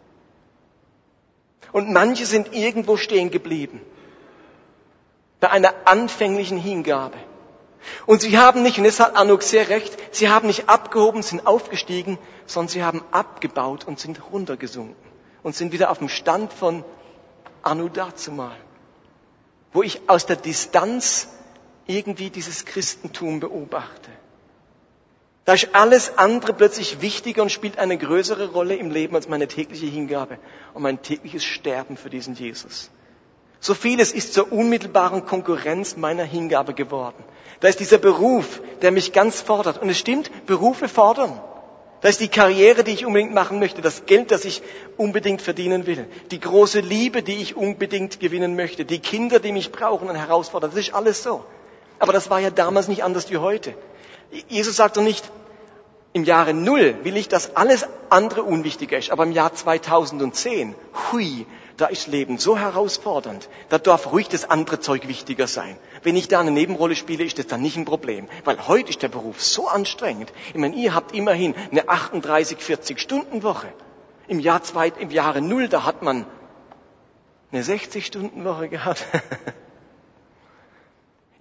Und 1.72 1.92
manche 1.92 2.26
sind 2.26 2.54
irgendwo 2.54 2.98
stehen 2.98 3.32
geblieben. 3.32 3.82
Bei 5.40 5.50
einer 5.50 5.74
anfänglichen 5.86 6.58
Hingabe. 6.58 7.18
Und 8.06 8.22
sie 8.22 8.38
haben 8.38 8.62
nicht, 8.62 8.78
und 8.78 8.86
es 8.86 9.00
hat 9.00 9.16
Anuk 9.16 9.42
sehr 9.42 9.70
recht, 9.70 9.98
sie 10.12 10.30
haben 10.30 10.48
nicht 10.48 10.70
abgehoben, 10.70 11.24
sind 11.24 11.48
aufgestiegen, 11.48 12.20
sondern 12.46 12.70
sie 12.70 12.84
haben 12.84 13.04
abgebaut 13.12 13.88
und 13.88 14.00
sind 14.00 14.22
runtergesunken. 14.32 15.12
Und 15.44 15.56
sind 15.56 15.72
wieder 15.72 15.90
auf 15.90 15.98
dem 15.98 16.10
Stand 16.10 16.54
von 16.54 16.84
Anu 17.64 17.90
dazumal. 17.90 18.56
Wo 19.74 19.82
ich 19.82 20.02
aus 20.08 20.26
der 20.26 20.36
Distanz 20.36 21.30
irgendwie 21.88 22.30
dieses 22.30 22.66
Christentum 22.66 23.40
beobachte. 23.40 24.12
Da 25.46 25.54
ist 25.54 25.70
alles 25.74 26.18
andere 26.18 26.54
plötzlich 26.54 27.02
wichtiger 27.02 27.42
und 27.42 27.52
spielt 27.52 27.80
eine 27.80 27.98
größere 27.98 28.52
Rolle 28.52 28.76
im 28.76 28.92
Leben 28.92 29.16
als 29.16 29.28
meine 29.28 29.48
tägliche 29.48 29.88
Hingabe 29.88 30.38
und 30.74 30.84
mein 30.84 31.02
tägliches 31.02 31.44
Sterben 31.44 31.98
für 31.98 32.10
diesen 32.10 32.36
Jesus. 32.36 32.92
So 33.60 33.74
vieles 33.74 34.12
ist 34.12 34.34
zur 34.34 34.52
unmittelbaren 34.52 35.26
Konkurrenz 35.26 35.96
meiner 35.96 36.24
Hingabe 36.24 36.74
geworden. 36.74 37.24
Da 37.60 37.68
ist 37.68 37.80
dieser 37.80 38.00
Beruf, 38.00 38.62
der 38.82 38.92
mich 38.92 39.14
ganz 39.14 39.42
fordert. 39.42 39.82
Und 39.82 39.90
es 39.90 40.00
stimmt, 40.00 40.32
Berufe 40.48 40.88
fordern. 40.88 41.40
Da 42.02 42.10
ist 42.10 42.20
die 42.20 42.28
Karriere, 42.28 42.84
die 42.84 42.92
ich 42.92 43.06
unbedingt 43.06 43.34
machen 43.34 43.60
möchte, 43.60 43.84
das 43.84 44.08
Geld, 44.08 44.32
das 44.32 44.46
ich 44.46 44.64
unbedingt 44.98 45.44
verdienen 45.44 45.86
will, 45.86 46.08
die 46.32 46.40
große 46.40 46.80
Liebe, 46.80 47.22
die 47.22 47.36
ich 47.36 47.56
unbedingt 47.56 48.20
gewinnen 48.20 48.56
möchte, 48.56 48.86
die 48.86 48.98
Kinder, 48.98 49.40
die 49.40 49.52
mich 49.52 49.72
brauchen 49.72 50.10
und 50.10 50.16
herausfordern. 50.16 50.72
Das 50.72 50.80
ist 50.80 50.96
alles 50.96 51.22
so. 51.22 51.46
Aber 52.02 52.14
das 52.14 52.32
war 52.32 52.40
ja 52.40 52.50
damals 52.50 52.88
nicht 52.88 53.04
anders 53.04 53.30
wie 53.30 53.38
heute. 53.38 53.76
Jesus 54.50 54.76
sagt 54.76 54.98
doch 54.98 55.04
nicht, 55.04 55.32
im 56.14 56.24
Jahre 56.24 56.52
Null 56.52 56.96
will 57.04 57.16
ich, 57.16 57.30
dass 57.30 57.56
alles 57.56 57.86
andere 58.10 58.42
unwichtiger 58.42 58.98
ist, 58.98 59.12
aber 59.12 59.24
im 59.24 59.32
Jahr 59.32 59.54
2010, 59.54 60.74
hui, 61.12 61.46
da 61.78 61.86
ist 61.86 62.08
Leben 62.08 62.40
so 62.40 62.58
herausfordernd, 62.58 63.50
da 63.70 63.78
darf 63.78 64.12
ruhig 64.12 64.30
das 64.30 64.50
andere 64.50 64.80
Zeug 64.80 65.08
wichtiger 65.08 65.46
sein. 65.46 65.78
Wenn 66.02 66.16
ich 66.16 66.28
da 66.28 66.40
eine 66.40 66.50
Nebenrolle 66.50 66.96
spiele, 66.96 67.24
ist 67.24 67.38
das 67.38 67.46
dann 67.46 67.62
nicht 67.62 67.78
ein 67.78 67.86
Problem, 67.86 68.28
weil 68.46 68.68
heute 68.68 68.90
ist 68.90 69.04
der 69.04 69.10
Beruf 69.10 69.44
so 69.44 69.68
anstrengend. 69.68 70.34
Ich 70.50 70.60
meine, 70.60 70.76
ihr 70.76 70.96
habt 70.96 71.14
immerhin 71.14 71.54
eine 71.70 71.88
38, 71.88 72.58
40 72.58 73.00
Stunden 73.00 73.44
Woche. 73.44 73.68
Im 74.28 74.40
Jahr 74.40 74.64
zwei, 74.64 74.88
im 74.88 75.12
Jahre 75.12 75.40
Null, 75.40 75.68
da 75.68 75.86
hat 75.86 76.02
man 76.02 76.26
eine 77.52 77.62
60 77.62 78.08
Stunden 78.08 78.44
Woche 78.44 78.70
gehabt. 78.70 79.06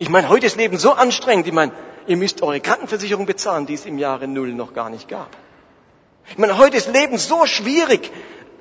Ich 0.03 0.09
meine, 0.09 0.31
heute 0.31 0.47
ist 0.47 0.57
Leben 0.57 0.79
so 0.79 0.93
anstrengend. 0.93 1.47
Ich 1.47 1.53
meine, 1.53 1.73
ihr 2.07 2.17
müsst 2.17 2.41
eure 2.43 2.59
Krankenversicherung 2.59 3.27
bezahlen, 3.27 3.67
die 3.67 3.75
es 3.75 3.85
im 3.85 3.99
Jahre 3.99 4.27
Null 4.27 4.55
noch 4.55 4.73
gar 4.73 4.89
nicht 4.89 5.09
gab. 5.09 5.29
Ich 6.31 6.39
meine, 6.39 6.57
heute 6.57 6.79
ist 6.79 6.91
Leben 6.91 7.19
so 7.19 7.45
schwierig. 7.45 8.11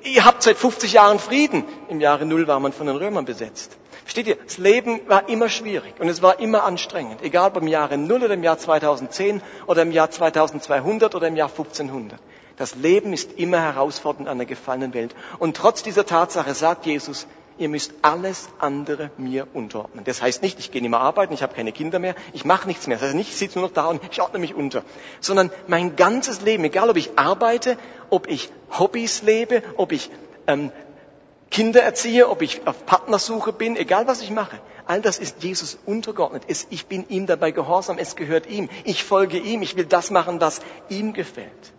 Ihr 0.02 0.26
habt 0.26 0.42
seit 0.42 0.58
50 0.58 0.92
Jahren 0.92 1.18
Frieden. 1.18 1.64
Im 1.88 1.98
Jahre 1.98 2.26
Null 2.26 2.46
war 2.46 2.60
man 2.60 2.74
von 2.74 2.86
den 2.86 2.96
Römern 2.96 3.24
besetzt. 3.24 3.78
Versteht 4.04 4.26
ihr? 4.26 4.36
Das 4.36 4.58
Leben 4.58 5.00
war 5.08 5.30
immer 5.30 5.48
schwierig 5.48 5.94
und 5.98 6.10
es 6.10 6.20
war 6.20 6.40
immer 6.40 6.64
anstrengend. 6.64 7.22
Egal 7.22 7.48
ob 7.48 7.56
im 7.56 7.68
Jahre 7.68 7.96
Null 7.96 8.22
oder 8.22 8.34
im 8.34 8.42
Jahr 8.42 8.58
2010 8.58 9.40
oder 9.66 9.80
im 9.80 9.92
Jahr 9.92 10.10
2200 10.10 11.14
oder 11.14 11.26
im 11.26 11.36
Jahr 11.36 11.48
1500. 11.48 12.20
Das 12.58 12.74
Leben 12.74 13.14
ist 13.14 13.38
immer 13.38 13.62
herausfordernd 13.62 14.28
an 14.28 14.36
der 14.36 14.46
gefallenen 14.46 14.92
Welt. 14.92 15.14
Und 15.38 15.56
trotz 15.56 15.82
dieser 15.82 16.04
Tatsache 16.04 16.52
sagt 16.52 16.84
Jesus, 16.84 17.26
ihr 17.60 17.68
müsst 17.68 17.92
alles 18.02 18.48
andere 18.58 19.10
mir 19.18 19.46
unterordnen. 19.52 20.04
Das 20.04 20.22
heißt 20.22 20.42
nicht, 20.42 20.58
ich 20.58 20.70
gehe 20.70 20.80
nicht 20.80 20.90
mehr 20.90 21.00
arbeiten, 21.00 21.34
ich 21.34 21.42
habe 21.42 21.54
keine 21.54 21.72
Kinder 21.72 21.98
mehr, 21.98 22.14
ich 22.32 22.44
mache 22.44 22.66
nichts 22.66 22.86
mehr. 22.86 22.96
Das 22.96 23.06
heißt 23.06 23.16
nicht, 23.16 23.28
ich 23.30 23.36
sitze 23.36 23.58
nur 23.58 23.68
noch 23.68 23.74
da 23.74 23.86
und 23.86 24.00
ich 24.10 24.20
ordne 24.20 24.38
mich 24.38 24.54
unter. 24.54 24.82
Sondern 25.20 25.50
mein 25.66 25.94
ganzes 25.96 26.40
Leben, 26.40 26.64
egal 26.64 26.88
ob 26.88 26.96
ich 26.96 27.18
arbeite, 27.18 27.76
ob 28.08 28.28
ich 28.28 28.50
Hobbys 28.78 29.22
lebe, 29.22 29.62
ob 29.76 29.92
ich 29.92 30.10
ähm, 30.46 30.72
Kinder 31.50 31.82
erziehe, 31.82 32.28
ob 32.28 32.42
ich 32.42 32.66
auf 32.66 32.86
Partnersuche 32.86 33.52
bin, 33.52 33.76
egal 33.76 34.06
was 34.06 34.22
ich 34.22 34.30
mache, 34.30 34.58
all 34.86 35.02
das 35.02 35.18
ist 35.18 35.42
Jesus 35.42 35.78
untergeordnet. 35.84 36.44
Ich 36.70 36.86
bin 36.86 37.08
ihm 37.08 37.26
dabei 37.26 37.50
gehorsam, 37.50 37.98
es 37.98 38.16
gehört 38.16 38.48
ihm. 38.48 38.68
Ich 38.84 39.04
folge 39.04 39.38
ihm, 39.38 39.62
ich 39.62 39.76
will 39.76 39.84
das 39.84 40.10
machen, 40.10 40.40
was 40.40 40.60
ihm 40.88 41.12
gefällt. 41.12 41.72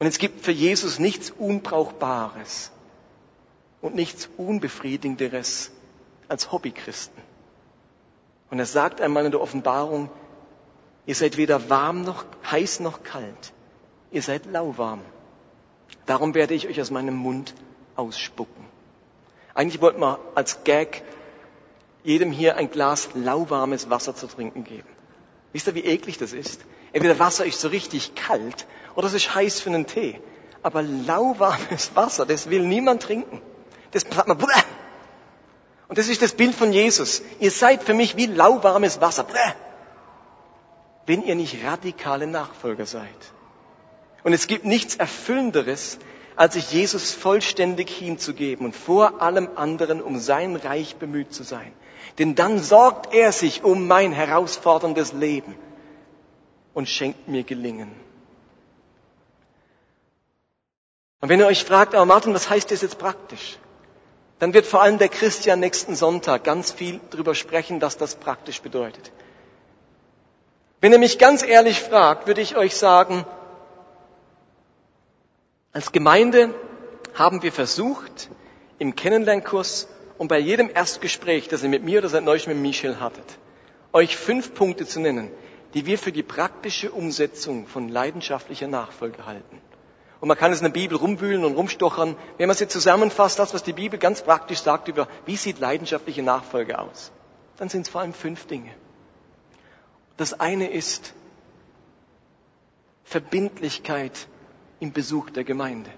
Und 0.00 0.06
es 0.06 0.18
gibt 0.18 0.42
für 0.42 0.50
Jesus 0.50 0.98
nichts 0.98 1.30
Unbrauchbares 1.30 2.72
und 3.82 3.94
nichts 3.94 4.30
Unbefriedigenderes 4.38 5.70
als 6.26 6.50
Hobbychristen. 6.50 7.22
Und 8.50 8.58
er 8.58 8.66
sagt 8.66 9.02
einmal 9.02 9.26
in 9.26 9.30
der 9.30 9.42
Offenbarung, 9.42 10.08
ihr 11.04 11.14
seid 11.14 11.36
weder 11.36 11.68
warm 11.68 12.02
noch 12.02 12.24
heiß 12.50 12.80
noch 12.80 13.02
kalt. 13.02 13.52
Ihr 14.10 14.22
seid 14.22 14.46
lauwarm. 14.46 15.02
Darum 16.06 16.34
werde 16.34 16.54
ich 16.54 16.66
euch 16.66 16.80
aus 16.80 16.90
meinem 16.90 17.14
Mund 17.14 17.54
ausspucken. 17.94 18.64
Eigentlich 19.52 19.82
wollten 19.82 20.00
wir 20.00 20.18
als 20.34 20.64
Gag 20.64 21.02
jedem 22.04 22.32
hier 22.32 22.56
ein 22.56 22.70
Glas 22.70 23.10
lauwarmes 23.14 23.90
Wasser 23.90 24.16
zu 24.16 24.26
trinken 24.28 24.64
geben. 24.64 24.88
Wisst 25.52 25.66
ihr, 25.66 25.74
wie 25.74 25.84
eklig 25.84 26.16
das 26.16 26.32
ist? 26.32 26.62
Entweder 26.92 27.18
Wasser 27.18 27.44
ist 27.46 27.60
so 27.60 27.68
richtig 27.68 28.14
kalt 28.14 28.66
oder 28.94 29.06
es 29.06 29.14
ist 29.14 29.34
heiß 29.34 29.60
für 29.60 29.70
einen 29.70 29.86
Tee. 29.86 30.20
Aber 30.62 30.82
lauwarmes 30.82 31.94
Wasser, 31.94 32.26
das 32.26 32.50
will 32.50 32.62
niemand 32.62 33.02
trinken. 33.02 33.40
Das 33.92 34.02
sagt 34.02 34.28
man, 34.28 34.36
Bläh. 34.36 34.46
Und 35.88 35.98
das 35.98 36.08
ist 36.08 36.22
das 36.22 36.32
Bild 36.32 36.54
von 36.54 36.72
Jesus. 36.72 37.22
Ihr 37.40 37.50
seid 37.50 37.82
für 37.82 37.94
mich 37.94 38.16
wie 38.16 38.26
lauwarmes 38.26 39.00
Wasser. 39.00 39.24
Bläh. 39.24 39.54
Wenn 41.06 41.22
ihr 41.22 41.34
nicht 41.34 41.64
radikale 41.64 42.26
Nachfolger 42.26 42.86
seid. 42.86 43.08
Und 44.22 44.32
es 44.32 44.46
gibt 44.46 44.64
nichts 44.64 44.96
Erfüllenderes, 44.96 45.98
als 46.36 46.54
sich 46.54 46.70
Jesus 46.72 47.12
vollständig 47.12 47.90
hinzugeben 47.90 48.66
und 48.66 48.76
vor 48.76 49.22
allem 49.22 49.48
anderen 49.56 50.02
um 50.02 50.18
sein 50.18 50.56
Reich 50.56 50.96
bemüht 50.96 51.32
zu 51.32 51.42
sein. 51.42 51.72
Denn 52.18 52.34
dann 52.34 52.62
sorgt 52.62 53.14
er 53.14 53.32
sich 53.32 53.64
um 53.64 53.86
mein 53.86 54.12
herausforderndes 54.12 55.12
Leben 55.12 55.56
und 56.74 56.88
schenkt 56.88 57.28
mir 57.28 57.42
Gelingen. 57.42 57.90
Und 61.20 61.28
wenn 61.28 61.40
ihr 61.40 61.46
euch 61.46 61.64
fragt, 61.64 61.94
aber 61.94 62.06
Martin, 62.06 62.34
was 62.34 62.48
heißt 62.48 62.70
das 62.70 62.82
jetzt 62.82 62.98
praktisch? 62.98 63.58
Dann 64.38 64.54
wird 64.54 64.64
vor 64.64 64.80
allem 64.80 64.96
der 64.98 65.10
Christian 65.10 65.60
nächsten 65.60 65.94
Sonntag 65.94 66.44
ganz 66.44 66.72
viel 66.72 66.98
darüber 67.10 67.34
sprechen, 67.34 67.82
was 67.82 67.98
das 67.98 68.14
praktisch 68.14 68.62
bedeutet. 68.62 69.12
Wenn 70.80 70.92
ihr 70.92 70.98
mich 70.98 71.18
ganz 71.18 71.42
ehrlich 71.42 71.78
fragt, 71.78 72.26
würde 72.26 72.40
ich 72.40 72.56
euch 72.56 72.74
sagen, 72.74 73.26
als 75.72 75.92
Gemeinde 75.92 76.54
haben 77.14 77.42
wir 77.42 77.52
versucht, 77.52 78.30
im 78.78 78.96
Kennenlernkurs 78.96 79.88
und 80.16 80.28
bei 80.28 80.38
jedem 80.38 80.70
Erstgespräch, 80.74 81.48
das 81.48 81.62
ihr 81.62 81.68
mit 81.68 81.84
mir 81.84 81.98
oder 81.98 82.08
seit 82.08 82.24
neulich 82.24 82.46
mit 82.46 82.56
Michel 82.56 82.98
hattet, 82.98 83.26
euch 83.92 84.16
fünf 84.16 84.54
Punkte 84.54 84.86
zu 84.86 85.00
nennen, 85.00 85.30
die 85.74 85.86
wir 85.86 85.98
für 85.98 86.12
die 86.12 86.22
praktische 86.22 86.90
Umsetzung 86.90 87.66
von 87.66 87.88
leidenschaftlicher 87.88 88.66
Nachfolge 88.68 89.26
halten. 89.26 89.60
Und 90.20 90.28
man 90.28 90.36
kann 90.36 90.52
es 90.52 90.58
in 90.58 90.64
der 90.64 90.72
Bibel 90.72 90.98
rumwühlen 90.98 91.44
und 91.44 91.54
rumstochern. 91.54 92.16
Wenn 92.36 92.48
man 92.48 92.56
sie 92.56 92.68
zusammenfasst, 92.68 93.38
das, 93.38 93.54
was 93.54 93.62
die 93.62 93.72
Bibel 93.72 93.98
ganz 93.98 94.22
praktisch 94.22 94.60
sagt 94.60 94.88
über, 94.88 95.08
wie 95.24 95.36
sieht 95.36 95.58
leidenschaftliche 95.58 96.22
Nachfolge 96.22 96.78
aus, 96.78 97.10
dann 97.56 97.68
sind 97.68 97.82
es 97.82 97.88
vor 97.88 98.02
allem 98.02 98.12
fünf 98.12 98.46
Dinge. 98.46 98.70
Das 100.18 100.38
eine 100.38 100.70
ist 100.70 101.14
Verbindlichkeit 103.04 104.28
im 104.78 104.92
Besuch 104.92 105.30
der 105.30 105.44
Gemeinde. 105.44 105.90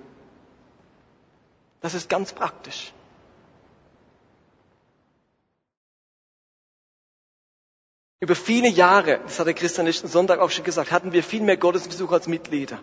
Das 1.81 1.95
ist 1.95 2.09
ganz 2.09 2.33
praktisch. 2.33 2.93
Über 8.23 8.37
viele 8.37 8.69
Jahre, 8.69 9.19
das 9.25 9.41
hat 9.41 9.49
der 9.49 9.55
Christian 9.55 9.85
letzten 9.85 10.07
Sonntag 10.07 10.39
auch 10.39 10.51
schon 10.53 10.63
gesagt, 10.63 10.93
hatten 10.93 11.13
wir 11.13 11.25
viel 11.25 11.43
mehr 11.43 11.57
Gottesbesucher 11.57 12.15
als 12.15 12.29
Mitglieder. 12.29 12.79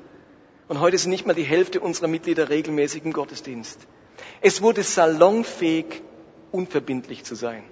Und 0.68 0.82
heute 0.82 0.98
sind 0.98 1.12
nicht 1.12 1.26
mal 1.26 1.34
die 1.34 1.44
Hälfte 1.44 1.80
unserer 1.80 2.10
Mitglieder 2.10 2.50
regelmäßig 2.50 3.06
im 3.06 3.14
Gottesdienst. 3.14 3.80
Es 4.42 4.62
wurde 4.62 4.84
salonfähig, 4.84 6.02
unverbindlich 6.52 7.24
zu 7.24 7.36
sein. 7.36 7.64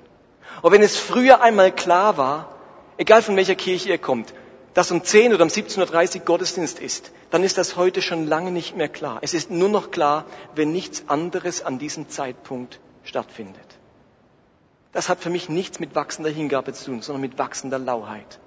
Und 0.61 0.71
wenn 0.71 0.81
es 0.81 0.95
früher 0.95 1.41
einmal 1.41 1.75
klar 1.75 2.15
war, 2.15 2.55
egal 2.95 3.21
von 3.21 3.35
welcher 3.35 3.55
Kirche 3.55 3.89
ihr 3.89 3.97
kommt, 3.97 4.33
dass 4.73 4.89
um 4.91 5.03
10 5.03 5.33
oder 5.33 5.43
um 5.43 5.49
17.30 5.49 6.19
Uhr 6.19 6.21
Gottesdienst 6.25 6.79
ist, 6.79 7.11
dann 7.31 7.43
ist 7.43 7.57
das 7.57 7.75
heute 7.75 8.01
schon 8.01 8.27
lange 8.27 8.51
nicht 8.51 8.77
mehr 8.77 8.87
klar. 8.87 9.19
Es 9.19 9.33
ist 9.33 9.51
nur 9.51 9.67
noch 9.67 9.91
klar, 9.91 10.23
wenn 10.55 10.71
nichts 10.71 11.03
anderes 11.09 11.63
an 11.63 11.79
diesem 11.79 12.07
Zeitpunkt 12.07 12.79
stattfindet. 13.03 13.76
Das 14.91 15.09
hat 15.09 15.19
für 15.19 15.29
mich 15.29 15.49
nichts 15.49 15.79
mit 15.79 15.95
wachsender 15.95 16.29
Hingabe 16.29 16.73
zu 16.73 16.85
tun, 16.85 17.01
sondern 17.01 17.21
mit 17.21 17.37
wachsender 17.37 17.79
Lauheit. 17.79 18.39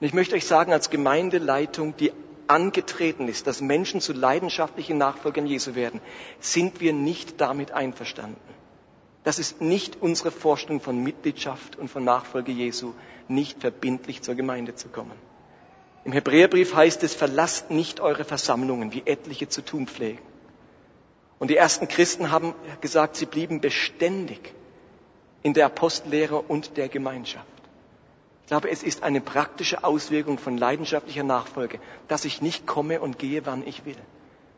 Und 0.00 0.06
ich 0.06 0.14
möchte 0.14 0.34
euch 0.34 0.46
sagen, 0.46 0.72
als 0.72 0.90
Gemeindeleitung, 0.90 1.96
die 1.96 2.12
angetreten 2.46 3.28
ist, 3.28 3.46
dass 3.46 3.60
Menschen 3.60 4.00
zu 4.00 4.12
leidenschaftlichen 4.12 4.98
Nachfolgern 4.98 5.46
Jesu 5.46 5.74
werden, 5.74 6.00
sind 6.40 6.80
wir 6.80 6.92
nicht 6.92 7.40
damit 7.40 7.72
einverstanden. 7.72 8.40
Das 9.24 9.38
ist 9.38 9.60
nicht 9.60 10.00
unsere 10.00 10.30
Vorstellung 10.30 10.80
von 10.80 11.02
Mitgliedschaft 11.02 11.76
und 11.76 11.88
von 11.88 12.04
Nachfolge 12.04 12.52
Jesu, 12.52 12.94
nicht 13.28 13.60
verbindlich 13.60 14.22
zur 14.22 14.34
Gemeinde 14.34 14.74
zu 14.74 14.88
kommen. 14.88 15.12
Im 16.04 16.12
Hebräerbrief 16.12 16.74
heißt 16.74 17.02
es, 17.02 17.14
verlasst 17.14 17.70
nicht 17.70 18.00
eure 18.00 18.24
Versammlungen, 18.24 18.92
wie 18.92 19.02
etliche 19.04 19.48
zu 19.48 19.62
tun 19.62 19.86
pflegen. 19.86 20.22
Und 21.38 21.50
die 21.50 21.56
ersten 21.56 21.88
Christen 21.88 22.30
haben 22.30 22.54
gesagt, 22.80 23.16
sie 23.16 23.26
blieben 23.26 23.60
beständig 23.60 24.54
in 25.42 25.54
der 25.54 25.66
Apostellehre 25.66 26.40
und 26.40 26.76
der 26.76 26.88
Gemeinschaft. 26.88 27.46
Ich 28.42 28.48
glaube, 28.48 28.70
es 28.70 28.82
ist 28.82 29.02
eine 29.02 29.20
praktische 29.20 29.84
Auswirkung 29.84 30.38
von 30.38 30.56
leidenschaftlicher 30.56 31.22
Nachfolge, 31.22 31.80
dass 32.08 32.24
ich 32.24 32.40
nicht 32.40 32.66
komme 32.66 33.00
und 33.00 33.18
gehe, 33.18 33.44
wann 33.44 33.66
ich 33.66 33.84
will, 33.84 33.96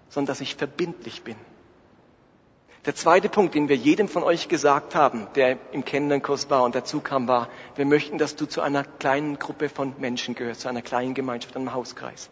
sondern 0.08 0.28
dass 0.28 0.40
ich 0.40 0.54
verbindlich 0.54 1.22
bin. 1.22 1.36
Der 2.86 2.94
zweite 2.94 3.28
Punkt, 3.28 3.54
den 3.54 3.68
wir 3.68 3.76
jedem 3.76 4.08
von 4.08 4.22
euch 4.22 4.48
gesagt 4.48 4.94
haben, 4.94 5.26
der 5.34 5.58
im 5.72 5.84
Kennenlernkurs 5.84 6.48
war 6.48 6.62
und 6.62 6.74
dazu 6.74 7.00
kam, 7.00 7.28
war, 7.28 7.48
wir 7.76 7.84
möchten, 7.84 8.16
dass 8.16 8.36
du 8.36 8.46
zu 8.46 8.62
einer 8.62 8.84
kleinen 8.84 9.38
Gruppe 9.38 9.68
von 9.68 9.94
Menschen 9.98 10.34
gehörst, 10.34 10.62
zu 10.62 10.68
einer 10.68 10.80
kleinen 10.80 11.12
Gemeinschaft, 11.12 11.56
einem 11.56 11.74
Hauskreis. 11.74 12.30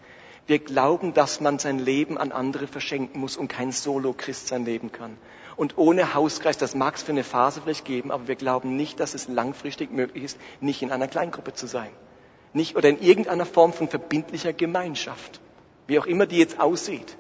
Wir 0.49 0.59
glauben, 0.59 1.13
dass 1.13 1.43
man 1.43 1.59
sein 1.59 1.79
Leben 1.79 2.17
an 2.17 2.33
andere 2.33 2.67
verschenken 2.67 3.21
muss 3.21 3.37
und 3.37 3.49
kein 3.49 3.71
Solo-Christ 3.71 4.49
sein 4.49 4.65
Leben 4.65 4.91
kann. 4.91 5.19
Und 5.57 5.77
ohne 5.77 6.15
Hauskreis, 6.15 6.57
das 6.57 6.75
mag 6.75 6.97
es 6.97 7.03
für 7.03 7.13
eine 7.13 7.23
Phase 7.23 7.61
vielleicht 7.61 7.85
geben, 7.85 8.11
aber 8.11 8.29
wir 8.29 8.35
glauben 8.35 8.75
nicht, 8.75 8.99
dass 8.99 9.13
es 9.13 9.29
langfristig 9.29 9.93
möglich 9.93 10.25
ist, 10.25 10.39
nicht 10.63 10.81
in 10.81 10.91
einer 10.91 11.07
Kleingruppe 11.07 11.53
zu 11.53 11.67
sein. 11.67 11.91
Nicht, 12.55 12.77
oder 12.77 12.89
in 12.89 12.99
irgendeiner 12.99 13.45
Form 13.45 13.75
von 13.75 13.89
verbindlicher 13.89 14.55
Gemeinschaft. 14.55 15.39
Wie 15.87 15.99
auch 15.99 16.07
immer 16.07 16.25
die 16.25 16.39
jetzt 16.39 16.59
aussieht. 16.59 17.19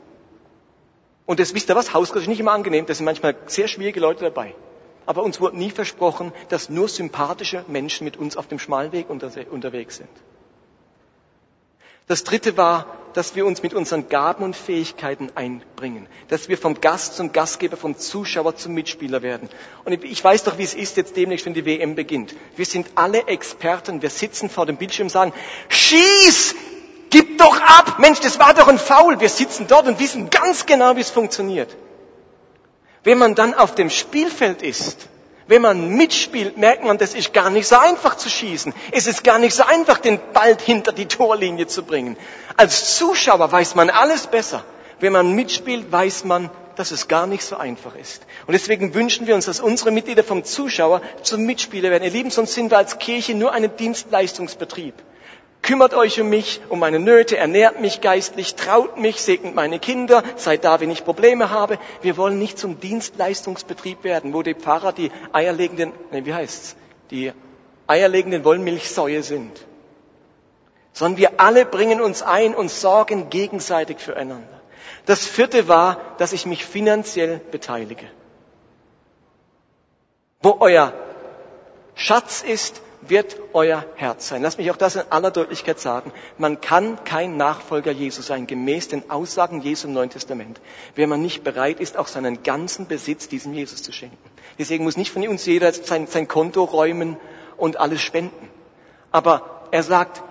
Und 1.26 1.38
das 1.38 1.52
wisst 1.52 1.68
ihr 1.68 1.76
was? 1.76 1.92
Hauskreis 1.92 2.22
ist 2.22 2.28
nicht 2.28 2.40
immer 2.40 2.52
angenehm. 2.52 2.86
Da 2.86 2.94
sind 2.94 3.04
manchmal 3.04 3.36
sehr 3.44 3.68
schwierige 3.68 4.00
Leute 4.00 4.24
dabei. 4.24 4.54
Aber 5.04 5.22
uns 5.22 5.38
wurde 5.38 5.58
nie 5.58 5.70
versprochen, 5.70 6.32
dass 6.48 6.70
nur 6.70 6.88
sympathische 6.88 7.62
Menschen 7.68 8.06
mit 8.06 8.16
uns 8.16 8.38
auf 8.38 8.46
dem 8.46 8.58
Schmalweg 8.58 9.10
unterwegs 9.10 9.98
sind. 9.98 10.08
Das 12.08 12.24
dritte 12.24 12.56
war, 12.56 12.86
dass 13.12 13.34
wir 13.34 13.44
uns 13.46 13.62
mit 13.62 13.74
unseren 13.74 14.08
Gaben 14.08 14.44
und 14.44 14.56
Fähigkeiten 14.56 15.30
einbringen. 15.34 16.06
Dass 16.28 16.48
wir 16.48 16.56
vom 16.56 16.80
Gast 16.80 17.16
zum 17.16 17.32
Gastgeber, 17.32 17.76
vom 17.76 17.98
Zuschauer 17.98 18.56
zum 18.56 18.74
Mitspieler 18.74 19.22
werden. 19.22 19.48
Und 19.84 20.04
ich 20.04 20.22
weiß 20.22 20.44
doch, 20.44 20.56
wie 20.56 20.62
es 20.62 20.74
ist 20.74 20.96
jetzt 20.96 21.16
demnächst, 21.16 21.44
wenn 21.44 21.54
die 21.54 21.66
WM 21.66 21.94
beginnt. 21.94 22.34
Wir 22.56 22.64
sind 22.64 22.88
alle 22.94 23.26
Experten. 23.26 24.02
Wir 24.02 24.10
sitzen 24.10 24.48
vor 24.48 24.66
dem 24.66 24.76
Bildschirm 24.76 25.06
und 25.06 25.10
sagen, 25.10 25.32
schieß! 25.68 26.54
Gib 27.10 27.38
doch 27.38 27.60
ab! 27.60 27.98
Mensch, 27.98 28.20
das 28.20 28.38
war 28.38 28.54
doch 28.54 28.68
ein 28.68 28.78
Foul. 28.78 29.20
Wir 29.20 29.28
sitzen 29.28 29.66
dort 29.68 29.86
und 29.86 30.00
wissen 30.00 30.30
ganz 30.30 30.64
genau, 30.64 30.96
wie 30.96 31.00
es 31.00 31.10
funktioniert. 31.10 31.74
Wenn 33.04 33.18
man 33.18 33.34
dann 33.34 33.54
auf 33.54 33.74
dem 33.74 33.90
Spielfeld 33.90 34.62
ist, 34.62 35.08
wenn 35.48 35.62
man 35.62 35.96
mitspielt, 35.96 36.58
merkt 36.58 36.84
man, 36.84 36.98
das 36.98 37.14
ist 37.14 37.32
gar 37.32 37.48
nicht 37.48 37.66
so 37.66 37.76
einfach 37.76 38.16
zu 38.16 38.28
schießen. 38.28 38.74
Es 38.92 39.06
ist 39.06 39.24
gar 39.24 39.38
nicht 39.38 39.54
so 39.54 39.64
einfach, 39.64 39.98
den 39.98 40.20
Ball 40.34 40.56
hinter 40.62 40.92
die 40.92 41.06
Torlinie 41.06 41.66
zu 41.66 41.82
bringen. 41.82 42.16
Als 42.56 42.96
Zuschauer 42.98 43.50
weiß 43.50 43.74
man 43.74 43.88
alles 43.88 44.26
besser. 44.26 44.62
Wenn 45.00 45.12
man 45.14 45.34
mitspielt, 45.34 45.90
weiß 45.90 46.24
man, 46.24 46.50
dass 46.76 46.90
es 46.90 47.08
gar 47.08 47.26
nicht 47.26 47.42
so 47.42 47.56
einfach 47.56 47.96
ist. 47.96 48.26
Und 48.46 48.52
deswegen 48.52 48.94
wünschen 48.94 49.26
wir 49.26 49.34
uns, 49.34 49.46
dass 49.46 49.58
unsere 49.58 49.90
Mitglieder 49.90 50.22
vom 50.22 50.44
Zuschauer 50.44 51.00
zum 51.22 51.46
Mitspieler 51.46 51.90
werden. 51.90 52.04
Ihr 52.04 52.10
Lieben, 52.10 52.30
sonst 52.30 52.52
sind 52.54 52.70
wir 52.70 52.76
als 52.76 52.98
Kirche 52.98 53.34
nur 53.34 53.52
ein 53.52 53.74
Dienstleistungsbetrieb. 53.76 54.94
Kümmert 55.62 55.92
euch 55.92 56.20
um 56.20 56.28
mich, 56.28 56.60
um 56.68 56.78
meine 56.78 56.98
Nöte, 56.98 57.36
ernährt 57.36 57.80
mich 57.80 58.00
geistlich, 58.00 58.54
traut 58.54 58.96
mich, 58.96 59.20
segnet 59.20 59.54
meine 59.54 59.78
Kinder, 59.78 60.22
seid 60.36 60.64
da, 60.64 60.80
wenn 60.80 60.90
ich 60.90 61.04
Probleme 61.04 61.50
habe. 61.50 61.78
Wir 62.00 62.16
wollen 62.16 62.38
nicht 62.38 62.58
zum 62.58 62.80
Dienstleistungsbetrieb 62.80 64.04
werden, 64.04 64.32
wo 64.32 64.42
die 64.42 64.54
Pfarrer 64.54 64.92
die 64.92 65.10
eierlegenden, 65.32 65.92
nee, 66.10 66.24
wie 66.24 66.32
heißt's, 66.32 66.76
die 67.10 67.32
eierlegenden 67.86 68.44
Wollmilchsäue 68.44 69.22
sind. 69.22 69.52
Sondern 70.92 71.18
wir 71.18 71.40
alle 71.40 71.66
bringen 71.66 72.00
uns 72.00 72.22
ein 72.22 72.54
und 72.54 72.70
sorgen 72.70 73.28
gegenseitig 73.28 73.98
füreinander. 73.98 74.60
Das 75.06 75.26
vierte 75.26 75.68
war, 75.68 76.00
dass 76.18 76.32
ich 76.32 76.46
mich 76.46 76.64
finanziell 76.64 77.40
beteilige. 77.50 78.06
Wo 80.40 80.56
euer 80.60 80.92
Schatz 81.94 82.42
ist, 82.42 82.80
wird 83.00 83.36
euer 83.52 83.84
Herz 83.96 84.28
sein. 84.28 84.42
Lass 84.42 84.58
mich 84.58 84.70
auch 84.70 84.76
das 84.76 84.96
in 84.96 85.02
aller 85.10 85.30
Deutlichkeit 85.30 85.78
sagen. 85.78 86.12
Man 86.36 86.60
kann 86.60 87.04
kein 87.04 87.36
Nachfolger 87.36 87.92
Jesu 87.92 88.22
sein, 88.22 88.46
gemäß 88.46 88.88
den 88.88 89.10
Aussagen 89.10 89.60
Jesu 89.60 89.88
im 89.88 89.94
Neuen 89.94 90.10
Testament, 90.10 90.60
wenn 90.94 91.08
man 91.08 91.22
nicht 91.22 91.44
bereit 91.44 91.80
ist, 91.80 91.96
auch 91.96 92.08
seinen 92.08 92.42
ganzen 92.42 92.86
Besitz 92.86 93.28
diesem 93.28 93.54
Jesus 93.54 93.82
zu 93.82 93.92
schenken. 93.92 94.18
Deswegen 94.58 94.84
muss 94.84 94.96
nicht 94.96 95.12
von 95.12 95.26
uns 95.26 95.46
jeder 95.46 95.72
sein, 95.72 96.06
sein 96.06 96.28
Konto 96.28 96.64
räumen 96.64 97.16
und 97.56 97.78
alles 97.78 98.00
spenden. 98.00 98.48
Aber 99.12 99.68
er 99.70 99.82
sagt, 99.82 100.22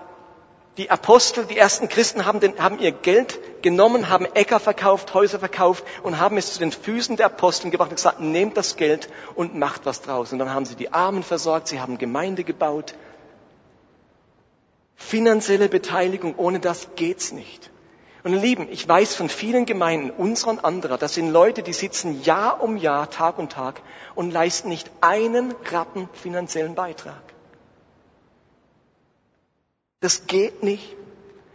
die 0.78 0.90
Apostel, 0.90 1.44
die 1.44 1.58
ersten 1.58 1.88
Christen 1.88 2.24
haben, 2.24 2.38
den, 2.38 2.62
haben, 2.62 2.78
ihr 2.78 2.92
Geld 2.92 3.62
genommen, 3.62 4.08
haben 4.08 4.26
Äcker 4.26 4.60
verkauft, 4.60 5.12
Häuser 5.12 5.40
verkauft 5.40 5.84
und 6.04 6.20
haben 6.20 6.36
es 6.36 6.52
zu 6.52 6.60
den 6.60 6.70
Füßen 6.70 7.16
der 7.16 7.26
Aposteln 7.26 7.72
gebracht 7.72 7.90
und 7.90 7.96
gesagt, 7.96 8.20
nehmt 8.20 8.56
das 8.56 8.76
Geld 8.76 9.08
und 9.34 9.56
macht 9.56 9.86
was 9.86 10.02
draus. 10.02 10.32
Und 10.32 10.38
dann 10.38 10.54
haben 10.54 10.64
sie 10.64 10.76
die 10.76 10.92
Armen 10.92 11.24
versorgt, 11.24 11.66
sie 11.66 11.80
haben 11.80 11.98
Gemeinde 11.98 12.44
gebaut. 12.44 12.94
Finanzielle 14.94 15.68
Beteiligung, 15.68 16.36
ohne 16.36 16.60
das 16.60 16.90
geht's 16.94 17.32
nicht. 17.32 17.70
Und 18.22 18.34
Lieben, 18.34 18.68
ich 18.70 18.86
weiß 18.86 19.16
von 19.16 19.28
vielen 19.28 19.66
Gemeinden, 19.66 20.10
unserer 20.10 20.50
und 20.50 20.64
anderer, 20.64 20.96
das 20.96 21.14
sind 21.14 21.30
Leute, 21.30 21.64
die 21.64 21.72
sitzen 21.72 22.22
Jahr 22.22 22.62
um 22.62 22.76
Jahr, 22.76 23.10
Tag 23.10 23.38
um 23.38 23.48
Tag 23.48 23.80
und 24.14 24.32
leisten 24.32 24.68
nicht 24.68 24.90
einen 25.00 25.54
Rappen 25.72 26.08
finanziellen 26.12 26.76
Beitrag. 26.76 27.22
Das 30.00 30.26
geht 30.28 30.62
nicht. 30.62 30.96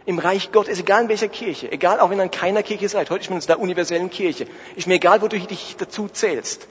Im 0.06 0.18
Reich 0.18 0.52
Gottes, 0.52 0.78
egal 0.78 1.04
in 1.04 1.08
welcher 1.08 1.28
Kirche, 1.28 1.72
egal 1.72 1.98
auch 1.98 2.10
wenn 2.10 2.20
ihr 2.20 2.24
in 2.24 2.30
keiner 2.30 2.62
Kirche 2.62 2.90
seid, 2.90 3.08
heute 3.08 3.22
ist 3.22 3.30
man 3.30 3.40
in 3.40 3.46
der 3.46 3.58
universellen 3.58 4.10
Kirche, 4.10 4.46
ist 4.76 4.86
mir 4.86 4.94
egal, 4.94 5.22
wo 5.22 5.28
du 5.28 5.38
dich 5.38 5.76
dazu 5.78 6.08
zählst. 6.08 6.68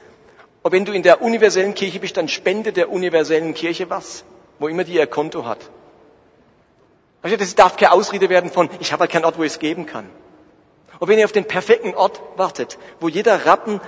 Und 0.61 0.71
wenn 0.71 0.85
du 0.85 0.93
in 0.93 1.01
der 1.01 1.23
universellen 1.23 1.73
Kirche 1.73 1.99
bist, 1.99 2.15
dann 2.15 2.27
spende 2.27 2.73
der 2.73 2.91
universellen 2.91 3.55
Kirche 3.55 3.89
was, 3.89 4.23
wo 4.59 4.67
immer 4.67 4.83
die 4.83 4.93
ihr 4.93 5.07
Konto 5.07 5.45
hat. 5.45 5.57
Das 7.23 7.55
darf 7.55 7.75
keine 7.75 7.91
Ausrede 7.91 8.29
werden 8.29 8.51
von, 8.51 8.69
ich 8.79 8.91
habe 8.91 9.01
halt 9.01 9.11
keinen 9.11 9.25
Ort, 9.25 9.39
wo 9.39 9.43
ich 9.43 9.53
es 9.53 9.59
geben 9.59 9.87
kann. 9.87 10.07
Und 10.99 11.07
wenn 11.07 11.17
ihr 11.17 11.25
auf 11.25 11.31
den 11.31 11.45
perfekten 11.45 11.95
Ort 11.95 12.21
wartet, 12.35 12.77
wo 12.99 13.09
jeder 13.09 13.47
Rappen 13.47 13.81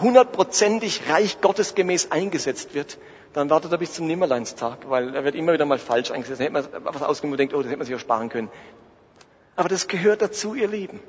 hundertprozentig 0.00 1.02
reich 1.10 1.42
gottesgemäß 1.42 2.12
eingesetzt 2.12 2.74
wird, 2.74 2.96
dann 3.36 3.50
wartet 3.50 3.70
er 3.70 3.76
bis 3.76 3.92
zum 3.92 4.06
Nimmerleinstag, 4.06 4.88
weil 4.88 5.14
er 5.14 5.22
wird 5.22 5.34
immer 5.34 5.52
wieder 5.52 5.66
mal 5.66 5.78
falsch 5.78 6.10
eingesetzt. 6.10 6.40
Dann 6.40 6.54
hätte 6.54 6.80
man 6.80 6.94
was 6.94 7.02
ausgegeben 7.02 7.32
und 7.32 7.38
denkt, 7.38 7.52
oh, 7.52 7.58
das 7.58 7.66
hätte 7.66 7.76
man 7.76 7.86
sich 7.86 7.94
auch 7.94 8.00
sparen 8.00 8.30
können. 8.30 8.48
Aber 9.56 9.68
das 9.68 9.88
gehört 9.88 10.22
dazu, 10.22 10.54
ihr 10.54 10.68
Lieben. 10.68 11.00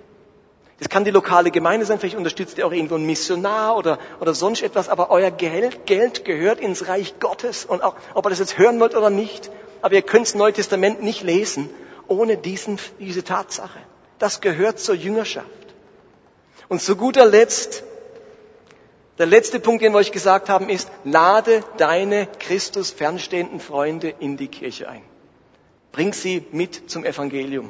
Das 0.80 0.90
kann 0.90 1.06
die 1.06 1.12
lokale 1.12 1.52
Gemeinde 1.52 1.86
sein, 1.86 2.00
vielleicht 2.00 2.18
unterstützt 2.18 2.58
ihr 2.58 2.68
auch 2.68 2.74
irgendwo 2.74 2.96
einen 2.96 3.06
Missionar 3.06 3.78
oder, 3.78 3.98
oder 4.20 4.34
sonst 4.34 4.62
etwas, 4.62 4.90
aber 4.90 5.10
euer 5.10 5.32
Geld, 5.32 5.86
Geld 5.86 6.26
gehört 6.26 6.60
ins 6.60 6.90
Reich 6.90 7.18
Gottes. 7.22 7.64
Und 7.64 7.82
auch, 7.82 7.96
ob 8.14 8.26
ihr 8.26 8.30
das 8.30 8.40
jetzt 8.40 8.58
hören 8.58 8.78
wollt 8.82 8.94
oder 8.94 9.10
nicht, 9.10 9.50
aber 9.82 9.96
ihr 9.96 10.02
könnt 10.02 10.28
das 10.28 10.36
Neue 10.36 10.52
Testament 10.52 11.02
nicht 11.02 11.24
lesen 11.24 11.70
ohne 12.10 12.36
diesen, 12.36 12.78
diese 13.00 13.24
Tatsache. 13.24 13.80
Das 14.20 14.42
gehört 14.42 14.80
zur 14.80 14.96
Jüngerschaft. 14.96 15.48
Und 16.68 16.82
zu 16.82 16.98
guter 16.98 17.26
Letzt 17.26 17.84
der 19.18 19.26
letzte 19.26 19.60
Punkt, 19.60 19.82
den 19.84 19.94
wir 19.94 19.98
euch 19.98 20.12
gesagt 20.12 20.48
haben, 20.48 20.70
ist, 20.70 20.90
lade 21.04 21.64
deine 21.78 22.28
Christus 22.40 22.92
fernstehenden 22.92 23.60
Freunde 23.60 24.14
in 24.20 24.38
die 24.38 24.48
Kirche 24.48 24.90
ein. 24.90 25.02
Bring 25.92 26.14
sie 26.14 26.46
mit 26.52 26.90
zum 26.92 27.04
Evangelium. 27.04 27.70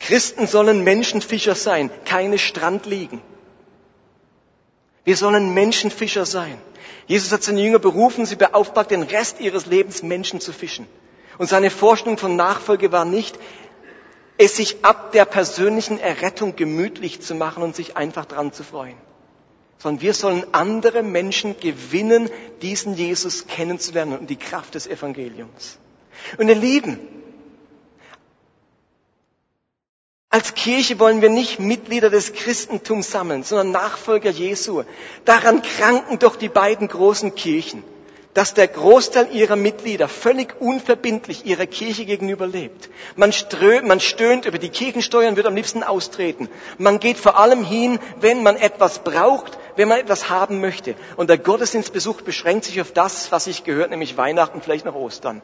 Christen 0.00 0.48
sollen 0.48 0.82
Menschenfischer 0.82 1.54
sein, 1.54 1.88
keine 2.04 2.38
Strandliegen. 2.38 3.20
Wir 5.04 5.16
sollen 5.16 5.54
Menschenfischer 5.54 6.26
sein. 6.26 6.58
Jesus 7.06 7.30
hat 7.30 7.44
seine 7.44 7.60
Jünger 7.60 7.78
berufen, 7.78 8.26
sie 8.26 8.34
beauftragt, 8.34 8.90
den 8.90 9.02
Rest 9.04 9.40
ihres 9.40 9.66
Lebens 9.66 10.02
Menschen 10.02 10.40
zu 10.40 10.52
fischen. 10.52 10.88
Und 11.38 11.48
seine 11.48 11.70
Vorstellung 11.70 12.18
von 12.18 12.34
Nachfolge 12.34 12.90
war 12.90 13.04
nicht, 13.04 13.38
es 14.38 14.56
sich 14.56 14.84
ab 14.84 15.12
der 15.12 15.24
persönlichen 15.24 16.00
Errettung 16.00 16.56
gemütlich 16.56 17.20
zu 17.20 17.36
machen 17.36 17.62
und 17.62 17.76
sich 17.76 17.96
einfach 17.96 18.26
dran 18.26 18.52
zu 18.52 18.64
freuen 18.64 18.96
sondern 19.82 20.00
wir 20.00 20.14
sollen 20.14 20.44
andere 20.52 21.02
Menschen 21.02 21.58
gewinnen, 21.58 22.30
diesen 22.62 22.94
Jesus 22.94 23.48
kennenzulernen 23.48 24.16
und 24.16 24.30
die 24.30 24.36
Kraft 24.36 24.76
des 24.76 24.86
Evangeliums. 24.86 25.78
Und 26.38 26.48
ihr 26.48 26.54
Lieben, 26.54 27.00
als 30.30 30.54
Kirche 30.54 31.00
wollen 31.00 31.20
wir 31.20 31.30
nicht 31.30 31.58
Mitglieder 31.58 32.10
des 32.10 32.32
Christentums 32.32 33.10
sammeln, 33.10 33.42
sondern 33.42 33.72
Nachfolger 33.72 34.30
Jesu. 34.30 34.84
Daran 35.24 35.62
kranken 35.62 36.20
doch 36.20 36.36
die 36.36 36.48
beiden 36.48 36.86
großen 36.86 37.34
Kirchen 37.34 37.82
dass 38.34 38.54
der 38.54 38.68
Großteil 38.68 39.28
ihrer 39.32 39.56
Mitglieder 39.56 40.08
völlig 40.08 40.60
unverbindlich 40.60 41.44
ihrer 41.44 41.66
Kirche 41.66 42.06
gegenüber 42.06 42.46
lebt. 42.46 42.88
Man, 43.14 43.32
strö, 43.32 43.82
man 43.82 44.00
stöhnt 44.00 44.46
über 44.46 44.58
die 44.58 44.70
Kirchensteuern, 44.70 45.36
wird 45.36 45.46
am 45.46 45.54
liebsten 45.54 45.82
austreten. 45.82 46.48
Man 46.78 46.98
geht 46.98 47.18
vor 47.18 47.38
allem 47.38 47.64
hin, 47.64 47.98
wenn 48.20 48.42
man 48.42 48.56
etwas 48.56 49.00
braucht, 49.00 49.58
wenn 49.76 49.88
man 49.88 49.98
etwas 49.98 50.30
haben 50.30 50.60
möchte. 50.60 50.94
Und 51.16 51.28
der 51.28 51.38
Gottesdienstbesuch 51.38 52.22
beschränkt 52.22 52.64
sich 52.64 52.80
auf 52.80 52.92
das, 52.92 53.32
was 53.32 53.44
sich 53.44 53.64
gehört, 53.64 53.90
nämlich 53.90 54.16
Weihnachten, 54.16 54.62
vielleicht 54.62 54.86
noch 54.86 54.94
Ostern. 54.94 55.42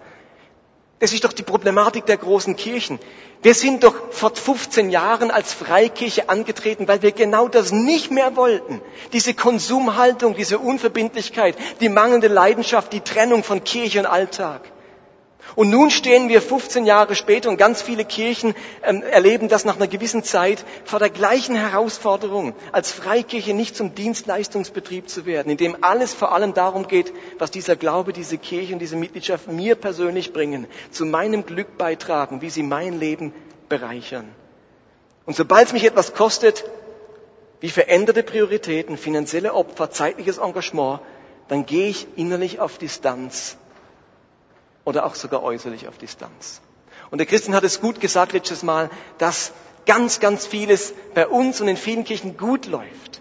Das 1.01 1.13
ist 1.13 1.23
doch 1.25 1.33
die 1.33 1.45
Problematik 1.45 2.07
der 2.07 2.17
großen 2.17 2.57
Kirchen. 2.57 2.99
Wir 3.43 3.55
sind 3.55 3.85
doch 3.85 3.95
vor 4.11 4.35
15 4.35 4.91
Jahren 4.91 5.31
als 5.31 5.53
Freikirche 5.53 6.29
angetreten, 6.29 6.89
weil 6.89 7.03
wir 7.03 7.13
genau 7.13 7.47
das 7.47 7.71
nicht 7.71 8.11
mehr 8.11 8.35
wollten. 8.35 8.81
Diese 9.13 9.33
Konsumhaltung, 9.33 10.35
diese 10.35 10.59
Unverbindlichkeit, 10.59 11.57
die 11.81 11.89
mangelnde 11.89 12.27
Leidenschaft, 12.27 12.93
die 12.93 13.01
Trennung 13.01 13.45
von 13.45 13.63
Kirche 13.63 14.01
und 14.01 14.07
Alltag. 14.07 14.63
Und 15.55 15.71
nun 15.71 15.91
stehen 15.91 16.29
wir 16.29 16.43
15 16.43 16.85
Jahre 16.87 17.15
später 17.15 17.49
und 17.49 17.57
ganz 17.57 17.81
viele 17.83 18.05
Kirchen 18.05 18.55
ähm, 18.83 19.03
erleben 19.03 19.49
das 19.49 19.65
nach 19.65 19.77
einer 19.77 19.87
gewissen 19.87 20.23
Zeit 20.23 20.65
vor 20.85 20.99
der 20.99 21.11
gleichen 21.11 21.57
Herausforderung, 21.57 22.55
als 22.73 22.93
Freikirche 22.93 23.55
nicht 23.55 23.75
zum 23.75 23.95
Dienstleistungsbetrieb 23.95 25.09
zu 25.09 25.27
werden, 25.27 25.51
in 25.51 25.57
dem 25.57 25.77
alles 25.83 26.13
vor 26.13 26.33
allem 26.33 26.55
darum 26.55 26.87
geht, 26.87 27.13
was 27.39 27.51
dieser 27.51 27.77
Glaube, 27.77 28.13
diese 28.13 28.37
Kirche 28.39 28.75
und 28.75 28.79
diese 28.81 28.97
Mitgliedschaft 28.97 29.49
mir 29.49 29.75
persönlich 29.75 30.33
bringen, 30.33 30.67
zu 30.91 31.07
meinem 31.07 31.47
Glück 31.47 31.79
beitragen, 31.79 32.43
wie 32.43 32.51
sie 32.51 32.63
mein 32.63 33.01
Leben 33.01 33.33
bereichern. 33.69 34.29
Und 35.25 35.37
sobald 35.37 35.67
es 35.69 35.73
mich 35.73 35.85
etwas 35.85 36.15
kostet, 36.15 36.65
wie 37.61 37.71
veränderte 37.71 38.23
Prioritäten, 38.23 38.97
finanzielle 38.97 39.55
Opfer, 39.55 39.91
zeitliches 39.91 40.39
Engagement, 40.39 41.01
dann 41.49 41.67
gehe 41.67 41.89
ich 41.89 42.07
innerlich 42.17 42.61
auf 42.61 42.79
Distanz 42.79 43.57
oder 44.89 45.05
auch 45.05 45.15
sogar 45.15 45.43
äußerlich 45.43 45.87
auf 45.87 45.99
Distanz. 45.99 46.63
Und 47.11 47.19
der 47.19 47.27
Christian 47.27 47.55
hat 47.55 47.63
es 47.63 47.83
gut 47.83 48.01
gesagt 48.01 48.33
letztes 48.33 48.63
Mal, 48.63 48.89
dass 49.19 49.53
ganz, 49.85 50.19
ganz 50.19 50.47
vieles 50.47 50.95
bei 51.13 51.29
uns 51.29 51.61
und 51.61 51.69
in 51.69 51.77
vielen 51.77 52.05
Kirchen 52.05 52.39
gut 52.39 52.65
läuft. 52.65 53.21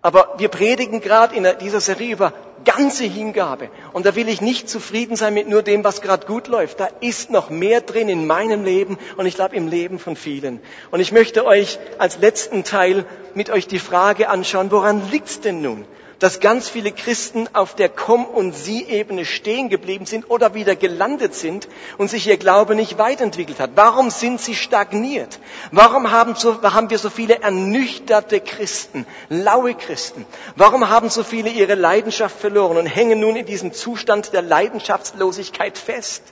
Aber 0.00 0.36
wir 0.38 0.48
predigen 0.48 1.02
gerade 1.02 1.36
in 1.36 1.46
dieser 1.60 1.82
Serie 1.82 2.10
über 2.10 2.32
ganze 2.64 3.04
Hingabe. 3.04 3.68
Und 3.92 4.06
da 4.06 4.14
will 4.14 4.30
ich 4.30 4.40
nicht 4.40 4.70
zufrieden 4.70 5.14
sein 5.16 5.34
mit 5.34 5.46
nur 5.46 5.62
dem, 5.62 5.84
was 5.84 6.00
gerade 6.00 6.26
gut 6.26 6.48
läuft. 6.48 6.80
Da 6.80 6.88
ist 7.00 7.28
noch 7.28 7.50
mehr 7.50 7.82
drin 7.82 8.08
in 8.08 8.26
meinem 8.26 8.64
Leben 8.64 8.96
und 9.18 9.26
ich 9.26 9.34
glaube 9.34 9.56
im 9.56 9.68
Leben 9.68 9.98
von 9.98 10.16
vielen. 10.16 10.60
Und 10.90 11.00
ich 11.00 11.12
möchte 11.12 11.44
euch 11.44 11.78
als 11.98 12.16
letzten 12.18 12.64
Teil 12.64 13.04
mit 13.34 13.50
euch 13.50 13.66
die 13.66 13.78
Frage 13.78 14.30
anschauen, 14.30 14.70
woran 14.70 15.10
liegt's 15.10 15.40
denn 15.40 15.60
nun? 15.60 15.84
Dass 16.18 16.40
ganz 16.40 16.68
viele 16.68 16.92
Christen 16.92 17.48
auf 17.52 17.74
der 17.74 17.88
Komm- 17.88 18.24
und 18.24 18.52
Sie-Ebene 18.54 19.24
stehen 19.24 19.68
geblieben 19.68 20.06
sind 20.06 20.30
oder 20.30 20.54
wieder 20.54 20.74
gelandet 20.74 21.34
sind 21.34 21.68
und 21.98 22.08
sich 22.08 22.26
ihr 22.26 22.38
Glaube 22.38 22.74
nicht 22.74 22.98
weiterentwickelt 22.98 23.60
hat. 23.60 23.72
Warum 23.74 24.10
sind 24.10 24.40
sie 24.40 24.54
stagniert? 24.54 25.38
Warum 25.72 26.10
haben, 26.10 26.34
so, 26.34 26.62
haben 26.62 26.88
wir 26.90 26.98
so 26.98 27.10
viele 27.10 27.42
ernüchterte 27.42 28.40
Christen, 28.40 29.06
laue 29.28 29.74
Christen? 29.74 30.24
Warum 30.56 30.88
haben 30.88 31.10
so 31.10 31.22
viele 31.22 31.50
ihre 31.50 31.74
Leidenschaft 31.74 32.38
verloren 32.38 32.78
und 32.78 32.86
hängen 32.86 33.20
nun 33.20 33.36
in 33.36 33.46
diesem 33.46 33.72
Zustand 33.72 34.32
der 34.32 34.42
Leidenschaftslosigkeit 34.42 35.76
fest? 35.76 36.22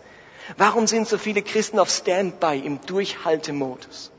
Warum 0.56 0.86
sind 0.86 1.08
so 1.08 1.18
viele 1.18 1.42
Christen 1.42 1.78
auf 1.78 1.90
Standby 1.90 2.62
im 2.64 2.80
Durchhaltemodus? 2.86 4.10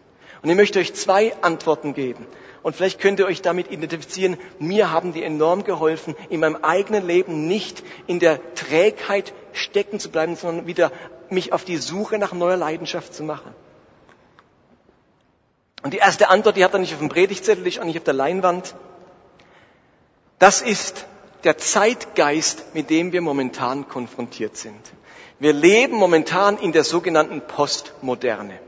Und 0.41 0.49
ich 0.49 0.55
möchte 0.55 0.79
euch 0.79 0.93
zwei 0.93 1.35
Antworten 1.41 1.93
geben. 1.95 2.27
Und 2.65 2.75
vielleicht 2.75 2.99
könnt 2.99 3.19
ihr 3.19 3.27
euch 3.27 3.43
damit 3.43 3.69
identifizieren. 3.69 4.37
Mir 4.57 4.89
haben 4.89 5.13
die 5.13 5.21
enorm 5.21 5.65
geholfen, 5.65 6.15
in 6.29 6.39
meinem 6.39 6.55
eigenen 6.63 7.05
Leben 7.05 7.47
nicht 7.47 7.83
in 8.07 8.17
der 8.19 8.39
Trägheit 8.55 9.35
stecken 9.53 9.99
zu 9.99 10.09
bleiben, 10.09 10.35
sondern 10.35 10.65
wieder 10.65 10.91
mich 11.29 11.53
auf 11.53 11.63
die 11.63 11.77
Suche 11.77 12.17
nach 12.17 12.33
neuer 12.33 12.57
Leidenschaft 12.57 13.13
zu 13.13 13.21
machen. 13.21 13.53
Und 15.83 15.93
die 15.93 15.99
erste 15.99 16.29
Antwort, 16.29 16.57
die 16.57 16.65
hat 16.65 16.73
er 16.73 16.79
nicht 16.79 16.93
auf 16.93 16.97
dem 16.97 17.09
Predigtzettel, 17.09 17.67
ist 17.67 17.79
auch 17.79 17.83
nicht 17.83 17.99
auf 17.99 18.03
der 18.03 18.15
Leinwand. 18.15 18.73
Das 20.39 20.63
ist 20.63 21.05
der 21.43 21.59
Zeitgeist, 21.59 22.73
mit 22.73 22.89
dem 22.89 23.11
wir 23.11 23.21
momentan 23.21 23.87
konfrontiert 23.87 24.57
sind. 24.57 24.81
Wir 25.37 25.53
leben 25.53 25.97
momentan 25.97 26.57
in 26.57 26.71
der 26.71 26.83
sogenannten 26.83 27.41
Postmoderne. 27.41 28.59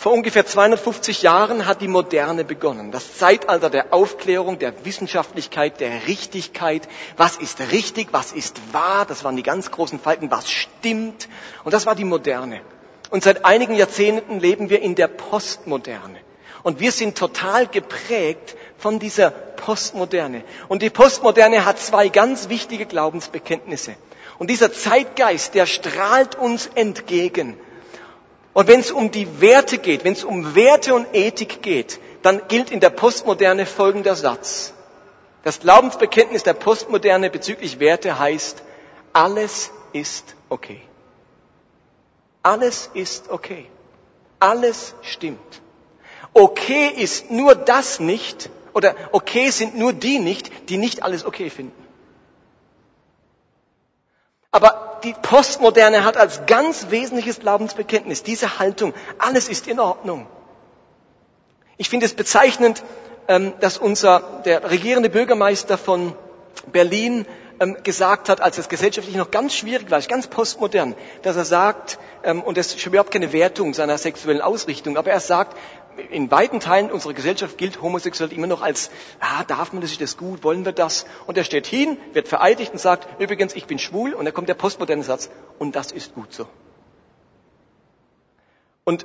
Vor 0.00 0.12
ungefähr 0.12 0.46
250 0.46 1.22
Jahren 1.22 1.66
hat 1.66 1.80
die 1.80 1.88
Moderne 1.88 2.44
begonnen. 2.44 2.92
Das 2.92 3.18
Zeitalter 3.18 3.68
der 3.68 3.92
Aufklärung, 3.92 4.60
der 4.60 4.84
Wissenschaftlichkeit, 4.84 5.80
der 5.80 6.06
Richtigkeit. 6.06 6.88
Was 7.16 7.36
ist 7.36 7.58
richtig? 7.72 8.12
Was 8.12 8.30
ist 8.30 8.60
wahr? 8.72 9.06
Das 9.06 9.24
waren 9.24 9.34
die 9.34 9.42
ganz 9.42 9.72
großen 9.72 9.98
Falten. 9.98 10.30
Was 10.30 10.52
stimmt? 10.52 11.28
Und 11.64 11.74
das 11.74 11.84
war 11.84 11.96
die 11.96 12.04
Moderne. 12.04 12.60
Und 13.10 13.24
seit 13.24 13.44
einigen 13.44 13.74
Jahrzehnten 13.74 14.38
leben 14.38 14.70
wir 14.70 14.82
in 14.82 14.94
der 14.94 15.08
Postmoderne. 15.08 16.20
Und 16.62 16.78
wir 16.78 16.92
sind 16.92 17.18
total 17.18 17.66
geprägt 17.66 18.54
von 18.76 19.00
dieser 19.00 19.30
Postmoderne. 19.32 20.44
Und 20.68 20.82
die 20.82 20.90
Postmoderne 20.90 21.64
hat 21.64 21.80
zwei 21.80 22.08
ganz 22.08 22.48
wichtige 22.48 22.86
Glaubensbekenntnisse. 22.86 23.96
Und 24.38 24.48
dieser 24.48 24.72
Zeitgeist, 24.72 25.56
der 25.56 25.66
strahlt 25.66 26.36
uns 26.36 26.70
entgegen. 26.76 27.58
Und 28.58 28.66
wenn 28.66 28.80
es 28.80 28.90
um 28.90 29.12
die 29.12 29.40
Werte 29.40 29.78
geht, 29.78 30.02
wenn 30.02 30.14
es 30.14 30.24
um 30.24 30.56
Werte 30.56 30.92
und 30.92 31.06
Ethik 31.12 31.62
geht, 31.62 32.00
dann 32.22 32.48
gilt 32.48 32.72
in 32.72 32.80
der 32.80 32.90
Postmoderne 32.90 33.66
folgender 33.66 34.16
Satz. 34.16 34.74
Das 35.44 35.60
Glaubensbekenntnis 35.60 36.42
der 36.42 36.54
Postmoderne 36.54 37.30
bezüglich 37.30 37.78
Werte 37.78 38.18
heißt, 38.18 38.64
alles 39.12 39.70
ist 39.92 40.34
okay. 40.48 40.80
Alles 42.42 42.90
ist 42.94 43.30
okay. 43.30 43.66
Alles 44.40 44.96
stimmt. 45.02 45.60
Okay 46.32 46.88
ist 46.88 47.30
nur 47.30 47.54
das 47.54 48.00
nicht, 48.00 48.50
oder 48.72 48.96
okay 49.12 49.50
sind 49.50 49.78
nur 49.78 49.92
die 49.92 50.18
nicht, 50.18 50.68
die 50.68 50.78
nicht 50.78 51.04
alles 51.04 51.24
okay 51.24 51.48
finden. 51.48 51.86
Aber 54.50 54.87
die 55.04 55.14
Postmoderne 55.14 56.04
hat 56.04 56.16
als 56.16 56.46
ganz 56.46 56.86
wesentliches 56.90 57.40
Glaubensbekenntnis 57.40 58.22
diese 58.22 58.58
Haltung, 58.58 58.94
alles 59.18 59.48
ist 59.48 59.66
in 59.66 59.80
Ordnung. 59.80 60.26
Ich 61.76 61.88
finde 61.88 62.06
es 62.06 62.14
bezeichnend, 62.14 62.82
ähm, 63.28 63.52
dass 63.60 63.78
unser, 63.78 64.42
der 64.44 64.70
regierende 64.70 65.10
Bürgermeister 65.10 65.78
von 65.78 66.14
Berlin 66.72 67.26
ähm, 67.60 67.76
gesagt 67.82 68.28
hat, 68.28 68.40
als 68.40 68.58
es 68.58 68.68
gesellschaftlich 68.68 69.16
noch 69.16 69.30
ganz 69.30 69.54
schwierig 69.54 69.90
war, 69.90 70.00
ganz 70.02 70.26
postmodern, 70.26 70.94
dass 71.22 71.36
er 71.36 71.44
sagt, 71.44 71.98
ähm, 72.24 72.42
und 72.42 72.56
das 72.56 72.68
ist 72.68 72.86
überhaupt 72.86 73.10
keine 73.10 73.32
Wertung 73.32 73.74
seiner 73.74 73.98
sexuellen 73.98 74.40
Ausrichtung, 74.40 74.96
aber 74.96 75.10
er 75.10 75.20
sagt, 75.20 75.56
in 76.10 76.30
weiten 76.30 76.60
Teilen 76.60 76.90
unserer 76.90 77.12
Gesellschaft 77.12 77.58
gilt 77.58 77.82
Homosexuell 77.82 78.32
immer 78.32 78.46
noch 78.46 78.62
als, 78.62 78.90
ah, 79.20 79.44
darf 79.44 79.72
man 79.72 79.82
das, 79.82 79.90
ist 79.90 80.00
das 80.00 80.16
gut, 80.16 80.44
wollen 80.44 80.64
wir 80.64 80.72
das? 80.72 81.06
Und 81.26 81.36
er 81.36 81.44
steht 81.44 81.66
hin, 81.66 81.96
wird 82.12 82.28
vereidigt 82.28 82.72
und 82.72 82.78
sagt, 82.78 83.20
übrigens, 83.20 83.54
ich 83.54 83.66
bin 83.66 83.78
schwul. 83.78 84.14
Und 84.14 84.24
dann 84.24 84.34
kommt 84.34 84.48
der 84.48 84.54
postmoderne 84.54 85.02
Satz, 85.02 85.30
und 85.58 85.76
das 85.76 85.92
ist 85.92 86.14
gut 86.14 86.32
so. 86.32 86.46
Und 88.84 89.04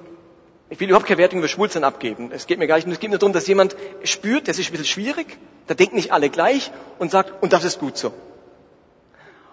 ich 0.69 0.79
will 0.79 0.87
überhaupt 0.87 1.07
keine 1.07 1.17
Wertung 1.17 1.39
über 1.39 1.47
Schwulsein 1.47 1.83
abgeben. 1.83 2.31
Es 2.31 2.47
geht 2.47 2.57
mir 2.57 2.67
gar 2.67 2.77
nicht. 2.77 2.87
Es 2.87 2.99
geht 2.99 3.09
nur 3.09 3.19
darum, 3.19 3.33
dass 3.33 3.47
jemand 3.47 3.75
spürt, 4.03 4.47
das 4.47 4.57
ist 4.57 4.69
ein 4.69 4.71
bisschen 4.71 4.85
schwierig, 4.85 5.37
da 5.67 5.73
denken 5.73 5.95
nicht 5.95 6.11
alle 6.11 6.29
gleich 6.29 6.71
und 6.99 7.11
sagt, 7.11 7.43
und 7.43 7.53
das 7.53 7.63
ist 7.63 7.79
gut 7.79 7.97
so. 7.97 8.13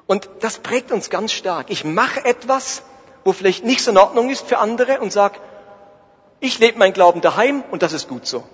Und 0.06 0.28
das 0.40 0.58
prägt 0.58 0.92
uns 0.92 1.10
ganz 1.10 1.32
stark. 1.32 1.70
Ich 1.70 1.84
mache 1.84 2.24
etwas, 2.24 2.82
wo 3.24 3.32
vielleicht 3.32 3.64
nicht 3.64 3.82
so 3.82 3.90
in 3.90 3.98
Ordnung 3.98 4.30
ist 4.30 4.46
für 4.46 4.58
andere 4.58 5.00
und 5.00 5.12
sage, 5.12 5.38
ich 6.40 6.58
lebe 6.58 6.78
mein 6.78 6.92
Glauben 6.92 7.20
daheim 7.20 7.62
und 7.70 7.82
das 7.82 7.92
ist 7.92 8.08
gut 8.08 8.26
so. 8.26 8.44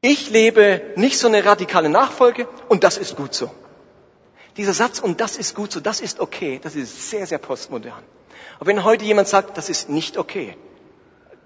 Ich 0.00 0.30
lebe 0.30 0.92
nicht 0.96 1.18
so 1.18 1.28
eine 1.28 1.44
radikale 1.44 1.88
Nachfolge 1.88 2.48
und 2.68 2.84
das 2.84 2.98
ist 2.98 3.16
gut 3.16 3.34
so. 3.34 3.50
Dieser 4.56 4.74
Satz 4.74 4.98
und 4.98 5.20
das 5.20 5.36
ist 5.36 5.54
gut 5.54 5.72
so, 5.72 5.80
das 5.80 6.00
ist 6.00 6.20
okay, 6.20 6.60
das 6.62 6.76
ist 6.76 7.10
sehr, 7.10 7.26
sehr 7.26 7.38
postmodern. 7.38 8.02
Aber 8.56 8.66
wenn 8.66 8.84
heute 8.84 9.04
jemand 9.04 9.28
sagt, 9.28 9.56
das 9.56 9.68
ist 9.68 9.88
nicht 9.88 10.18
okay, 10.18 10.56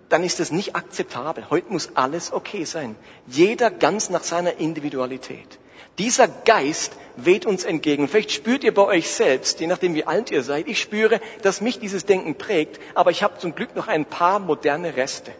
dann 0.08 0.22
ist 0.22 0.40
das 0.40 0.52
nicht 0.52 0.76
akzeptabel. 0.76 1.50
Heute 1.50 1.72
muss 1.72 1.90
alles 1.94 2.32
okay 2.32 2.64
sein. 2.64 2.96
Jeder 3.26 3.70
ganz 3.70 4.10
nach 4.10 4.22
seiner 4.22 4.58
Individualität. 4.58 5.58
Dieser 5.98 6.28
Geist 6.28 6.92
weht 7.16 7.46
uns 7.46 7.64
entgegen. 7.64 8.06
Vielleicht 8.06 8.30
spürt 8.30 8.64
ihr 8.64 8.74
bei 8.74 8.82
euch 8.82 9.08
selbst, 9.08 9.60
je 9.60 9.66
nachdem 9.66 9.94
wie 9.94 10.04
alt 10.04 10.30
ihr 10.30 10.42
seid, 10.42 10.68
ich 10.68 10.80
spüre, 10.80 11.20
dass 11.42 11.62
mich 11.62 11.78
dieses 11.78 12.04
Denken 12.04 12.34
prägt, 12.34 12.80
aber 12.94 13.10
ich 13.10 13.22
habe 13.22 13.38
zum 13.38 13.54
Glück 13.54 13.74
noch 13.74 13.88
ein 13.88 14.04
paar 14.04 14.38
moderne 14.38 14.96
Reste, 14.96 15.32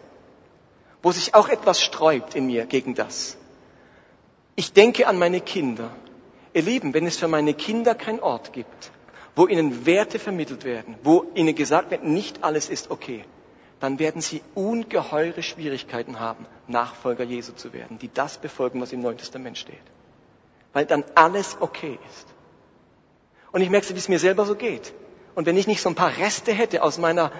wo 1.03 1.11
sich 1.11 1.35
auch 1.35 1.47
etwas 1.47 1.81
sträubt 1.81 2.33
in 2.35 2.47
mir 2.47 2.65
gegen 2.65 2.95
das. 2.95 3.37
Ich 4.55 4.73
denke 4.73 5.07
an 5.07 5.19
meine 5.19 5.41
Kinder. 5.41 5.91
Ihr 6.53 6.63
Lieben, 6.63 6.95
wenn 6.95 7.05
es 7.05 7.17
für 7.17 7.27
meine 7.27 7.53
Kinder 7.53 7.93
keinen 7.93 8.19
Ort 8.19 8.51
gibt, 8.51 8.91
wo 9.35 9.45
ihnen 9.45 9.85
Werte 9.85 10.17
vermittelt 10.17 10.63
werden, 10.63 10.95
wo 11.03 11.25
ihnen 11.35 11.53
gesagt 11.53 11.91
wird, 11.91 12.03
nicht 12.03 12.43
alles 12.43 12.69
ist 12.69 12.89
okay, 12.89 13.23
dann 13.79 13.99
werden 13.99 14.21
sie 14.21 14.41
ungeheure 14.55 15.43
Schwierigkeiten 15.43 16.19
haben, 16.19 16.45
Nachfolger 16.67 17.23
Jesu 17.23 17.53
zu 17.53 17.73
werden, 17.73 17.99
die 17.99 18.11
das 18.13 18.37
befolgen, 18.37 18.81
was 18.81 18.91
im 18.93 19.01
Neuen 19.01 19.17
Testament 19.17 19.57
steht 19.57 19.83
weil 20.77 20.85
dann 20.85 21.03
alles 21.15 21.57
okay 21.59 21.97
ist. 22.07 22.27
Und 23.51 23.61
ich 23.61 23.69
merke, 23.71 23.89
wie 23.89 23.97
es 23.97 24.09
mir 24.09 24.19
selber 24.19 24.45
so 24.45 24.53
geht. 24.53 24.93
Und 25.33 25.47
wenn 25.47 25.57
ich 25.57 25.65
nicht 25.65 25.81
so 25.81 25.89
ein 25.89 25.95
paar 25.95 26.15
Reste 26.17 26.51
hätte 26.51 26.83
aus 26.83 26.99
meiner 26.99 27.31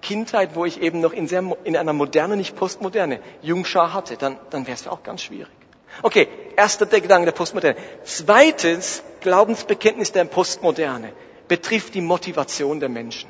Kindheit, 0.00 0.54
wo 0.54 0.64
ich 0.64 0.80
eben 0.80 1.00
noch 1.00 1.12
in, 1.12 1.28
sehr, 1.28 1.44
in 1.64 1.76
einer 1.76 1.92
moderne, 1.92 2.38
nicht 2.38 2.56
postmoderne 2.56 3.20
Jungschar 3.42 3.92
hatte, 3.92 4.16
dann, 4.16 4.38
dann 4.48 4.66
wäre 4.66 4.76
es 4.76 4.88
auch 4.88 5.02
ganz 5.02 5.22
schwierig. 5.22 5.52
Okay, 6.02 6.28
erster 6.56 6.86
der 6.86 7.02
Gedanke 7.02 7.26
der 7.26 7.32
Postmoderne. 7.32 7.76
Zweites 8.04 9.02
Glaubensbekenntnis 9.20 10.12
der 10.12 10.24
Postmoderne 10.24 11.12
betrifft 11.48 11.94
die 11.94 12.00
Motivation 12.00 12.80
der 12.80 12.88
Menschen. 12.88 13.28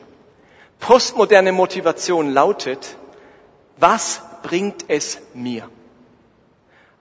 Postmoderne 0.81 1.53
Motivation 1.53 2.33
lautet, 2.33 2.97
was 3.77 4.21
bringt 4.43 4.85
es 4.88 5.19
mir? 5.35 5.69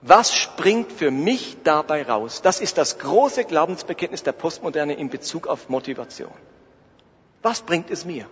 Was 0.02 0.34
springt 0.34 0.92
für 0.92 1.10
mich 1.10 1.58
dabei 1.62 2.02
raus? 2.02 2.40
Das 2.42 2.60
ist 2.60 2.78
das 2.78 2.98
große 2.98 3.44
Glaubensbekenntnis 3.44 4.22
der 4.22 4.32
Postmoderne 4.32 4.94
in 4.94 5.10
Bezug 5.10 5.46
auf 5.46 5.68
Motivation. 5.68 6.32
Was 7.42 7.62
bringt 7.62 7.90
es 7.90 8.04
mir? 8.04 8.26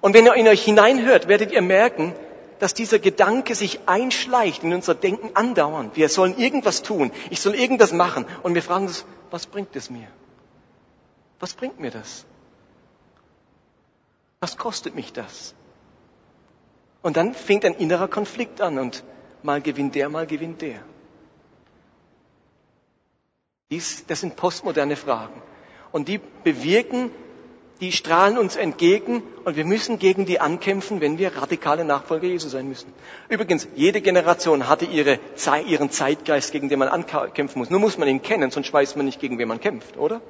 Und 0.00 0.14
wenn 0.14 0.24
ihr 0.26 0.34
in 0.34 0.48
euch 0.48 0.64
hineinhört, 0.64 1.28
werdet 1.28 1.50
ihr 1.52 1.62
merken, 1.62 2.14
dass 2.58 2.74
dieser 2.74 2.98
Gedanke 2.98 3.54
sich 3.54 3.80
einschleicht 3.86 4.62
in 4.64 4.72
unser 4.72 4.94
Denken 4.94 5.30
andauernd. 5.34 5.96
Wir 5.96 6.08
sollen 6.08 6.36
irgendwas 6.38 6.82
tun. 6.82 7.12
Ich 7.30 7.40
soll 7.40 7.54
irgendwas 7.54 7.92
machen. 7.92 8.26
Und 8.42 8.54
wir 8.54 8.62
fragen 8.62 8.86
uns, 8.86 9.04
was 9.30 9.46
bringt 9.46 9.76
es 9.76 9.90
mir? 9.90 10.08
Was 11.38 11.54
bringt 11.54 11.78
mir 11.78 11.90
das? 11.90 12.24
Was 14.40 14.56
kostet 14.56 14.94
mich 14.94 15.12
das? 15.12 15.54
Und 17.02 17.16
dann 17.16 17.34
fängt 17.34 17.64
ein 17.64 17.74
innerer 17.74 18.08
Konflikt 18.08 18.60
an 18.60 18.78
und 18.78 19.04
mal 19.42 19.60
gewinnt 19.60 19.94
der, 19.94 20.08
mal 20.08 20.26
gewinnt 20.26 20.62
der. 20.62 20.80
Dies, 23.70 24.04
das 24.06 24.20
sind 24.20 24.36
postmoderne 24.36 24.96
Fragen. 24.96 25.42
Und 25.92 26.08
die 26.08 26.20
bewirken, 26.44 27.10
die 27.80 27.92
strahlen 27.92 28.38
uns 28.38 28.56
entgegen 28.56 29.22
und 29.44 29.56
wir 29.56 29.64
müssen 29.64 29.98
gegen 29.98 30.26
die 30.26 30.40
ankämpfen, 30.40 31.00
wenn 31.00 31.18
wir 31.18 31.36
radikale 31.36 31.84
Nachfolger 31.84 32.26
Jesu 32.26 32.48
sein 32.48 32.68
müssen. 32.68 32.92
Übrigens, 33.28 33.68
jede 33.74 34.00
Generation 34.00 34.68
hatte 34.68 34.84
ihre, 34.84 35.20
ihren 35.66 35.90
Zeitgeist, 35.90 36.50
gegen 36.52 36.68
den 36.68 36.78
man 36.78 36.88
ankämpfen 36.88 37.58
muss. 37.58 37.70
Nur 37.70 37.78
muss 37.80 37.98
man 37.98 38.08
ihn 38.08 38.22
kennen, 38.22 38.50
sonst 38.50 38.72
weiß 38.72 38.96
man 38.96 39.06
nicht, 39.06 39.20
gegen 39.20 39.38
wen 39.38 39.48
man 39.48 39.60
kämpft, 39.60 39.96
oder? 39.96 40.20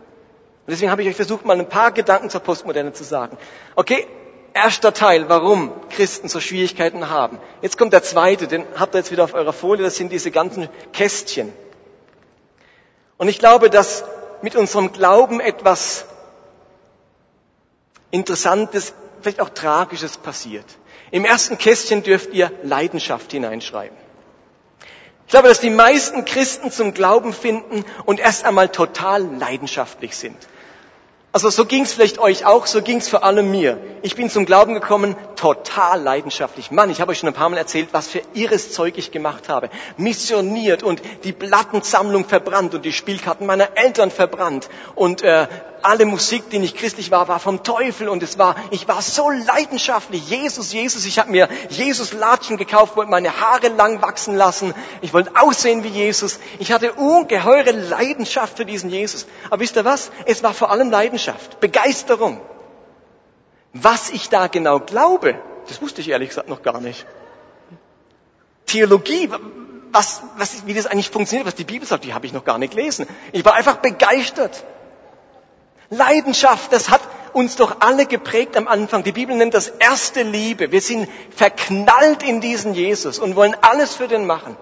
Und 0.68 0.72
deswegen 0.72 0.90
habe 0.90 1.00
ich 1.00 1.08
euch 1.08 1.16
versucht, 1.16 1.46
mal 1.46 1.58
ein 1.58 1.66
paar 1.66 1.92
Gedanken 1.92 2.28
zur 2.28 2.42
Postmoderne 2.42 2.92
zu 2.92 3.02
sagen. 3.02 3.38
Okay, 3.74 4.06
Erster 4.52 4.92
Teil, 4.92 5.28
warum 5.28 5.72
Christen 5.88 6.28
so 6.28 6.40
Schwierigkeiten 6.40 7.08
haben. 7.08 7.38
Jetzt 7.62 7.78
kommt 7.78 7.92
der 7.92 8.02
zweite, 8.02 8.48
den 8.48 8.64
habt 8.76 8.94
ihr 8.94 8.98
jetzt 8.98 9.12
wieder 9.12 9.24
auf 9.24 9.32
eurer 9.32 9.52
Folie, 9.52 9.84
das 9.84 9.96
sind 9.96 10.10
diese 10.10 10.30
ganzen 10.30 10.68
Kästchen. 10.92 11.52
Und 13.16 13.28
ich 13.28 13.38
glaube, 13.38 13.70
dass 13.70 14.04
mit 14.42 14.56
unserem 14.56 14.92
Glauben 14.92 15.40
etwas 15.40 16.06
Interessantes, 18.10 18.94
vielleicht 19.22 19.40
auch 19.40 19.50
Tragisches 19.50 20.16
passiert. 20.16 20.66
Im 21.12 21.24
ersten 21.24 21.56
Kästchen 21.56 22.02
dürft 22.02 22.32
ihr 22.34 22.50
Leidenschaft 22.62 23.30
hineinschreiben. 23.30 23.96
Ich 25.26 25.30
glaube, 25.30 25.48
dass 25.48 25.60
die 25.60 25.70
meisten 25.70 26.24
Christen 26.24 26.70
zum 26.72 26.94
Glauben 26.94 27.32
finden 27.32 27.84
und 28.06 28.18
erst 28.18 28.44
einmal 28.44 28.70
total 28.70 29.22
leidenschaftlich 29.36 30.16
sind. 30.16 30.36
Also 31.38 31.50
so 31.50 31.66
ging 31.66 31.84
es 31.84 31.92
vielleicht 31.92 32.18
euch 32.18 32.44
auch, 32.46 32.66
so 32.66 32.82
ging 32.82 32.96
es 32.96 33.08
vor 33.08 33.22
allem 33.22 33.48
mir. 33.48 33.78
Ich 34.02 34.16
bin 34.16 34.28
zum 34.28 34.44
Glauben 34.44 34.74
gekommen, 34.74 35.14
total 35.36 36.02
leidenschaftlich. 36.02 36.72
Mann, 36.72 36.90
ich 36.90 37.00
habe 37.00 37.12
euch 37.12 37.20
schon 37.20 37.28
ein 37.28 37.32
paar 37.32 37.48
Mal 37.48 37.58
erzählt, 37.58 37.90
was 37.92 38.08
für 38.08 38.22
irres 38.34 38.72
Zeug 38.72 38.98
ich 38.98 39.12
gemacht 39.12 39.48
habe. 39.48 39.70
Missioniert 39.96 40.82
und 40.82 41.00
die 41.22 41.32
Plattensammlung 41.32 42.24
verbrannt 42.24 42.74
und 42.74 42.84
die 42.84 42.92
Spielkarten 42.92 43.46
meiner 43.46 43.76
Eltern 43.76 44.10
verbrannt 44.10 44.68
und 44.96 45.22
äh, 45.22 45.46
alle 45.82 46.04
Musik, 46.04 46.50
die 46.50 46.58
nicht 46.58 46.76
christlich 46.76 47.10
war, 47.10 47.28
war 47.28 47.38
vom 47.38 47.62
Teufel 47.62 48.08
und 48.08 48.22
es 48.22 48.38
war, 48.38 48.56
ich 48.70 48.88
war 48.88 49.02
so 49.02 49.30
leidenschaftlich. 49.30 50.28
Jesus, 50.28 50.72
Jesus, 50.72 51.04
ich 51.04 51.18
habe 51.18 51.30
mir 51.30 51.48
Jesus 51.70 52.12
Latschen 52.12 52.56
gekauft, 52.56 52.96
wollte 52.96 53.10
meine 53.10 53.40
Haare 53.40 53.68
lang 53.68 54.02
wachsen 54.02 54.36
lassen. 54.36 54.74
Ich 55.00 55.12
wollte 55.12 55.30
aussehen 55.40 55.84
wie 55.84 55.88
Jesus. 55.88 56.40
Ich 56.58 56.72
hatte 56.72 56.92
ungeheure 56.94 57.70
Leidenschaft 57.70 58.56
für 58.56 58.64
diesen 58.64 58.90
Jesus. 58.90 59.26
Aber 59.50 59.60
wisst 59.60 59.76
ihr 59.76 59.84
was? 59.84 60.10
Es 60.24 60.42
war 60.42 60.54
vor 60.54 60.70
allem 60.70 60.90
Leidenschaft, 60.90 61.27
Begeisterung. 61.60 62.40
Was 63.72 64.10
ich 64.10 64.28
da 64.28 64.46
genau 64.46 64.80
glaube, 64.80 65.40
das 65.68 65.82
wusste 65.82 66.00
ich 66.00 66.08
ehrlich 66.08 66.30
gesagt 66.30 66.48
noch 66.48 66.62
gar 66.62 66.80
nicht. 66.80 67.06
Theologie, 68.66 69.30
was, 69.92 70.22
was, 70.36 70.66
wie 70.66 70.74
das 70.74 70.86
eigentlich 70.86 71.10
funktioniert, 71.10 71.46
was 71.46 71.54
die 71.54 71.64
Bibel 71.64 71.86
sagt, 71.86 72.04
die 72.04 72.14
habe 72.14 72.26
ich 72.26 72.32
noch 72.32 72.44
gar 72.44 72.58
nicht 72.58 72.74
gelesen. 72.74 73.06
Ich 73.32 73.44
war 73.44 73.54
einfach 73.54 73.76
begeistert. 73.76 74.64
Leidenschaft, 75.90 76.72
das 76.72 76.90
hat 76.90 77.00
uns 77.32 77.56
doch 77.56 77.76
alle 77.80 78.06
geprägt 78.06 78.56
am 78.56 78.68
Anfang. 78.68 79.04
Die 79.04 79.12
Bibel 79.12 79.34
nennt 79.36 79.54
das 79.54 79.68
erste 79.68 80.22
Liebe. 80.22 80.72
Wir 80.72 80.80
sind 80.80 81.08
verknallt 81.34 82.22
in 82.22 82.40
diesen 82.40 82.74
Jesus 82.74 83.18
und 83.18 83.36
wollen 83.36 83.56
alles 83.60 83.94
für 83.94 84.08
den 84.08 84.26
machen. 84.26 84.56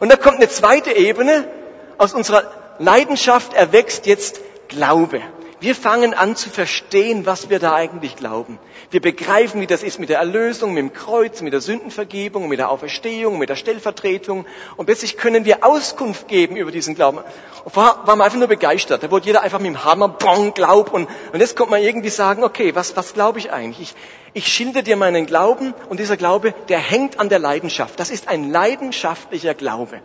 Und 0.00 0.10
da 0.10 0.16
kommt 0.16 0.36
eine 0.36 0.48
zweite 0.48 0.92
Ebene. 0.92 1.48
Aus 1.96 2.14
unserer 2.14 2.44
Leidenschaft 2.78 3.54
erwächst 3.54 4.06
jetzt 4.06 4.40
Glaube. 4.68 5.20
Wir 5.60 5.74
fangen 5.74 6.14
an 6.14 6.36
zu 6.36 6.50
verstehen, 6.50 7.26
was 7.26 7.50
wir 7.50 7.58
da 7.58 7.74
eigentlich 7.74 8.14
glauben. 8.14 8.60
Wir 8.90 9.00
begreifen, 9.00 9.60
wie 9.60 9.66
das 9.66 9.82
ist 9.82 9.98
mit 9.98 10.08
der 10.08 10.18
Erlösung, 10.18 10.72
mit 10.72 10.82
dem 10.82 10.92
Kreuz, 10.92 11.40
mit 11.40 11.52
der 11.52 11.60
Sündenvergebung, 11.60 12.46
mit 12.46 12.60
der 12.60 12.70
Auferstehung, 12.70 13.38
mit 13.38 13.48
der 13.48 13.56
Stellvertretung. 13.56 14.46
Und 14.76 14.86
plötzlich 14.86 15.16
können 15.16 15.44
wir 15.44 15.64
Auskunft 15.66 16.28
geben 16.28 16.56
über 16.56 16.70
diesen 16.70 16.94
Glauben. 16.94 17.18
Und 17.64 17.74
vorher 17.74 18.06
waren 18.06 18.18
wir 18.18 18.24
einfach 18.24 18.38
nur 18.38 18.46
begeistert. 18.46 19.02
Da 19.02 19.10
wurde 19.10 19.26
jeder 19.26 19.42
einfach 19.42 19.58
mit 19.58 19.66
dem 19.66 19.84
Hammer, 19.84 20.08
bong, 20.08 20.54
glaub. 20.54 20.92
Und, 20.92 21.08
und 21.32 21.40
jetzt 21.40 21.56
kommt 21.56 21.72
man 21.72 21.82
irgendwie 21.82 22.10
sagen, 22.10 22.44
okay, 22.44 22.76
was, 22.76 22.96
was 22.96 23.12
glaube 23.12 23.40
ich 23.40 23.52
eigentlich? 23.52 23.94
Ich, 24.34 24.44
ich 24.44 24.52
schilder 24.52 24.82
dir 24.82 24.96
meinen 24.96 25.26
Glauben 25.26 25.74
und 25.88 25.98
dieser 25.98 26.16
Glaube, 26.16 26.54
der 26.68 26.78
hängt 26.78 27.18
an 27.18 27.28
der 27.28 27.40
Leidenschaft. 27.40 27.98
Das 27.98 28.10
ist 28.10 28.28
ein 28.28 28.50
leidenschaftlicher 28.52 29.54
Glaube. 29.54 30.02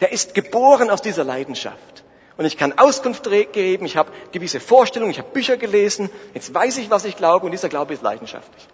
Der 0.00 0.12
ist 0.12 0.34
geboren 0.34 0.88
aus 0.88 1.02
dieser 1.02 1.24
Leidenschaft. 1.24 2.01
Und 2.36 2.44
ich 2.46 2.56
kann 2.56 2.78
Auskunft 2.78 3.28
geben, 3.52 3.84
ich 3.84 3.96
habe 3.96 4.10
gewisse 4.32 4.60
Vorstellungen, 4.60 5.10
ich 5.10 5.18
habe 5.18 5.30
Bücher 5.30 5.56
gelesen, 5.56 6.10
jetzt 6.34 6.52
weiß 6.54 6.78
ich, 6.78 6.90
was 6.90 7.04
ich 7.04 7.16
glaube 7.16 7.46
und 7.46 7.52
dieser 7.52 7.68
Glaube 7.68 7.92
ist 7.94 8.02
leidenschaftlich. 8.02 8.66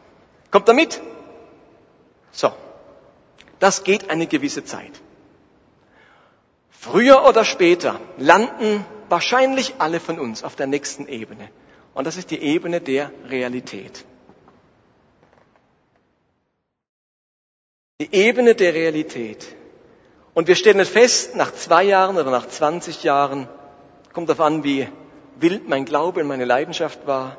Kommt 0.51 0.69
damit? 0.69 1.01
So, 2.31 2.53
das 3.59 3.83
geht 3.85 4.11
eine 4.11 4.27
gewisse 4.27 4.65
Zeit. 4.65 4.93
Früher 6.71 7.25
oder 7.25 7.45
später 7.45 8.01
landen 8.17 8.85
wahrscheinlich 9.09 9.75
alle 9.79 9.99
von 9.99 10.19
uns 10.21 10.45
auf 10.45 10.55
der 10.55 10.69
nächsten 10.69 11.09
Ebene. 11.09 11.51
Und 11.95 12.07
das 12.07 12.17
ist 12.17 12.31
die 12.31 12.41
Ebene 12.41 12.81
der 12.81 13.11
Realität. 13.29 14.05
Die 18.01 18.15
Ebene 18.15 18.55
der 18.55 18.75
Realität. 18.75 19.58
Und 20.39 20.47
wir 20.47 20.55
stellen 20.55 20.87
fest, 20.87 21.35
nach 21.35 21.53
zwei 21.53 21.83
Jahren 21.83 22.17
oder 22.17 22.31
nach 22.31 22.47
20 22.47 23.03
Jahren, 23.03 23.49
kommt 24.13 24.29
darauf 24.29 24.47
an, 24.47 24.63
wie 24.63 24.87
wild 25.35 25.69
mein 25.69 25.85
Glaube 25.85 26.21
und 26.21 26.29
meine 26.29 26.45
Leidenschaft 26.45 27.09
war, 27.09 27.37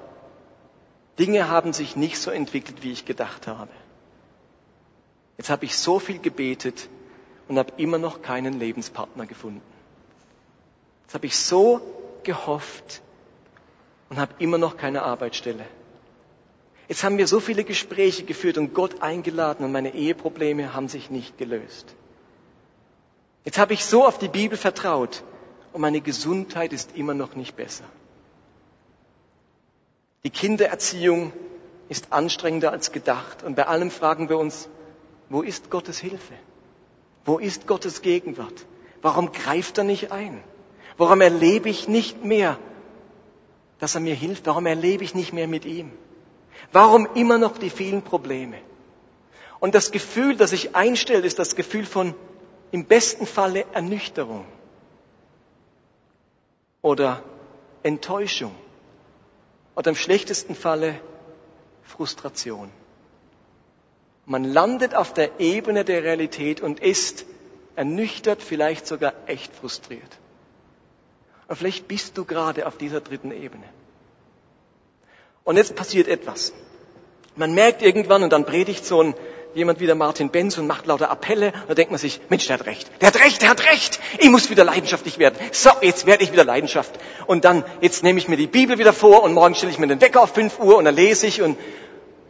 Dinge 1.18 1.48
haben 1.48 1.72
sich 1.72 1.96
nicht 1.96 2.20
so 2.20 2.30
entwickelt, 2.30 2.84
wie 2.84 2.92
ich 2.92 3.06
gedacht 3.06 3.48
habe. 3.48 3.70
Jetzt 5.38 5.50
habe 5.50 5.64
ich 5.64 5.78
so 5.78 6.00
viel 6.00 6.20
gebetet 6.20 6.90
und 7.48 7.58
habe 7.58 7.72
immer 7.78 8.00
noch 8.00 8.22
keinen 8.22 8.60
Lebenspartner 8.60 9.26
gefunden. 9.28 9.62
Jetzt 11.04 11.14
habe 11.14 11.26
ich 11.26 11.38
so 11.38 11.80
gehofft 12.24 13.02
und 14.10 14.20
habe 14.20 14.34
immer 14.40 14.58
noch 14.58 14.76
keine 14.76 15.04
Arbeitsstelle. 15.04 15.64
Jetzt 16.90 17.06
haben 17.06 17.18
wir 17.18 17.28
so 17.28 17.40
viele 17.40 17.64
Gespräche 17.64 18.26
geführt 18.26 18.58
und 18.58 18.74
Gott 18.74 19.02
eingeladen 19.02 19.64
und 19.64 19.72
meine 19.72 19.96
Eheprobleme 19.96 20.74
haben 20.74 20.90
sich 20.90 21.10
nicht 21.10 21.38
gelöst. 21.38 21.96
Jetzt 23.46 23.58
habe 23.58 23.74
ich 23.74 23.86
so 23.86 24.06
auf 24.06 24.18
die 24.18 24.28
Bibel 24.28 24.58
vertraut 24.58 25.24
und 25.74 25.82
meine 25.82 26.02
Gesundheit 26.02 26.74
ist 26.74 26.96
immer 26.96 27.14
noch 27.14 27.36
nicht 27.36 27.56
besser. 27.56 27.86
Die 30.24 30.30
Kindererziehung 30.30 31.32
ist 31.88 32.12
anstrengender 32.12 32.72
als 32.72 32.92
gedacht 32.92 33.44
und 33.44 33.56
bei 33.56 33.68
allem 33.68 33.90
fragen 33.90 34.30
wir 34.30 34.38
uns, 34.38 34.68
wo 35.30 35.42
ist 35.42 35.70
Gottes 35.70 36.00
Hilfe? 36.00 36.34
Wo 37.26 37.38
ist 37.38 37.68
Gottes 37.68 38.02
Gegenwart? 38.02 38.66
Warum 39.02 39.32
greift 39.32 39.78
er 39.78 39.84
nicht 39.84 40.12
ein? 40.12 40.44
Warum 40.98 41.22
erlebe 41.22 41.70
ich 41.70 41.88
nicht 41.88 42.26
mehr, 42.26 42.58
dass 43.80 43.96
er 43.96 44.02
mir 44.02 44.16
hilft? 44.16 44.46
Warum 44.48 44.66
erlebe 44.66 45.04
ich 45.04 45.16
nicht 45.16 45.32
mehr 45.32 45.48
mit 45.48 45.66
ihm? 45.66 45.92
Warum 46.74 47.08
immer 47.16 47.38
noch 47.38 47.58
die 47.58 47.70
vielen 47.70 48.02
Probleme? 48.02 48.58
Und 49.60 49.76
das 49.76 49.92
Gefühl, 49.92 50.36
das 50.36 50.50
sich 50.50 50.76
einstellt, 50.76 51.26
ist 51.26 51.40
das 51.40 51.56
Gefühl 51.56 51.86
von 51.86 52.14
im 52.72 52.86
besten 52.86 53.26
Falle 53.26 53.66
Ernüchterung 53.74 54.46
oder 56.82 57.24
Enttäuschung 57.84 58.56
oder 59.76 59.90
im 59.90 59.96
schlechtesten 59.96 60.56
Falle 60.56 61.00
Frustration. 61.84 62.70
Man 64.26 64.44
landet 64.44 64.94
auf 64.94 65.14
der 65.14 65.40
Ebene 65.40 65.84
der 65.84 66.04
Realität 66.04 66.62
und 66.62 66.80
ist 66.80 67.26
ernüchtert, 67.76 68.44
vielleicht 68.44 68.86
sogar 68.86 69.14
echt 69.26 69.56
frustriert. 69.56 70.20
Und 71.48 71.56
vielleicht 71.56 71.88
bist 71.88 72.18
du 72.18 72.26
gerade 72.26 72.68
auf 72.68 72.78
dieser 72.78 73.02
dritten 73.02 73.32
Ebene. 73.32 73.64
Und 75.44 75.58
jetzt 75.58 75.76
passiert 75.76 76.08
etwas. 76.08 76.54
Man 77.36 77.56
merkt 77.56 77.82
irgendwann, 77.82 78.22
und 78.22 78.32
dann 78.32 78.46
predigt 78.46 78.86
so 78.86 79.02
ein, 79.02 79.16
jemand 79.56 79.80
wie 79.80 79.86
der 79.86 79.96
Martin 79.96 80.30
Benz 80.30 80.58
und 80.58 80.68
macht 80.68 80.86
lauter 80.86 81.10
Appelle, 81.10 81.54
da 81.68 81.74
denkt 81.74 81.92
man 81.92 82.00
sich, 82.00 82.20
Mensch, 82.30 82.48
der 82.48 82.60
hat 82.60 82.66
recht, 82.66 82.90
der 83.02 83.08
hat 83.08 83.20
recht, 83.20 83.42
der 83.42 83.50
hat 83.50 83.66
recht, 83.66 84.00
ich 84.20 84.30
muss 84.30 84.50
wieder 84.50 84.64
leidenschaftlich 84.64 85.18
werden. 85.18 85.36
So, 85.52 85.72
jetzt 85.82 86.06
werde 86.06 86.24
ich 86.24 86.32
wieder 86.32 86.44
Leidenschaft. 86.44 86.92
Und 87.26 87.46
dann, 87.46 87.64
jetzt 87.82 88.04
nehme 88.04 88.20
ich 88.20 88.28
mir 88.28 88.38
die 88.38 88.48
Bibel 88.48 88.78
wieder 88.78 88.94
vor 88.94 89.24
und 89.24 89.34
morgen 89.34 89.56
stelle 89.56 89.72
ich 89.72 89.80
mir 89.80 89.88
den 89.88 90.02
Wecker 90.02 90.22
auf 90.22 90.34
5 90.34 90.60
Uhr 90.60 90.78
und 90.78 90.86
dann 90.86 90.96
lese 90.96 91.28
ich 91.28 91.42
und 91.42 91.58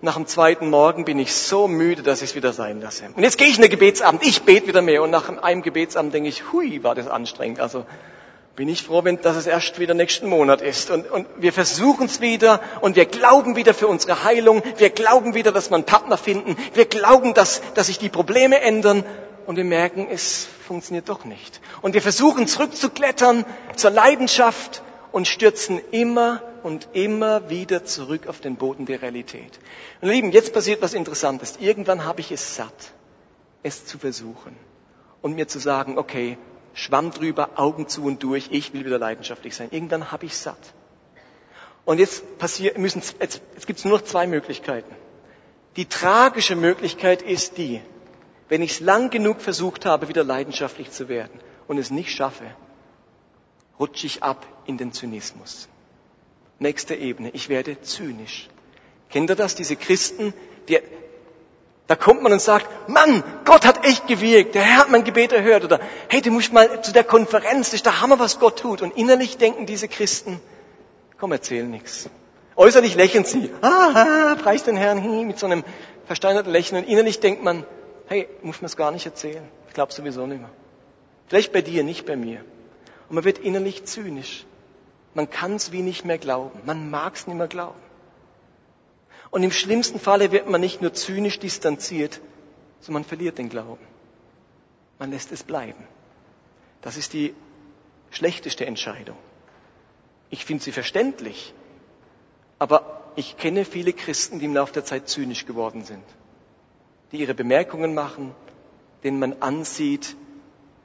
nach 0.02 0.16
dem 0.16 0.28
zweiten 0.28 0.70
Morgen 0.70 1.04
bin 1.04 1.20
ich 1.20 1.34
so 1.34 1.68
müde, 1.68 2.04
dass 2.04 2.22
ich 2.22 2.30
es 2.30 2.36
wieder 2.36 2.54
sein 2.54 2.80
lasse. 2.80 3.06
Und 3.16 3.24
jetzt 3.24 3.38
gehe 3.38 3.48
ich 3.48 3.56
in 3.56 3.62
den 3.62 3.72
Gebetsabend, 3.72 4.26
ich 4.26 4.44
bete 4.44 4.68
wieder 4.68 4.82
mehr 4.82 5.04
und 5.04 5.10
nach 5.10 5.30
einem 5.42 5.62
Gebetsabend 5.62 6.14
denke 6.14 6.30
ich, 6.30 6.54
hui, 6.54 6.84
war 6.84 6.96
das 6.96 7.08
anstrengend. 7.08 7.60
Also 7.60 7.86
bin 8.56 8.68
ich 8.68 8.84
froh, 8.84 9.04
wenn, 9.04 9.22
dass 9.22 9.38
es 9.38 9.48
erst 9.48 9.80
wieder 9.80 9.94
nächsten 9.94 10.28
Monat 10.28 10.62
ist. 10.62 10.92
Und, 10.92 11.10
und 11.10 11.28
wir 11.38 11.54
versuchen 11.54 12.08
es 12.08 12.20
wieder 12.20 12.62
und 12.82 12.96
wir 12.96 13.06
glauben 13.06 13.56
wieder 13.56 13.74
für 13.74 13.88
unsere 13.88 14.24
Heilung. 14.24 14.62
Wir 14.78 14.90
glauben 14.90 15.34
wieder, 15.34 15.52
dass 15.52 15.72
wir 15.72 15.76
einen 15.76 15.86
Partner 15.86 16.18
finden. 16.18 16.58
Wir 16.74 16.86
glauben, 16.86 17.34
dass, 17.34 17.62
dass 17.76 17.88
sich 17.88 18.00
die 18.00 18.10
Probleme 18.10 18.60
ändern. 18.60 19.06
Und 19.46 19.56
wir 19.56 19.64
merken, 19.64 20.08
es 20.12 20.48
funktioniert 20.68 21.10
doch 21.10 21.26
nicht. 21.26 21.62
Und 21.82 21.94
wir 21.94 22.02
versuchen 22.02 22.48
zurückzuklettern 22.48 23.46
zur 23.76 23.92
Leidenschaft 23.92 24.84
und 25.12 25.28
stürzen 25.28 25.82
immer 25.92 26.44
und 26.62 26.90
immer 26.94 27.50
wieder 27.50 27.86
zurück 27.86 28.28
auf 28.28 28.42
den 28.42 28.56
Boden 28.58 28.86
der 28.86 29.02
Realität. 29.02 29.60
Und 30.02 30.10
Lieben, 30.10 30.32
jetzt 30.32 30.54
passiert 30.54 30.82
was 30.82 30.94
Interessantes. 30.94 31.56
Irgendwann 31.60 32.06
habe 32.06 32.20
ich 32.20 32.32
es 32.32 32.56
satt, 32.56 32.92
es 33.64 33.86
zu 33.86 33.98
versuchen 33.98 34.56
und 35.22 35.36
mir 35.36 35.48
zu 35.48 35.60
sagen, 35.60 35.98
okay, 35.98 36.38
Schwamm 36.74 37.12
drüber, 37.12 37.52
Augen 37.56 37.88
zu 37.88 38.04
und 38.04 38.24
durch, 38.24 38.50
ich 38.52 38.74
will 38.74 38.86
wieder 38.86 39.00
leidenschaftlich 39.00 39.56
sein. 39.56 39.70
Irgendwann 39.72 40.12
habe 40.12 40.26
ich 40.26 40.38
satt. 40.38 40.74
Und 41.86 42.00
jetzt 42.00 42.24
jetzt, 42.40 43.16
jetzt 43.20 43.68
gibt 43.68 43.80
es 43.80 43.86
nur 43.86 43.98
noch 43.98 44.04
zwei 44.04 44.28
Möglichkeiten. 44.28 44.94
Die 45.76 45.86
tragische 45.86 46.56
Möglichkeit 46.56 47.22
ist 47.22 47.58
die, 47.58 47.82
wenn 48.48 48.62
ich 48.62 48.72
es 48.72 48.80
lang 48.80 49.10
genug 49.10 49.42
versucht 49.42 49.86
habe, 49.86 50.08
wieder 50.08 50.24
leidenschaftlich 50.24 50.92
zu 50.92 51.08
werden 51.10 51.40
und 51.68 51.78
es 51.78 51.92
nicht 51.92 52.12
schaffe, 52.12 52.46
rutsche 53.80 54.08
ich 54.08 54.24
ab 54.24 54.46
in 54.66 54.78
den 54.78 54.92
Zynismus. 54.92 55.70
Nächste 56.60 56.96
Ebene, 56.96 57.30
ich 57.32 57.48
werde 57.48 57.82
zynisch. 57.82 58.50
Kennt 59.10 59.30
ihr 59.30 59.36
das? 59.36 59.56
Diese 59.56 59.76
Christen, 59.76 60.34
die 60.68 60.80
da 61.90 61.96
kommt 61.96 62.22
man 62.22 62.32
und 62.32 62.40
sagt, 62.40 62.68
Mann, 62.88 63.24
Gott 63.46 63.66
hat 63.66 63.84
echt 63.84 64.06
gewirkt, 64.06 64.54
der 64.54 64.62
Herr 64.62 64.78
hat 64.82 64.92
mein 64.92 65.04
Gebet 65.04 65.32
erhört 65.32 65.64
oder 65.64 65.80
hey, 66.08 66.22
du 66.22 66.30
musst 66.30 66.54
mal 66.54 66.84
zu 66.84 66.94
der 66.94 67.04
Konferenz, 67.04 67.70
das 67.70 67.74
ist 67.74 67.88
der 67.88 68.00
Hammer, 68.00 68.20
was 68.20 68.38
Gott 68.38 68.60
tut. 68.60 68.84
Und 68.84 68.96
innerlich 68.96 69.38
denken 69.38 69.66
diese 69.66 69.88
Christen, 69.88 70.40
komm, 71.18 71.32
erzähl 71.32 71.64
nichts. 71.64 72.08
Äußerlich 72.56 72.94
lächeln 72.94 73.26
sie, 73.26 73.50
ah, 73.64 74.36
preis 74.40 74.64
den 74.66 74.78
Herrn 74.78 75.00
hin, 75.00 75.26
mit 75.26 75.40
so 75.40 75.48
einem 75.48 75.64
versteinerten 76.06 76.52
Lächeln. 76.52 76.84
Und 76.84 76.88
innerlich 76.88 77.22
denkt 77.22 77.44
man, 77.44 77.66
hey, 78.06 78.30
muss 78.44 78.62
man 78.62 78.68
es 78.68 78.78
gar 78.78 78.92
nicht 78.92 79.08
erzählen. 79.08 79.48
Ich 79.68 79.74
glaube 79.74 79.92
sowieso 79.92 80.28
nicht 80.28 80.42
mehr. 80.42 80.52
Vielleicht 81.26 81.52
bei 81.52 81.64
dir, 81.64 81.84
nicht 81.84 82.06
bei 82.06 82.16
mir. 82.16 82.42
Und 83.08 83.16
man 83.16 83.24
wird 83.24 83.40
innerlich 83.40 83.86
zynisch. 83.86 84.46
Man 85.16 85.28
kann 85.28 85.56
es 85.56 85.72
wie 85.72 85.82
nicht 85.82 86.06
mehr 86.06 86.20
glauben. 86.20 86.60
Man 86.66 86.92
mag 86.92 87.16
es 87.16 87.26
nicht 87.26 87.36
mehr 87.36 87.48
glauben. 87.48 87.80
Und 89.32 89.44
im 89.44 89.52
schlimmsten 89.52 90.00
Falle 90.00 90.32
wird 90.32 90.50
man 90.50 90.62
nicht 90.62 90.82
nur 90.82 90.94
zynisch 90.94 91.40
distanziert, 91.40 92.20
sondern 92.80 93.02
man 93.04 93.10
verliert 93.10 93.38
den 93.38 93.50
Glauben. 93.50 93.86
Man 94.98 95.12
lässt 95.12 95.32
es 95.32 95.44
bleiben. 95.44 95.88
Das 96.82 96.98
ist 96.98 97.14
die 97.14 97.34
schlechteste 98.10 98.66
Entscheidung. 98.66 99.18
Ich 100.30 100.46
finde 100.46 100.64
sie 100.64 100.72
verständlich, 100.72 101.54
aber 102.58 103.12
ich 103.16 103.38
kenne 103.38 103.66
viele 103.66 103.94
Christen, 103.94 104.40
die 104.40 104.46
im 104.46 104.54
Laufe 104.54 104.74
der 104.74 104.86
Zeit 104.86 105.10
zynisch 105.10 105.46
geworden 105.46 105.84
sind, 105.84 106.04
die 107.12 107.18
ihre 107.18 107.34
Bemerkungen 107.34 107.94
machen, 107.94 108.34
denen 109.04 109.20
man 109.20 109.42
ansieht, 109.42 110.16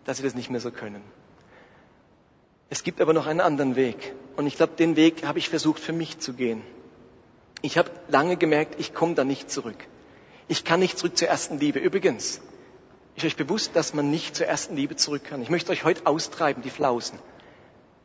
dass 0.04 0.18
sie 0.18 0.22
das 0.22 0.34
nicht 0.34 0.50
mehr 0.50 0.60
so 0.60 0.70
können. 0.70 1.02
Es 2.70 2.82
gibt 2.82 3.00
aber 3.00 3.12
noch 3.12 3.26
einen 3.26 3.40
anderen 3.40 3.76
Weg. 3.76 4.14
Und 4.36 4.46
ich 4.46 4.56
glaube, 4.56 4.72
den 4.76 4.96
Weg 4.96 5.24
habe 5.26 5.38
ich 5.38 5.48
versucht 5.48 5.80
für 5.80 5.92
mich 5.92 6.18
zu 6.18 6.32
gehen. 6.32 6.62
Ich 7.64 7.78
habe 7.78 7.90
lange 8.08 8.36
gemerkt, 8.36 8.78
ich 8.78 8.92
komme 8.92 9.14
da 9.14 9.24
nicht 9.24 9.50
zurück. 9.50 9.88
Ich 10.48 10.64
kann 10.64 10.80
nicht 10.80 10.98
zurück 10.98 11.16
zur 11.16 11.28
ersten 11.28 11.58
Liebe. 11.58 11.78
Übrigens, 11.78 12.42
ist 13.16 13.24
euch 13.24 13.36
bewusst, 13.36 13.74
dass 13.74 13.94
man 13.94 14.10
nicht 14.10 14.36
zur 14.36 14.46
ersten 14.46 14.76
Liebe 14.76 14.96
zurück 14.96 15.24
kann. 15.24 15.40
Ich 15.40 15.48
möchte 15.48 15.72
euch 15.72 15.82
heute 15.82 16.04
austreiben, 16.04 16.62
die 16.62 16.68
Flausen. 16.68 17.18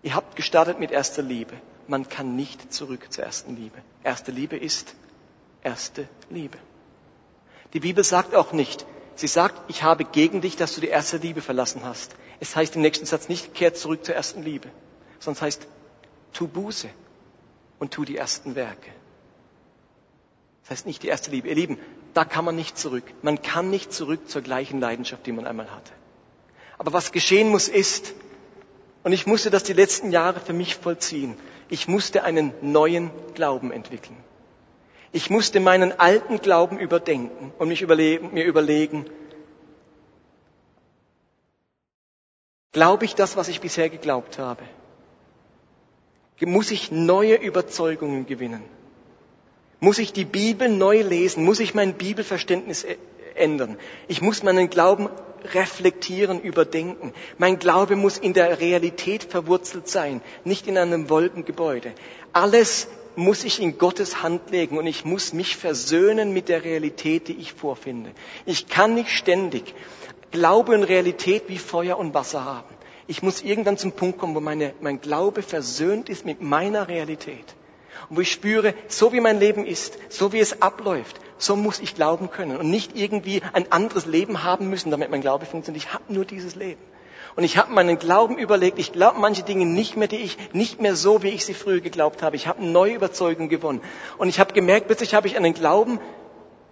Ihr 0.01 0.15
habt 0.15 0.37
gestartet 0.37 0.79
mit 0.79 0.91
erster 0.91 1.21
Liebe. 1.21 1.55
Man 1.87 2.07
kann 2.07 2.37
nicht 2.37 2.71
zurück 2.71 3.11
zur 3.11 3.25
ersten 3.25 3.57
Liebe. 3.57 3.77
Erste 4.01 4.31
Liebe 4.31 4.55
ist 4.55 4.95
erste 5.61 6.07
Liebe. 6.29 6.57
Die 7.73 7.81
Bibel 7.81 8.05
sagt 8.05 8.35
auch 8.35 8.53
nicht, 8.53 8.85
sie 9.15 9.27
sagt, 9.27 9.69
ich 9.69 9.83
habe 9.83 10.05
gegen 10.05 10.39
dich, 10.39 10.55
dass 10.55 10.75
du 10.75 10.79
die 10.79 10.87
erste 10.87 11.17
Liebe 11.17 11.41
verlassen 11.41 11.83
hast. 11.83 12.15
Es 12.39 12.55
heißt 12.55 12.77
im 12.77 12.81
nächsten 12.81 13.05
Satz 13.05 13.27
nicht, 13.27 13.53
kehr 13.55 13.73
zurück 13.73 14.05
zur 14.05 14.15
ersten 14.15 14.41
Liebe, 14.41 14.69
sondern 15.19 15.39
es 15.39 15.41
heißt, 15.41 15.67
tu 16.31 16.47
Buße 16.47 16.87
und 17.77 17.91
tu 17.91 18.05
die 18.05 18.15
ersten 18.15 18.55
Werke. 18.55 18.91
Das 20.69 20.77
heißt 20.77 20.85
nicht 20.85 21.01
die 21.01 21.07
erste 21.07 21.31
Liebe. 21.31 21.47
Ihr 21.47 21.55
Lieben, 21.55 21.79
da 22.13 22.23
kann 22.25 22.45
man 22.45 22.55
nicht 22.55 22.77
zurück. 22.77 23.03
Man 23.23 23.41
kann 23.41 23.71
nicht 23.71 23.91
zurück 23.91 24.29
zur 24.29 24.43
gleichen 24.43 24.79
Leidenschaft, 24.79 25.25
die 25.25 25.31
man 25.31 25.47
einmal 25.47 25.71
hatte. 25.71 25.91
Aber 26.77 26.93
was 26.93 27.11
geschehen 27.11 27.49
muss 27.49 27.67
ist, 27.67 28.13
und 29.03 29.11
ich 29.11 29.25
musste 29.25 29.49
das 29.49 29.63
die 29.63 29.73
letzten 29.73 30.11
Jahre 30.11 30.39
für 30.39 30.53
mich 30.53 30.75
vollziehen, 30.75 31.35
ich 31.69 31.87
musste 31.87 32.23
einen 32.23 32.53
neuen 32.61 33.09
Glauben 33.33 33.71
entwickeln. 33.71 34.15
Ich 35.11 35.31
musste 35.31 35.59
meinen 35.59 35.99
alten 35.99 36.39
Glauben 36.39 36.77
überdenken 36.77 37.51
und 37.57 37.67
mich 37.67 37.81
überlegen, 37.81 38.31
mir 38.31 38.45
überlegen, 38.45 39.07
glaube 42.73 43.05
ich 43.05 43.15
das, 43.15 43.35
was 43.35 43.47
ich 43.47 43.59
bisher 43.59 43.89
geglaubt 43.89 44.37
habe? 44.37 44.61
Muss 46.41 46.69
ich 46.69 46.91
neue 46.91 47.37
Überzeugungen 47.37 48.27
gewinnen? 48.27 48.63
Muss 49.79 49.99
ich 49.99 50.11
die 50.11 50.25
Bibel 50.25 50.67
neu 50.69 51.01
lesen? 51.01 51.45
Muss 51.45 51.59
ich 51.59 51.73
mein 51.73 51.93
Bibelverständnis 51.93 52.85
ändern? 53.35 53.77
Ich 54.07 54.21
muss 54.21 54.43
meinen 54.43 54.69
Glauben 54.69 55.09
reflektieren, 55.53 56.41
überdenken. 56.41 57.13
Mein 57.37 57.59
Glaube 57.59 57.95
muss 57.95 58.17
in 58.17 58.33
der 58.33 58.59
Realität 58.59 59.23
verwurzelt 59.23 59.87
sein, 59.87 60.21
nicht 60.43 60.67
in 60.67 60.77
einem 60.77 61.09
Wolkengebäude. 61.09 61.93
Alles 62.33 62.87
muss 63.15 63.43
ich 63.43 63.61
in 63.61 63.77
Gottes 63.77 64.21
Hand 64.21 64.49
legen 64.51 64.77
und 64.77 64.87
ich 64.87 65.05
muss 65.05 65.33
mich 65.33 65.55
versöhnen 65.55 66.33
mit 66.33 66.49
der 66.49 66.63
Realität, 66.63 67.27
die 67.27 67.37
ich 67.37 67.53
vorfinde. 67.53 68.11
Ich 68.45 68.67
kann 68.67 68.93
nicht 68.93 69.09
ständig 69.09 69.73
Glaube 70.31 70.73
und 70.73 70.83
Realität 70.83 71.43
wie 71.47 71.57
Feuer 71.57 71.97
und 71.97 72.13
Wasser 72.13 72.45
haben. 72.45 72.69
Ich 73.07 73.23
muss 73.23 73.41
irgendwann 73.41 73.77
zum 73.77 73.93
Punkt 73.93 74.19
kommen, 74.19 74.35
wo 74.35 74.39
meine, 74.39 74.73
mein 74.81 75.01
Glaube 75.01 75.41
versöhnt 75.41 76.09
ist 76.09 76.25
mit 76.25 76.41
meiner 76.41 76.87
Realität. 76.87 77.55
Und 78.09 78.17
wo 78.17 78.21
ich 78.21 78.31
spüre, 78.31 78.73
so 78.87 79.13
wie 79.13 79.19
mein 79.19 79.39
Leben 79.39 79.65
ist, 79.65 79.97
so 80.09 80.31
wie 80.33 80.39
es 80.39 80.61
abläuft, 80.61 81.19
so 81.37 81.55
muss 81.55 81.79
ich 81.79 81.95
glauben 81.95 82.29
können 82.29 82.57
und 82.57 82.69
nicht 82.69 82.95
irgendwie 82.95 83.41
ein 83.53 83.71
anderes 83.71 84.05
Leben 84.05 84.43
haben 84.43 84.69
müssen, 84.69 84.91
damit 84.91 85.09
mein 85.09 85.21
Glaube 85.21 85.45
funktioniert. 85.45 85.85
Ich 85.85 85.93
habe 85.93 86.03
nur 86.13 86.25
dieses 86.25 86.55
Leben. 86.55 86.81
Und 87.35 87.43
ich 87.43 87.57
habe 87.57 87.71
meinen 87.71 87.99
Glauben 87.99 88.37
überlegt, 88.37 88.79
ich 88.79 88.91
glaube 88.91 89.19
manche 89.19 89.43
Dinge 89.43 89.65
nicht 89.65 89.95
mehr, 89.95 90.07
die 90.07 90.17
ich 90.17 90.37
nicht 90.51 90.81
mehr 90.81 90.95
so, 90.95 91.23
wie 91.23 91.29
ich 91.29 91.45
sie 91.45 91.53
früher 91.53 91.79
geglaubt 91.79 92.21
habe. 92.21 92.35
Ich 92.35 92.47
habe 92.47 92.65
neue 92.65 92.95
Überzeugung 92.95 93.49
gewonnen. 93.49 93.81
Und 94.17 94.27
ich 94.27 94.39
habe 94.39 94.53
gemerkt, 94.53 94.87
plötzlich 94.87 95.13
habe 95.13 95.27
ich 95.27 95.37
einen 95.37 95.53
Glauben, 95.53 95.99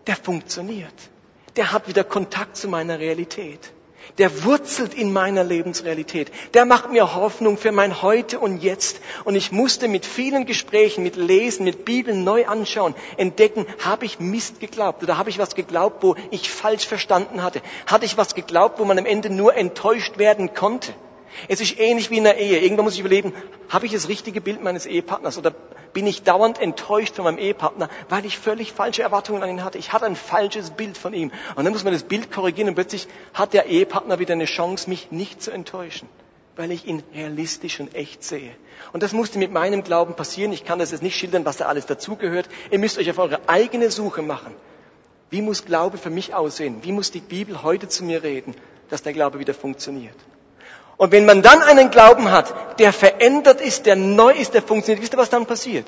der 0.08 0.16
funktioniert. 0.16 0.94
Der 1.56 1.72
hat 1.72 1.88
wieder 1.88 2.04
Kontakt 2.04 2.58
zu 2.58 2.68
meiner 2.68 3.00
Realität 3.00 3.72
der 4.18 4.44
wurzelt 4.44 4.94
in 4.94 5.14
meiner 5.14 5.44
Lebensrealität. 5.44 6.32
Der 6.54 6.66
macht 6.66 6.92
mir 6.92 7.16
Hoffnung 7.16 7.58
für 7.58 7.72
mein 7.72 8.02
Heute 8.02 8.40
und 8.40 8.62
Jetzt. 8.64 9.00
Und 9.26 9.36
ich 9.36 9.52
musste 9.52 9.88
mit 9.88 10.06
vielen 10.06 10.46
Gesprächen, 10.46 11.04
mit 11.04 11.16
Lesen, 11.16 11.64
mit 11.64 11.86
Bibeln 11.86 12.24
neu 12.24 12.48
anschauen, 12.48 12.96
entdecken, 13.18 13.66
habe 13.84 14.06
ich 14.06 14.20
Mist 14.20 14.60
geglaubt 14.60 15.04
oder 15.04 15.18
habe 15.18 15.30
ich 15.30 15.40
was 15.40 15.56
geglaubt, 15.56 16.04
wo 16.04 16.16
ich 16.32 16.50
falsch 16.50 16.88
verstanden 16.88 17.44
hatte? 17.44 17.62
Hatte 17.86 18.06
ich 18.06 18.18
was 18.18 18.36
geglaubt, 18.36 18.80
wo 18.80 18.86
man 18.86 18.98
am 18.98 19.06
Ende 19.06 19.30
nur 19.30 19.56
enttäuscht 19.56 20.18
werden 20.18 20.54
konnte? 20.54 20.94
Es 21.48 21.62
ist 21.62 21.80
ähnlich 21.80 22.10
wie 22.10 22.18
in 22.18 22.24
der 22.24 22.38
Ehe. 22.38 22.60
Irgendwann 22.60 22.86
muss 22.86 22.96
ich 22.96 23.00
überlegen, 23.00 23.34
habe 23.70 23.86
ich 23.86 23.92
das 23.92 24.08
richtige 24.08 24.42
Bild 24.42 24.64
meines 24.64 24.86
Ehepartners 24.86 25.38
oder 25.38 25.54
bin 25.94 26.06
ich 26.06 26.24
dauernd 26.24 26.62
enttäuscht 26.62 27.16
von 27.16 27.26
meinem 27.26 27.38
Ehepartner, 27.38 27.90
weil 28.10 28.26
ich 28.26 28.38
völlig 28.38 28.72
falsche 28.72 29.02
Erwartungen 29.02 29.42
an 29.44 29.50
ihn 29.50 29.64
hatte. 29.64 29.78
Ich 29.78 29.94
hatte 29.94 30.06
ein 30.06 30.16
falsches 30.16 30.72
Bild 30.72 30.98
von 30.98 31.14
ihm. 31.14 31.32
Und 31.56 31.66
dann 31.66 31.74
muss 31.74 31.84
man 31.84 31.94
das 31.94 32.04
Bild 32.04 32.32
korrigieren 32.32 32.70
und 32.70 32.76
plötzlich 32.76 33.08
hat 33.34 33.54
der 33.54 33.66
Ehepartner 33.66 34.20
wieder 34.20 34.34
eine 34.34 34.46
Chance, 34.46 34.90
mich 34.90 35.12
nicht 35.12 35.42
zu 35.42 35.52
enttäuschen, 35.52 36.08
weil 36.56 36.72
ich 36.72 36.86
ihn 36.86 37.04
realistisch 37.14 37.80
und 37.80 37.96
echt 37.96 38.24
sehe. 38.24 38.52
Und 38.94 39.04
das 39.04 39.14
musste 39.14 39.40
mit 39.40 39.52
meinem 39.52 39.84
Glauben 39.84 40.16
passieren. 40.16 40.52
Ich 40.52 40.66
kann 40.66 40.80
das 40.80 40.92
jetzt 40.92 41.04
nicht 41.04 41.18
schildern, 41.18 41.46
was 41.46 41.58
da 41.58 41.66
alles 41.66 41.86
dazugehört. 41.86 42.48
Ihr 42.70 42.80
müsst 42.80 42.98
euch 42.98 43.10
auf 43.10 43.18
eure 43.18 43.40
eigene 43.48 43.90
Suche 43.90 44.22
machen. 44.22 44.54
Wie 45.30 45.42
muss 45.42 45.66
Glaube 45.66 45.98
für 45.98 46.10
mich 46.10 46.34
aussehen? 46.34 46.84
Wie 46.84 46.92
muss 46.92 47.12
die 47.12 47.20
Bibel 47.20 47.64
heute 47.64 47.90
zu 47.90 48.06
mir 48.06 48.24
reden, 48.24 48.56
dass 48.90 49.04
der 49.04 49.14
Glaube 49.14 49.40
wieder 49.40 49.54
funktioniert? 49.54 50.16
Und 50.98 51.12
wenn 51.12 51.26
man 51.26 51.42
dann 51.42 51.62
einen 51.62 51.92
Glauben 51.92 52.32
hat, 52.32 52.80
der 52.80 52.92
verändert 52.92 53.62
ist, 53.62 53.86
der 53.86 53.96
neu 53.96 54.32
ist, 54.32 54.54
der 54.54 54.64
funktioniert, 54.64 55.02
wisst 55.02 55.14
ihr, 55.14 55.20
was 55.20 55.30
dann 55.30 55.46
passiert? 55.46 55.86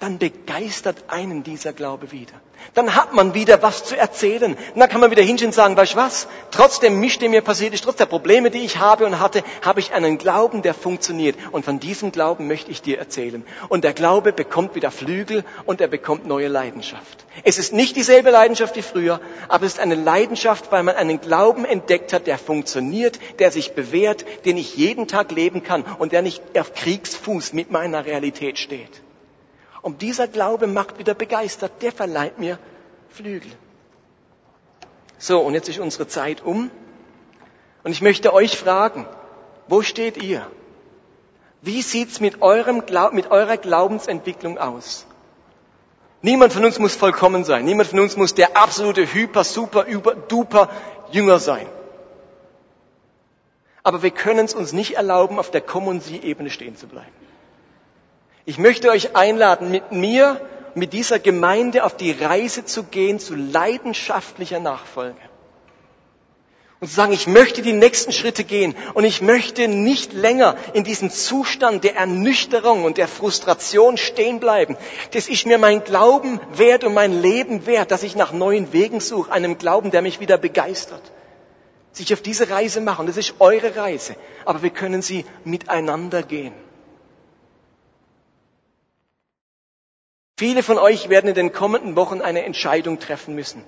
Dann 0.00 0.16
begeistert 0.16 0.96
einen 1.08 1.42
dieser 1.42 1.74
Glaube 1.74 2.10
wieder. 2.10 2.32
Dann 2.72 2.94
hat 2.94 3.12
man 3.12 3.34
wieder 3.34 3.62
was 3.62 3.84
zu 3.84 3.98
erzählen. 3.98 4.54
Und 4.54 4.78
dann 4.78 4.88
kann 4.88 5.00
man 5.00 5.10
wieder 5.10 5.22
hinstehen 5.22 5.48
und 5.48 5.54
sagen, 5.54 5.76
weißt 5.76 5.92
du 5.92 5.98
was? 5.98 6.26
Trotz 6.50 6.80
dem 6.80 7.00
Misch, 7.00 7.18
der 7.18 7.28
mir 7.28 7.42
passiert 7.42 7.74
ist, 7.74 7.84
trotz 7.84 7.96
der 7.96 8.06
Probleme, 8.06 8.50
die 8.50 8.60
ich 8.60 8.78
habe 8.78 9.04
und 9.04 9.20
hatte, 9.20 9.44
habe 9.62 9.80
ich 9.80 9.92
einen 9.92 10.16
Glauben, 10.16 10.62
der 10.62 10.72
funktioniert. 10.72 11.36
Und 11.52 11.66
von 11.66 11.80
diesem 11.80 12.12
Glauben 12.12 12.46
möchte 12.46 12.70
ich 12.70 12.80
dir 12.80 12.98
erzählen. 12.98 13.44
Und 13.68 13.84
der 13.84 13.92
Glaube 13.92 14.32
bekommt 14.32 14.74
wieder 14.74 14.90
Flügel 14.90 15.44
und 15.66 15.82
er 15.82 15.88
bekommt 15.88 16.26
neue 16.26 16.48
Leidenschaft. 16.48 17.26
Es 17.44 17.58
ist 17.58 17.74
nicht 17.74 17.94
dieselbe 17.94 18.30
Leidenschaft 18.30 18.76
wie 18.76 18.82
früher, 18.82 19.20
aber 19.48 19.66
es 19.66 19.74
ist 19.74 19.80
eine 19.80 19.96
Leidenschaft, 19.96 20.72
weil 20.72 20.82
man 20.82 20.96
einen 20.96 21.20
Glauben 21.20 21.66
entdeckt 21.66 22.14
hat, 22.14 22.26
der 22.26 22.38
funktioniert, 22.38 23.18
der 23.38 23.50
sich 23.50 23.72
bewährt, 23.72 24.24
den 24.46 24.56
ich 24.56 24.76
jeden 24.76 25.08
Tag 25.08 25.30
leben 25.30 25.62
kann 25.62 25.84
und 25.98 26.12
der 26.12 26.22
nicht 26.22 26.42
auf 26.58 26.72
Kriegsfuß 26.72 27.52
mit 27.52 27.70
meiner 27.70 28.06
Realität 28.06 28.58
steht. 28.58 29.02
Und 29.82 30.02
dieser 30.02 30.28
Glaube 30.28 30.66
macht 30.66 30.98
wieder 30.98 31.14
begeistert, 31.14 31.72
der 31.80 31.92
verleiht 31.92 32.38
mir 32.38 32.58
Flügel. 33.08 33.50
So, 35.18 35.40
und 35.40 35.54
jetzt 35.54 35.68
ist 35.68 35.78
unsere 35.78 36.08
Zeit 36.08 36.42
um. 36.42 36.70
Und 37.82 37.92
ich 37.92 38.02
möchte 38.02 38.32
euch 38.32 38.58
fragen, 38.58 39.06
wo 39.68 39.82
steht 39.82 40.22
ihr? 40.22 40.46
Wie 41.62 41.82
sieht's 41.82 42.20
mit, 42.20 42.38
mit 42.40 43.30
eurer 43.30 43.56
Glaubensentwicklung 43.56 44.58
aus? 44.58 45.06
Niemand 46.22 46.52
von 46.52 46.64
uns 46.64 46.78
muss 46.78 46.96
vollkommen 46.96 47.44
sein. 47.44 47.64
Niemand 47.64 47.88
von 47.88 48.00
uns 48.00 48.16
muss 48.16 48.34
der 48.34 48.56
absolute 48.56 49.12
Hyper, 49.12 49.44
Super, 49.44 49.86
Über, 49.86 50.14
Duper 50.14 50.68
Jünger 51.10 51.38
sein. 51.38 51.66
Aber 53.82 54.02
wir 54.02 54.10
können 54.10 54.44
es 54.44 54.54
uns 54.54 54.72
nicht 54.72 54.96
erlauben, 54.96 55.38
auf 55.38 55.50
der 55.50 55.62
Common-Sie-Ebene 55.62 56.50
stehen 56.50 56.76
zu 56.76 56.86
bleiben. 56.86 57.12
Ich 58.46 58.58
möchte 58.58 58.90
euch 58.90 59.16
einladen, 59.16 59.70
mit 59.70 59.92
mir, 59.92 60.40
mit 60.74 60.92
dieser 60.92 61.18
Gemeinde 61.18 61.84
auf 61.84 61.96
die 61.96 62.12
Reise 62.12 62.64
zu 62.64 62.84
gehen 62.84 63.18
zu 63.18 63.34
leidenschaftlicher 63.34 64.60
Nachfolge. 64.60 65.20
Und 66.80 66.88
zu 66.88 66.94
sagen, 66.94 67.12
ich 67.12 67.26
möchte 67.26 67.60
die 67.60 67.74
nächsten 67.74 68.10
Schritte 68.10 68.42
gehen 68.42 68.74
und 68.94 69.04
ich 69.04 69.20
möchte 69.20 69.68
nicht 69.68 70.14
länger 70.14 70.56
in 70.72 70.82
diesem 70.82 71.10
Zustand 71.10 71.84
der 71.84 71.96
Ernüchterung 71.96 72.84
und 72.84 72.96
der 72.96 73.06
Frustration 73.06 73.98
stehen 73.98 74.40
bleiben. 74.40 74.78
Das 75.10 75.28
ist 75.28 75.44
mir 75.44 75.58
mein 75.58 75.84
Glauben 75.84 76.40
wert 76.54 76.84
und 76.84 76.94
mein 76.94 77.20
Leben 77.20 77.66
wert, 77.66 77.90
dass 77.90 78.02
ich 78.02 78.16
nach 78.16 78.32
neuen 78.32 78.72
Wegen 78.72 79.00
suche, 79.00 79.30
einem 79.30 79.58
Glauben, 79.58 79.90
der 79.90 80.00
mich 80.00 80.20
wieder 80.20 80.38
begeistert. 80.38 81.02
Sich 81.92 82.14
auf 82.14 82.22
diese 82.22 82.48
Reise 82.48 82.80
machen, 82.80 83.06
das 83.06 83.18
ist 83.18 83.34
eure 83.40 83.76
Reise, 83.76 84.16
aber 84.46 84.62
wir 84.62 84.70
können 84.70 85.02
sie 85.02 85.26
miteinander 85.44 86.22
gehen. 86.22 86.54
Viele 90.40 90.62
von 90.62 90.78
euch 90.78 91.10
werden 91.10 91.28
in 91.28 91.34
den 91.34 91.52
kommenden 91.52 91.96
Wochen 91.96 92.22
eine 92.22 92.44
Entscheidung 92.46 92.98
treffen 92.98 93.34
müssen. 93.34 93.62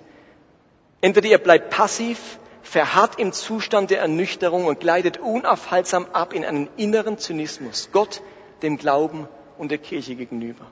Entweder 1.03 1.29
ihr 1.29 1.37
bleibt 1.37 1.69
passiv, 1.69 2.39
verharrt 2.63 3.19
im 3.19 3.35
Zustand 3.35 3.91
der 3.91 3.99
Ernüchterung 4.01 4.65
und 4.65 4.81
gleitet 4.81 5.19
unaufhaltsam 5.19 6.07
ab 6.15 6.33
in 6.33 6.47
einen 6.47 6.71
inneren 6.79 7.19
Zynismus, 7.19 7.91
Gott, 7.93 8.23
dem 8.63 8.79
Glauben 8.79 9.29
und 9.59 9.71
der 9.71 9.77
Kirche 9.77 10.15
gegenüber. 10.15 10.65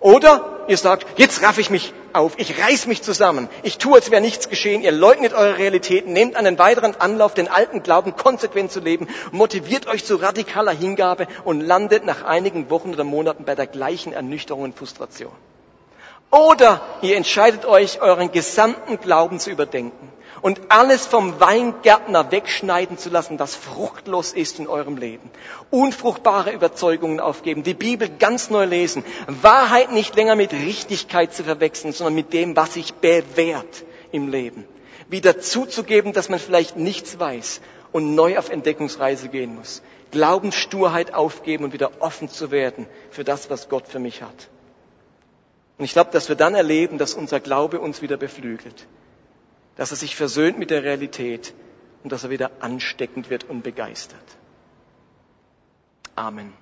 Oder 0.00 0.64
ihr 0.68 0.76
sagt, 0.76 1.06
jetzt 1.18 1.42
raff 1.42 1.58
ich 1.58 1.70
mich 1.70 1.92
auf, 2.12 2.32
ich 2.38 2.60
reiß 2.62 2.86
mich 2.86 3.02
zusammen, 3.02 3.48
ich 3.62 3.78
tue, 3.78 3.94
als 3.94 4.10
wäre 4.10 4.20
nichts 4.20 4.48
geschehen, 4.48 4.82
ihr 4.82 4.92
leugnet 4.92 5.32
eure 5.32 5.58
Realitäten, 5.58 6.12
nehmt 6.12 6.36
einen 6.36 6.58
weiteren 6.58 6.96
Anlauf, 6.96 7.34
den 7.34 7.48
alten 7.48 7.82
Glauben 7.82 8.16
konsequent 8.16 8.72
zu 8.72 8.80
leben, 8.80 9.06
motiviert 9.32 9.86
euch 9.86 10.04
zu 10.04 10.16
radikaler 10.16 10.72
Hingabe 10.72 11.26
und 11.44 11.60
landet 11.60 12.04
nach 12.04 12.24
einigen 12.24 12.68
Wochen 12.70 12.92
oder 12.92 13.04
Monaten 13.04 13.44
bei 13.44 13.54
der 13.54 13.66
gleichen 13.66 14.12
Ernüchterung 14.12 14.62
und 14.64 14.76
Frustration. 14.76 15.32
Oder 16.30 16.80
ihr 17.02 17.16
entscheidet 17.16 17.64
euch, 17.66 18.00
euren 18.02 18.32
gesamten 18.32 18.98
Glauben 19.00 19.38
zu 19.38 19.50
überdenken 19.50 20.12
und 20.46 20.60
alles 20.68 21.06
vom 21.06 21.40
Weingärtner 21.40 22.30
wegschneiden 22.30 22.98
zu 22.98 23.10
lassen, 23.10 23.36
was 23.40 23.56
fruchtlos 23.56 24.32
ist 24.32 24.60
in 24.60 24.68
eurem 24.68 24.96
Leben. 24.96 25.28
Unfruchtbare 25.72 26.52
Überzeugungen 26.52 27.18
aufgeben, 27.18 27.64
die 27.64 27.74
Bibel 27.74 28.08
ganz 28.08 28.48
neu 28.48 28.64
lesen, 28.64 29.04
Wahrheit 29.26 29.90
nicht 29.90 30.14
länger 30.14 30.36
mit 30.36 30.52
Richtigkeit 30.52 31.34
zu 31.34 31.42
verwechseln, 31.42 31.92
sondern 31.92 32.14
mit 32.14 32.32
dem, 32.32 32.54
was 32.54 32.74
sich 32.74 32.94
bewährt 32.94 33.82
im 34.12 34.28
Leben. 34.28 34.64
Wieder 35.08 35.40
zuzugeben, 35.40 36.12
dass 36.12 36.28
man 36.28 36.38
vielleicht 36.38 36.76
nichts 36.76 37.18
weiß 37.18 37.60
und 37.90 38.14
neu 38.14 38.38
auf 38.38 38.48
Entdeckungsreise 38.48 39.28
gehen 39.28 39.56
muss. 39.56 39.82
Glaubenssturheit 40.12 41.12
aufgeben 41.12 41.64
und 41.64 41.72
wieder 41.72 41.90
offen 41.98 42.28
zu 42.28 42.52
werden 42.52 42.86
für 43.10 43.24
das, 43.24 43.50
was 43.50 43.68
Gott 43.68 43.88
für 43.88 43.98
mich 43.98 44.22
hat. 44.22 44.48
Und 45.76 45.86
ich 45.86 45.92
glaube, 45.92 46.12
dass 46.12 46.28
wir 46.28 46.36
dann 46.36 46.54
erleben, 46.54 46.98
dass 46.98 47.14
unser 47.14 47.40
Glaube 47.40 47.80
uns 47.80 48.00
wieder 48.00 48.16
beflügelt 48.16 48.86
dass 49.76 49.90
er 49.90 49.96
sich 49.96 50.16
versöhnt 50.16 50.58
mit 50.58 50.70
der 50.70 50.82
Realität 50.82 51.54
und 52.02 52.12
dass 52.12 52.24
er 52.24 52.30
wieder 52.30 52.50
ansteckend 52.60 53.30
wird 53.30 53.44
und 53.44 53.62
begeistert. 53.62 54.36
Amen. 56.14 56.52